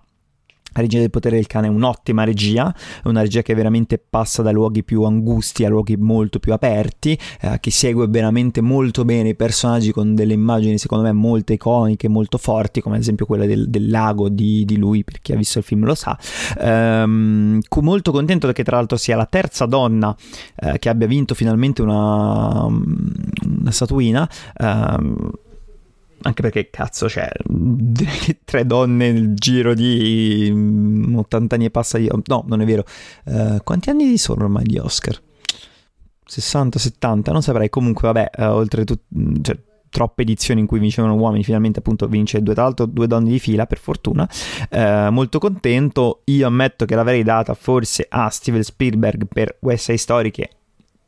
La 0.76 0.82
regia 0.82 1.00
del 1.00 1.12
potere 1.12 1.36
del 1.36 1.46
cane 1.46 1.68
è 1.68 1.70
un'ottima 1.70 2.24
regia, 2.24 2.74
è 3.04 3.08
una 3.08 3.22
regia 3.22 3.44
che 3.44 3.54
veramente 3.54 4.00
passa 4.00 4.42
da 4.42 4.50
luoghi 4.50 4.84
più 4.84 5.04
angusti 5.04 5.66
a 5.66 5.70
luoghi 5.70 5.98
molto 5.98 6.40
più 6.40 6.52
aperti, 6.52 7.18
eh, 7.42 7.60
che 7.60 7.70
segue 7.70 8.08
veramente 8.08 8.60
molto 8.60 9.06
bene 9.06 9.30
i 9.30 9.36
personaggi 9.36 9.92
con 9.92 10.16
delle 10.16 10.34
immagini 10.34 10.80
secondo 10.80 11.04
me 11.04 11.12
molto 11.12 11.54
iconiche, 11.54 12.08
molto 12.08 12.40
forti, 12.40 12.82
come 12.82 12.96
ad 12.96 13.02
esempio 13.02 13.28
quella 13.28 13.46
del, 13.46 13.70
del 13.70 13.88
lago 13.88 14.30
di, 14.30 14.66
di, 14.66 14.78
lui, 14.78 15.04
per 15.04 15.22
chi 15.22 15.34
ha 15.34 15.36
visto 15.36 15.60
il 15.60 15.64
film 15.64 15.86
lo 15.86 15.94
sa. 15.94 16.18
Ehm, 16.58 17.60
molto 17.82 18.12
contento 18.12 18.52
che 18.52 18.64
tra 18.64 18.78
l'altro 18.78 18.98
sia 18.98 19.16
la 19.16 19.28
terza 19.28 19.66
donna 19.66 20.16
eh, 20.56 20.80
che 20.80 20.90
abbia 20.90 21.06
vinto 21.06 21.36
finalmente 21.36 21.84
una, 21.84 22.66
una 22.66 23.72
statuina. 23.72 24.28
Ehm, 24.58 25.32
anche 26.24 26.42
perché 26.42 26.70
cazzo 26.70 27.08
c'è 27.08 27.30
tre 28.44 28.66
donne 28.66 29.12
nel 29.12 29.34
giro 29.34 29.74
di 29.74 30.50
80 31.16 31.38
mm, 31.38 31.48
anni 31.50 31.66
e 31.66 31.70
passa 31.70 31.98
di... 31.98 32.10
no 32.26 32.44
non 32.48 32.62
è 32.62 32.66
vero. 32.66 32.84
Uh, 33.26 33.58
quanti 33.64 33.90
anni 33.90 34.18
sono 34.18 34.44
ormai 34.44 34.66
gli 34.66 34.78
Oscar? 34.78 35.20
60, 36.26 36.80
70 36.80 37.32
non 37.32 37.42
saprei. 37.42 37.70
Comunque 37.70 38.12
vabbè 38.12 38.30
uh, 38.38 38.52
oltre 38.52 38.84
tutto 38.86 39.04
cioè, 39.42 39.58
troppe 39.94 40.24
edizioni 40.24 40.60
in 40.60 40.66
cui 40.66 40.80
vincevano 40.80 41.14
uomini, 41.14 41.44
finalmente 41.44 41.80
appunto 41.80 42.08
vince 42.08 42.42
due, 42.42 42.56
tra 42.56 42.64
l'altro 42.64 42.88
due 42.88 43.06
donne 43.06 43.30
di 43.30 43.40
fila 43.40 43.68
per 43.68 43.78
fortuna, 43.78 44.28
eh, 44.70 45.10
molto 45.12 45.38
contento, 45.38 46.22
io 46.26 46.48
ammetto 46.48 46.86
che 46.86 46.96
l'avrei 46.96 47.22
data 47.22 47.54
forse 47.54 48.08
a 48.10 48.28
Steven 48.30 48.64
Spielberg 48.64 49.28
per 49.28 49.58
West 49.60 49.86
Side 49.86 49.98
Story 50.00 50.32
che 50.32 50.50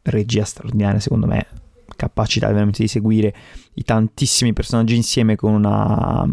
regia 0.03 0.45
straordinaria 0.45 0.99
secondo 0.99 1.25
me, 1.25 1.47
capacità 1.95 2.47
veramente 2.47 2.81
di 2.81 2.87
seguire 2.87 3.33
i 3.75 3.83
tantissimi 3.83 4.53
personaggi 4.53 4.95
insieme 4.95 5.35
con 5.35 5.53
una 5.53 6.27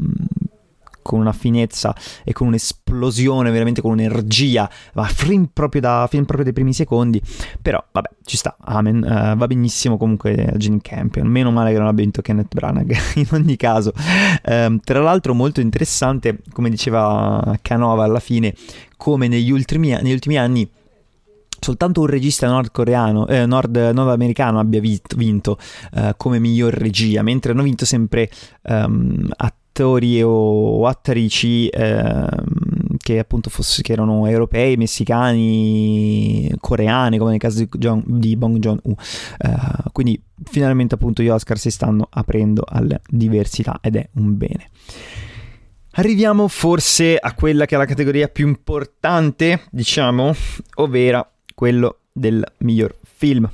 con 1.03 1.21
una 1.21 1.33
finezza 1.33 1.95
e 2.25 2.33
con 2.33 2.47
un'esplosione, 2.47 3.51
veramente 3.51 3.81
con 3.81 3.91
un'energia, 3.91 4.71
va 4.95 5.05
film 5.05 5.51
proprio, 5.53 5.81
da, 5.81 6.07
film 6.09 6.25
proprio 6.25 6.45
dai 6.45 6.55
primi 6.55 6.73
secondi, 6.73 7.21
però 7.61 7.85
vabbè, 7.91 8.09
ci 8.25 8.37
sta, 8.37 8.57
amen, 8.59 9.03
uh, 9.03 9.37
va 9.37 9.47
benissimo 9.47 9.99
comunque 9.99 10.55
Gene 10.57 10.79
Campion, 10.81 11.27
meno 11.27 11.51
male 11.51 11.73
che 11.73 11.79
non 11.79 11.89
abbia 11.89 12.05
vinto 12.05 12.23
Kenneth 12.23 12.55
Branagh, 12.55 12.97
in 13.17 13.29
ogni 13.33 13.57
caso. 13.57 13.93
Um, 14.45 14.79
tra 14.81 15.01
l'altro 15.01 15.35
molto 15.35 15.61
interessante, 15.61 16.39
come 16.53 16.71
diceva 16.71 17.59
Canova 17.61 18.05
alla 18.05 18.21
fine, 18.21 18.55
come 18.97 19.29
negli 19.29 19.51
ultimi, 19.51 19.91
negli 19.91 20.13
ultimi 20.13 20.39
anni 20.39 20.69
soltanto 21.63 22.01
un 22.01 22.07
regista 22.07 22.49
nordcoreano, 22.49 23.29
eh, 23.29 23.47
nord, 23.47 23.77
nordamericano 23.77 24.59
abbia 24.59 24.81
vinto, 24.81 25.17
vinto 25.17 25.59
eh, 25.95 26.15
come 26.17 26.41
miglior 26.41 26.75
regia, 26.75 27.23
mentre 27.23 27.53
hanno 27.53 27.63
vinto 27.63 27.85
sempre 27.85 28.29
um, 28.63 29.29
attori 29.37 30.21
o 30.23 30.85
attrici 30.87 31.71
um, 31.73 32.97
che 32.99 33.21
appunto 33.21 33.49
fosse, 33.49 33.83
che 33.83 33.93
erano 33.93 34.27
europei, 34.27 34.77
messicani, 34.77 36.53
coreani, 36.59 37.19
come 37.19 37.31
nel 37.31 37.39
caso 37.39 37.61
di, 37.61 37.69
John, 37.79 38.03
di 38.07 38.37
Bong 38.37 38.59
Joon-ho. 38.59 38.91
Uh, 38.91 39.91
quindi 39.93 40.21
finalmente 40.43 40.97
appunto 40.97 41.23
gli 41.23 41.29
Oscar 41.29 41.59
si 41.59 41.71
stanno 41.71 42.09
aprendo 42.11 42.65
alla 42.67 43.01
diversità 43.09 43.79
ed 43.81 43.97
è 43.97 44.09
un 44.15 44.37
bene. 44.37 44.69
Arriviamo 45.93 46.49
forse 46.49 47.19
a 47.19 47.35
quella 47.35 47.67
che 47.67 47.75
è 47.75 47.79
la 47.79 47.85
categoria 47.85 48.27
più 48.27 48.49
importante, 48.49 49.65
diciamo, 49.71 50.35
ovvero 50.77 51.33
quello 51.63 52.01
del 52.13 52.45
miglior 52.59 52.93
film. 53.05 53.49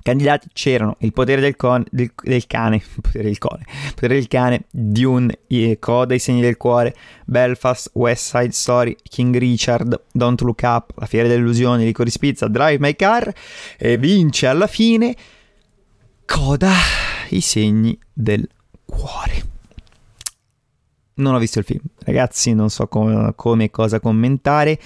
Candidati 0.00 0.48
c'erano 0.54 0.96
Il 1.00 1.12
potere 1.12 1.42
del, 1.42 1.54
con, 1.54 1.84
del, 1.90 2.10
del 2.22 2.46
cane, 2.46 2.82
potere 2.98 3.24
del 3.24 3.36
cane, 3.36 3.66
potere 3.90 4.14
del 4.14 4.26
cane, 4.26 4.64
Dune, 4.70 5.40
Coda, 5.78 6.14
I 6.14 6.18
segni 6.18 6.40
del 6.40 6.56
cuore, 6.56 6.94
Belfast, 7.26 7.90
West 7.92 8.34
Side 8.34 8.52
Story, 8.52 8.96
King 9.02 9.36
Richard, 9.36 10.04
Don't 10.12 10.40
Look 10.40 10.62
Up, 10.62 10.94
La 10.96 11.04
fiera 11.04 11.28
delle 11.28 11.42
illusioni, 11.42 11.84
Licorice 11.84 12.18
Pizza, 12.18 12.48
Drive 12.48 12.78
My 12.78 12.96
Car 12.96 13.30
e 13.76 13.98
vince 13.98 14.46
alla 14.46 14.66
fine 14.66 15.14
Coda, 16.24 16.72
I 17.28 17.40
segni 17.42 17.98
del 18.10 18.48
cuore. 18.86 19.50
Non 21.16 21.34
ho 21.34 21.38
visto 21.38 21.58
il 21.58 21.66
film, 21.66 21.82
ragazzi, 21.98 22.54
non 22.54 22.70
so 22.70 22.88
come 22.88 23.64
e 23.64 23.70
cosa 23.70 24.00
commentare 24.00 24.78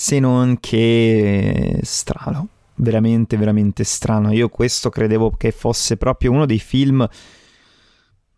se 0.00 0.18
non 0.18 0.56
che 0.60 1.78
strano, 1.82 2.48
veramente, 2.76 3.36
veramente 3.36 3.84
strano. 3.84 4.32
Io 4.32 4.48
questo 4.48 4.88
credevo 4.88 5.32
che 5.32 5.52
fosse 5.52 5.98
proprio 5.98 6.32
uno 6.32 6.46
dei 6.46 6.58
film, 6.58 7.06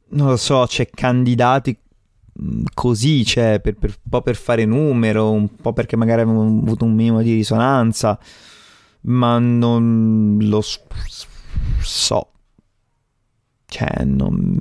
non 0.08 0.28
lo 0.30 0.36
so, 0.36 0.64
c'è 0.66 0.90
candidati 0.90 1.78
mm, 2.42 2.64
così, 2.74 3.24
cioè, 3.24 3.60
per, 3.60 3.76
per, 3.76 3.90
un 3.90 4.10
po' 4.10 4.22
per 4.22 4.34
fare 4.34 4.64
numero, 4.64 5.30
un 5.30 5.54
po' 5.54 5.72
perché 5.72 5.94
magari 5.94 6.22
avevano 6.22 6.48
avuto 6.48 6.84
un 6.84 6.94
minimo 6.94 7.22
di 7.22 7.32
risonanza, 7.32 8.18
ma 9.02 9.38
non 9.38 10.38
lo 10.40 10.62
so. 11.80 12.30
Cioè, 13.66 14.02
non, 14.04 14.56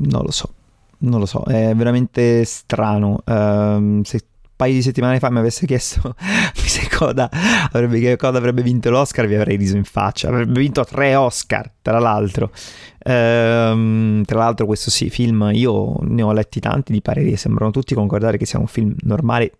non 0.00 0.22
lo 0.22 0.30
so. 0.30 0.52
Non 0.98 1.18
lo 1.18 1.26
so, 1.26 1.44
è 1.44 1.74
veramente 1.74 2.44
strano. 2.44 3.22
Uh, 3.24 4.02
se 4.04 4.20
paio 4.56 4.72
di 4.72 4.82
settimane 4.82 5.18
fa 5.18 5.30
mi 5.30 5.38
avesse 5.38 5.66
chiesto 5.66 6.14
se 6.76 6.88
Coda 6.88 7.30
avrebbe, 7.72 8.16
Coda 8.16 8.38
avrebbe 8.38 8.62
vinto 8.62 8.90
l'Oscar, 8.90 9.26
vi 9.26 9.34
avrei 9.34 9.56
riso 9.56 9.76
in 9.76 9.84
faccia. 9.84 10.28
Avrebbe 10.28 10.60
vinto 10.60 10.84
tre 10.84 11.14
Oscar, 11.14 11.70
tra 11.80 11.98
l'altro. 11.98 12.50
Ehm, 12.98 14.24
tra 14.24 14.38
l'altro, 14.38 14.66
questo 14.66 14.90
sì, 14.90 15.08
film, 15.08 15.50
io 15.52 15.96
ne 16.00 16.22
ho 16.22 16.32
letti 16.32 16.60
tanti 16.60 16.92
di 16.92 17.00
pareri 17.00 17.32
e 17.32 17.36
sembrano 17.36 17.70
tutti 17.70 17.94
concordare 17.94 18.36
che 18.36 18.46
sia 18.46 18.58
un 18.58 18.66
film 18.66 18.94
normale. 19.00 19.52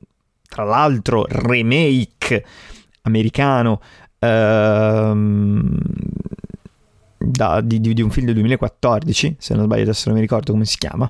Tra 0.49 0.65
l'altro, 0.65 1.25
remake 1.29 2.45
americano. 3.03 3.81
Ehm, 4.19 5.79
da, 7.19 7.61
di, 7.61 7.81
di, 7.81 8.03
un 8.03 8.11
film 8.11 8.27
del 8.27 8.35
2014, 8.35 9.37
se 9.39 9.55
non 9.55 9.65
sbaglio 9.65 9.83
adesso 9.83 10.09
non 10.09 10.17
mi 10.17 10.21
ricordo 10.21 10.53
come 10.53 10.65
si 10.65 10.77
chiama. 10.77 11.09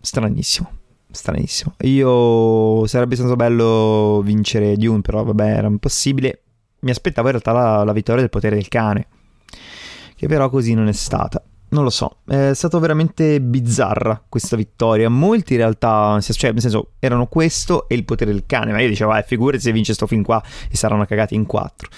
Stranissimo 0.00 0.80
stranissimo. 1.12 1.74
Io 1.80 2.86
sarebbe 2.86 3.16
stato 3.16 3.36
bello 3.36 4.20
vincere 4.24 4.76
Dune, 4.76 5.00
però 5.00 5.24
vabbè, 5.24 5.56
era 5.56 5.66
impossibile. 5.66 6.42
Mi 6.80 6.90
aspettavo 6.90 7.28
in 7.28 7.34
realtà 7.34 7.52
la, 7.52 7.84
la 7.84 7.92
vittoria 7.92 8.20
del 8.20 8.30
potere 8.30 8.56
del 8.56 8.68
cane, 8.68 9.06
che 10.16 10.26
però 10.26 10.50
così 10.50 10.74
non 10.74 10.88
è 10.88 10.92
stata. 10.92 11.42
Non 11.68 11.84
lo 11.84 11.90
so, 11.90 12.18
è 12.26 12.52
stata 12.52 12.78
veramente 12.78 13.40
bizzarra 13.40 14.22
questa 14.28 14.56
vittoria. 14.56 15.08
Molti 15.08 15.54
in 15.54 15.60
realtà, 15.60 16.18
cioè 16.20 16.52
nel 16.52 16.60
senso, 16.60 16.90
erano 16.98 17.26
questo 17.28 17.88
e 17.88 17.94
il 17.94 18.04
potere 18.04 18.30
del 18.30 18.44
cane, 18.44 18.72
ma 18.72 18.80
io 18.82 18.88
dicevo, 18.88 19.16
eh, 19.16 19.22
figurati 19.22 19.62
se 19.62 19.72
vince 19.72 19.94
sto 19.94 20.06
film 20.06 20.22
qua 20.22 20.42
e 20.70 20.76
saranno 20.76 21.06
cagati 21.06 21.34
in 21.34 21.46
quattro. 21.46 21.88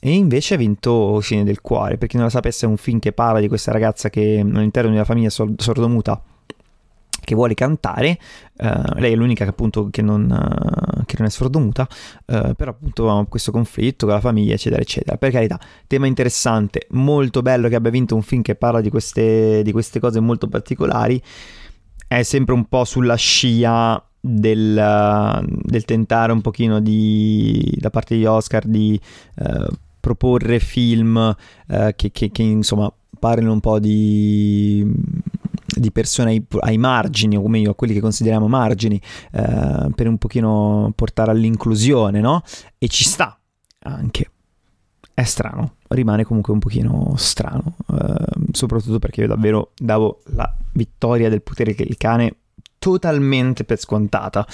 E 0.00 0.12
invece 0.12 0.54
ha 0.54 0.56
vinto 0.56 1.20
Scene 1.20 1.44
del 1.44 1.60
Cuore, 1.60 1.98
per 1.98 2.08
chi 2.08 2.16
non 2.16 2.24
lo 2.24 2.30
sapesse 2.32 2.66
è 2.66 2.68
un 2.68 2.76
film 2.76 2.98
che 2.98 3.12
parla 3.12 3.38
di 3.38 3.46
questa 3.46 3.70
ragazza 3.70 4.10
che 4.10 4.40
all'interno 4.42 4.90
di 4.90 4.96
una 4.96 5.04
famiglia 5.04 5.30
sordomuta 5.30 6.20
che 7.24 7.34
vuole 7.34 7.54
cantare, 7.54 8.18
uh, 8.58 8.98
lei 8.98 9.12
è 9.12 9.14
l'unica 9.14 9.44
che 9.44 9.50
appunto 9.50 9.88
che 9.90 10.02
non, 10.02 10.24
uh, 10.24 11.04
che 11.06 11.14
non 11.18 11.26
è 11.26 11.30
sordomuta, 11.30 11.86
uh, 12.26 12.54
però 12.54 12.72
appunto 12.72 13.10
ha 13.10 13.26
questo 13.26 13.52
conflitto 13.52 14.06
con 14.06 14.14
la 14.14 14.20
famiglia 14.20 14.54
eccetera 14.54 14.82
eccetera, 14.82 15.16
per 15.16 15.30
carità, 15.30 15.58
tema 15.86 16.06
interessante, 16.06 16.86
molto 16.90 17.42
bello 17.42 17.68
che 17.68 17.76
abbia 17.76 17.90
vinto 17.90 18.14
un 18.14 18.22
film 18.22 18.42
che 18.42 18.54
parla 18.54 18.80
di 18.80 18.90
queste, 18.90 19.62
di 19.62 19.72
queste 19.72 20.00
cose 20.00 20.20
molto 20.20 20.48
particolari, 20.48 21.22
è 22.08 22.22
sempre 22.22 22.54
un 22.54 22.66
po' 22.66 22.84
sulla 22.84 23.14
scia 23.14 24.04
del, 24.20 25.44
del 25.62 25.84
tentare 25.84 26.32
un 26.32 26.40
pochino 26.40 26.80
di, 26.80 27.74
da 27.78 27.90
parte 27.90 28.16
di 28.16 28.26
Oscar 28.26 28.66
di 28.66 29.00
proporre 29.98 30.58
film 30.58 31.34
che, 31.66 32.10
che, 32.12 32.30
che 32.30 32.42
insomma 32.42 32.92
parlino 33.18 33.52
un 33.52 33.60
po' 33.60 33.78
di 33.78 34.84
di 35.76 35.90
persone 35.90 36.30
ai, 36.30 36.46
ai, 36.60 36.78
margini, 36.78 37.36
o 37.36 37.46
meglio 37.48 37.70
a 37.70 37.74
quelli 37.74 37.94
che 37.94 38.00
consideriamo 38.00 38.48
margini, 38.48 39.00
eh, 39.32 39.90
per 39.94 40.06
un 40.06 40.18
pochino 40.18 40.92
portare 40.94 41.30
all'inclusione, 41.30 42.20
no? 42.20 42.42
E 42.78 42.88
ci 42.88 43.04
sta 43.04 43.38
anche. 43.80 44.30
È 45.14 45.24
strano, 45.24 45.76
rimane 45.88 46.24
comunque 46.24 46.52
un 46.52 46.58
pochino 46.58 47.12
strano, 47.16 47.76
eh, 47.92 48.14
soprattutto 48.52 48.98
perché 48.98 49.22
io 49.22 49.26
davvero 49.28 49.72
davo 49.76 50.22
la 50.34 50.50
vittoria 50.72 51.28
del 51.28 51.42
potere 51.42 51.74
che 51.74 51.82
il 51.82 51.96
cane 51.96 52.36
totalmente 52.78 53.64
per 53.64 53.78
scontata. 53.78 54.46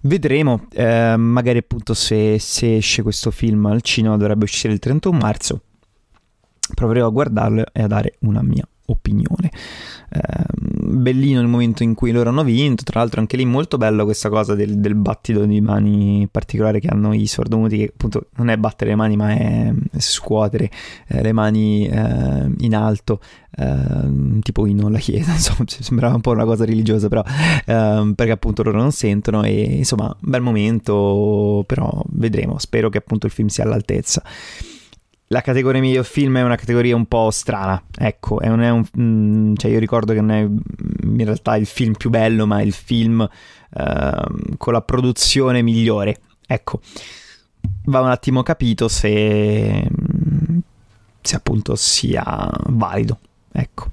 Vedremo, 0.00 0.66
eh, 0.72 1.16
magari 1.16 1.58
appunto 1.58 1.94
se, 1.94 2.38
se 2.38 2.76
esce 2.76 3.02
questo 3.02 3.30
film 3.30 3.66
al 3.66 3.82
cinema 3.82 4.16
dovrebbe 4.16 4.44
uscire 4.44 4.72
il 4.72 4.78
31 4.80 5.16
marzo. 5.16 5.62
Proverò 6.74 7.06
a 7.06 7.10
guardarlo 7.10 7.64
e 7.72 7.82
a 7.82 7.86
dare 7.86 8.16
una 8.20 8.42
mia 8.42 8.68
opinione. 8.88 9.50
Eh, 10.10 10.44
bellino 10.90 11.40
il 11.40 11.48
momento 11.48 11.82
in 11.82 11.94
cui 11.94 12.12
loro 12.12 12.30
hanno 12.30 12.44
vinto, 12.44 12.82
tra 12.82 13.00
l'altro 13.00 13.20
anche 13.20 13.36
lì 13.36 13.44
molto 13.44 13.76
bello 13.76 14.04
questa 14.04 14.28
cosa 14.28 14.54
del, 14.54 14.78
del 14.78 14.94
battito 14.94 15.44
di 15.44 15.60
mani 15.60 16.26
particolare 16.30 16.80
che 16.80 16.88
hanno 16.88 17.12
i 17.12 17.26
sordomuti, 17.26 17.78
che 17.78 17.90
appunto 17.92 18.28
non 18.36 18.48
è 18.48 18.56
battere 18.56 18.90
le 18.90 18.96
mani 18.96 19.16
ma 19.16 19.30
è, 19.30 19.72
scuotere 19.98 20.70
eh, 21.08 21.22
le 21.22 21.32
mani 21.32 21.86
eh, 21.86 22.50
in 22.58 22.74
alto, 22.74 23.20
ehm, 23.56 24.40
tipo 24.40 24.66
in 24.66 24.82
alla 24.82 24.98
chiesa, 24.98 25.32
insomma 25.36 25.64
sembrava 25.66 26.14
un 26.14 26.20
po' 26.22 26.30
una 26.30 26.44
cosa 26.44 26.64
religiosa 26.64 27.08
però, 27.08 27.22
ehm, 27.66 28.14
perché 28.14 28.32
appunto 28.32 28.62
loro 28.62 28.78
non 28.78 28.92
sentono 28.92 29.42
e 29.42 29.60
insomma 29.60 30.14
bel 30.20 30.40
momento, 30.40 31.64
però 31.66 32.02
vedremo, 32.10 32.58
spero 32.58 32.88
che 32.88 32.98
appunto 32.98 33.26
il 33.26 33.32
film 33.32 33.48
sia 33.48 33.64
all'altezza 33.64 34.22
la 35.28 35.40
categoria 35.42 35.80
miglior 35.80 36.04
film 36.04 36.38
è 36.38 36.42
una 36.42 36.56
categoria 36.56 36.96
un 36.96 37.06
po' 37.06 37.30
strana, 37.30 37.82
ecco, 37.96 38.40
non 38.42 38.62
è 38.62 38.70
un, 38.70 38.84
mm, 38.98 39.54
cioè 39.56 39.70
io 39.70 39.78
ricordo 39.78 40.12
che 40.12 40.20
non 40.20 40.30
è 40.30 40.40
in 40.40 41.24
realtà 41.24 41.56
il 41.56 41.66
film 41.66 41.94
più 41.94 42.08
bello, 42.08 42.46
ma 42.46 42.62
il 42.62 42.72
film 42.72 43.20
uh, 43.20 44.56
con 44.56 44.72
la 44.72 44.80
produzione 44.80 45.60
migliore, 45.60 46.20
ecco, 46.46 46.80
va 47.84 48.00
un 48.00 48.08
attimo 48.08 48.42
capito 48.42 48.88
se, 48.88 49.86
se 51.20 51.36
appunto 51.36 51.76
sia 51.76 52.50
valido, 52.68 53.18
ecco. 53.52 53.90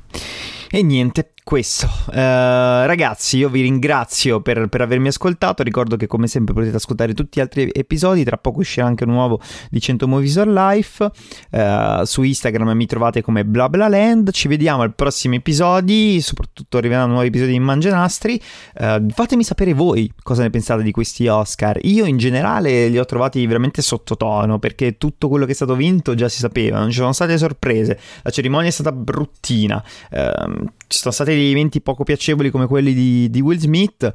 E 0.72 0.84
niente, 0.84 1.34
questo. 1.46 1.86
Uh, 2.08 2.16
ragazzi, 2.16 3.38
io 3.38 3.50
vi 3.50 3.62
ringrazio 3.62 4.42
per, 4.42 4.68
per, 4.68 4.82
avermi 4.82 5.10
ascoltato. 5.10 5.62
Ricordo 5.62 5.96
che, 5.96 6.08
come 6.08 6.26
sempre, 6.26 6.56
potete 6.56 6.76
ascoltare 6.76 7.14
tutti 7.14 7.38
gli 7.38 7.42
altri 7.42 7.70
episodi. 7.72 8.24
Tra 8.24 8.38
poco 8.38 8.62
uscirà 8.62 8.88
anche 8.88 9.04
un 9.04 9.12
nuovo 9.12 9.40
di 9.70 9.80
100 9.80 10.08
Movies 10.08 10.38
on 10.38 10.54
Life. 10.54 11.12
Uh, 11.52 12.04
su 12.04 12.24
Instagram 12.24 12.72
mi 12.72 12.88
trovate 12.88 13.22
come 13.22 13.46
BlaBlaLand. 13.46 14.32
Ci 14.32 14.48
vediamo 14.48 14.82
al 14.82 14.96
prossimo 14.96 15.36
episodio. 15.36 16.20
Soprattutto 16.20 16.78
arriveranno 16.78 17.12
nuovi 17.12 17.28
episodi 17.28 17.52
di 17.52 17.60
Mangianastri. 17.60 18.42
Uh, 18.80 19.06
fatemi 19.10 19.44
sapere 19.44 19.74
voi 19.74 20.12
cosa 20.24 20.42
ne 20.42 20.50
pensate 20.50 20.82
di 20.82 20.92
questi 20.92 21.28
Oscar. 21.28 21.78
Io, 21.84 22.06
in 22.06 22.18
generale, 22.18 22.88
li 22.88 22.98
ho 22.98 23.06
trovati 23.06 23.46
veramente 23.46 23.84
sottotono 23.84 24.58
perché 24.58 24.98
tutto 24.98 25.30
quello 25.30 25.46
che 25.46 25.52
è 25.52 25.56
stato 25.56 25.76
vinto 25.76 26.16
già 26.16 26.28
si 26.28 26.40
sapeva. 26.40 26.80
Non 26.80 26.90
ci 26.90 26.98
sono 26.98 27.14
state 27.14 27.38
sorprese. 27.38 28.00
La 28.24 28.32
cerimonia 28.32 28.70
è 28.70 28.72
stata 28.72 28.92
bruttina. 28.92 29.84
Uh, 30.10 30.66
ci 30.88 31.00
sono 31.00 31.14
stati 31.14 31.32
degli 31.32 31.52
eventi 31.52 31.82
poco 31.82 32.04
piacevoli 32.04 32.50
come 32.50 32.68
quelli 32.68 32.94
di, 32.94 33.30
di 33.30 33.42
Will 33.42 33.58
Smith. 33.58 34.14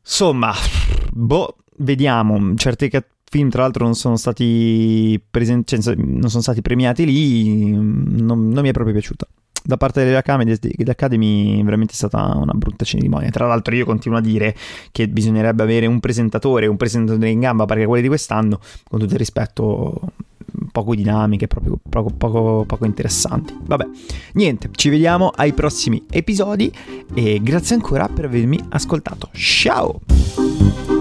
Insomma, 0.00 0.52
boh, 1.10 1.56
vediamo. 1.78 2.54
Certi 2.56 2.90
film, 3.28 3.50
tra 3.50 3.62
l'altro, 3.62 3.84
non 3.84 3.94
sono 3.94 4.16
stati, 4.16 5.20
presenti, 5.30 5.80
cioè, 5.80 5.94
non 5.96 6.28
sono 6.30 6.42
stati 6.42 6.62
premiati 6.62 7.04
lì. 7.04 7.70
Non, 7.70 8.48
non 8.48 8.62
mi 8.62 8.68
è 8.68 8.72
proprio 8.72 8.94
piaciuta 8.94 9.26
da 9.66 9.76
parte 9.76 10.04
dell'Academy 10.04 11.62
veramente 11.64 11.92
è 11.92 11.96
stata 11.96 12.36
una 12.36 12.52
brutta 12.52 12.84
cerimonia. 12.84 13.30
Tra 13.30 13.46
l'altro 13.46 13.74
io 13.74 13.84
continuo 13.84 14.18
a 14.18 14.20
dire 14.20 14.54
che 14.92 15.08
bisognerebbe 15.08 15.62
avere 15.62 15.86
un 15.86 15.98
presentatore, 15.98 16.68
un 16.68 16.76
presentatore 16.76 17.30
in 17.30 17.40
gamba 17.40 17.64
perché 17.64 17.84
quelli 17.84 18.02
di 18.02 18.08
quest'anno, 18.08 18.60
con 18.88 19.00
tutto 19.00 19.12
il 19.12 19.18
rispetto, 19.18 20.00
poco 20.72 20.94
dinamiche, 20.94 21.46
proprio 21.46 21.78
poco, 21.88 22.10
poco, 22.10 22.64
poco 22.66 22.84
interessanti. 22.84 23.56
Vabbè, 23.60 23.86
niente, 24.34 24.68
ci 24.72 24.88
vediamo 24.88 25.28
ai 25.28 25.52
prossimi 25.52 26.04
episodi 26.10 26.72
e 27.14 27.40
grazie 27.42 27.74
ancora 27.76 28.08
per 28.08 28.26
avermi 28.26 28.58
ascoltato. 28.70 29.28
Ciao! 29.32 30.95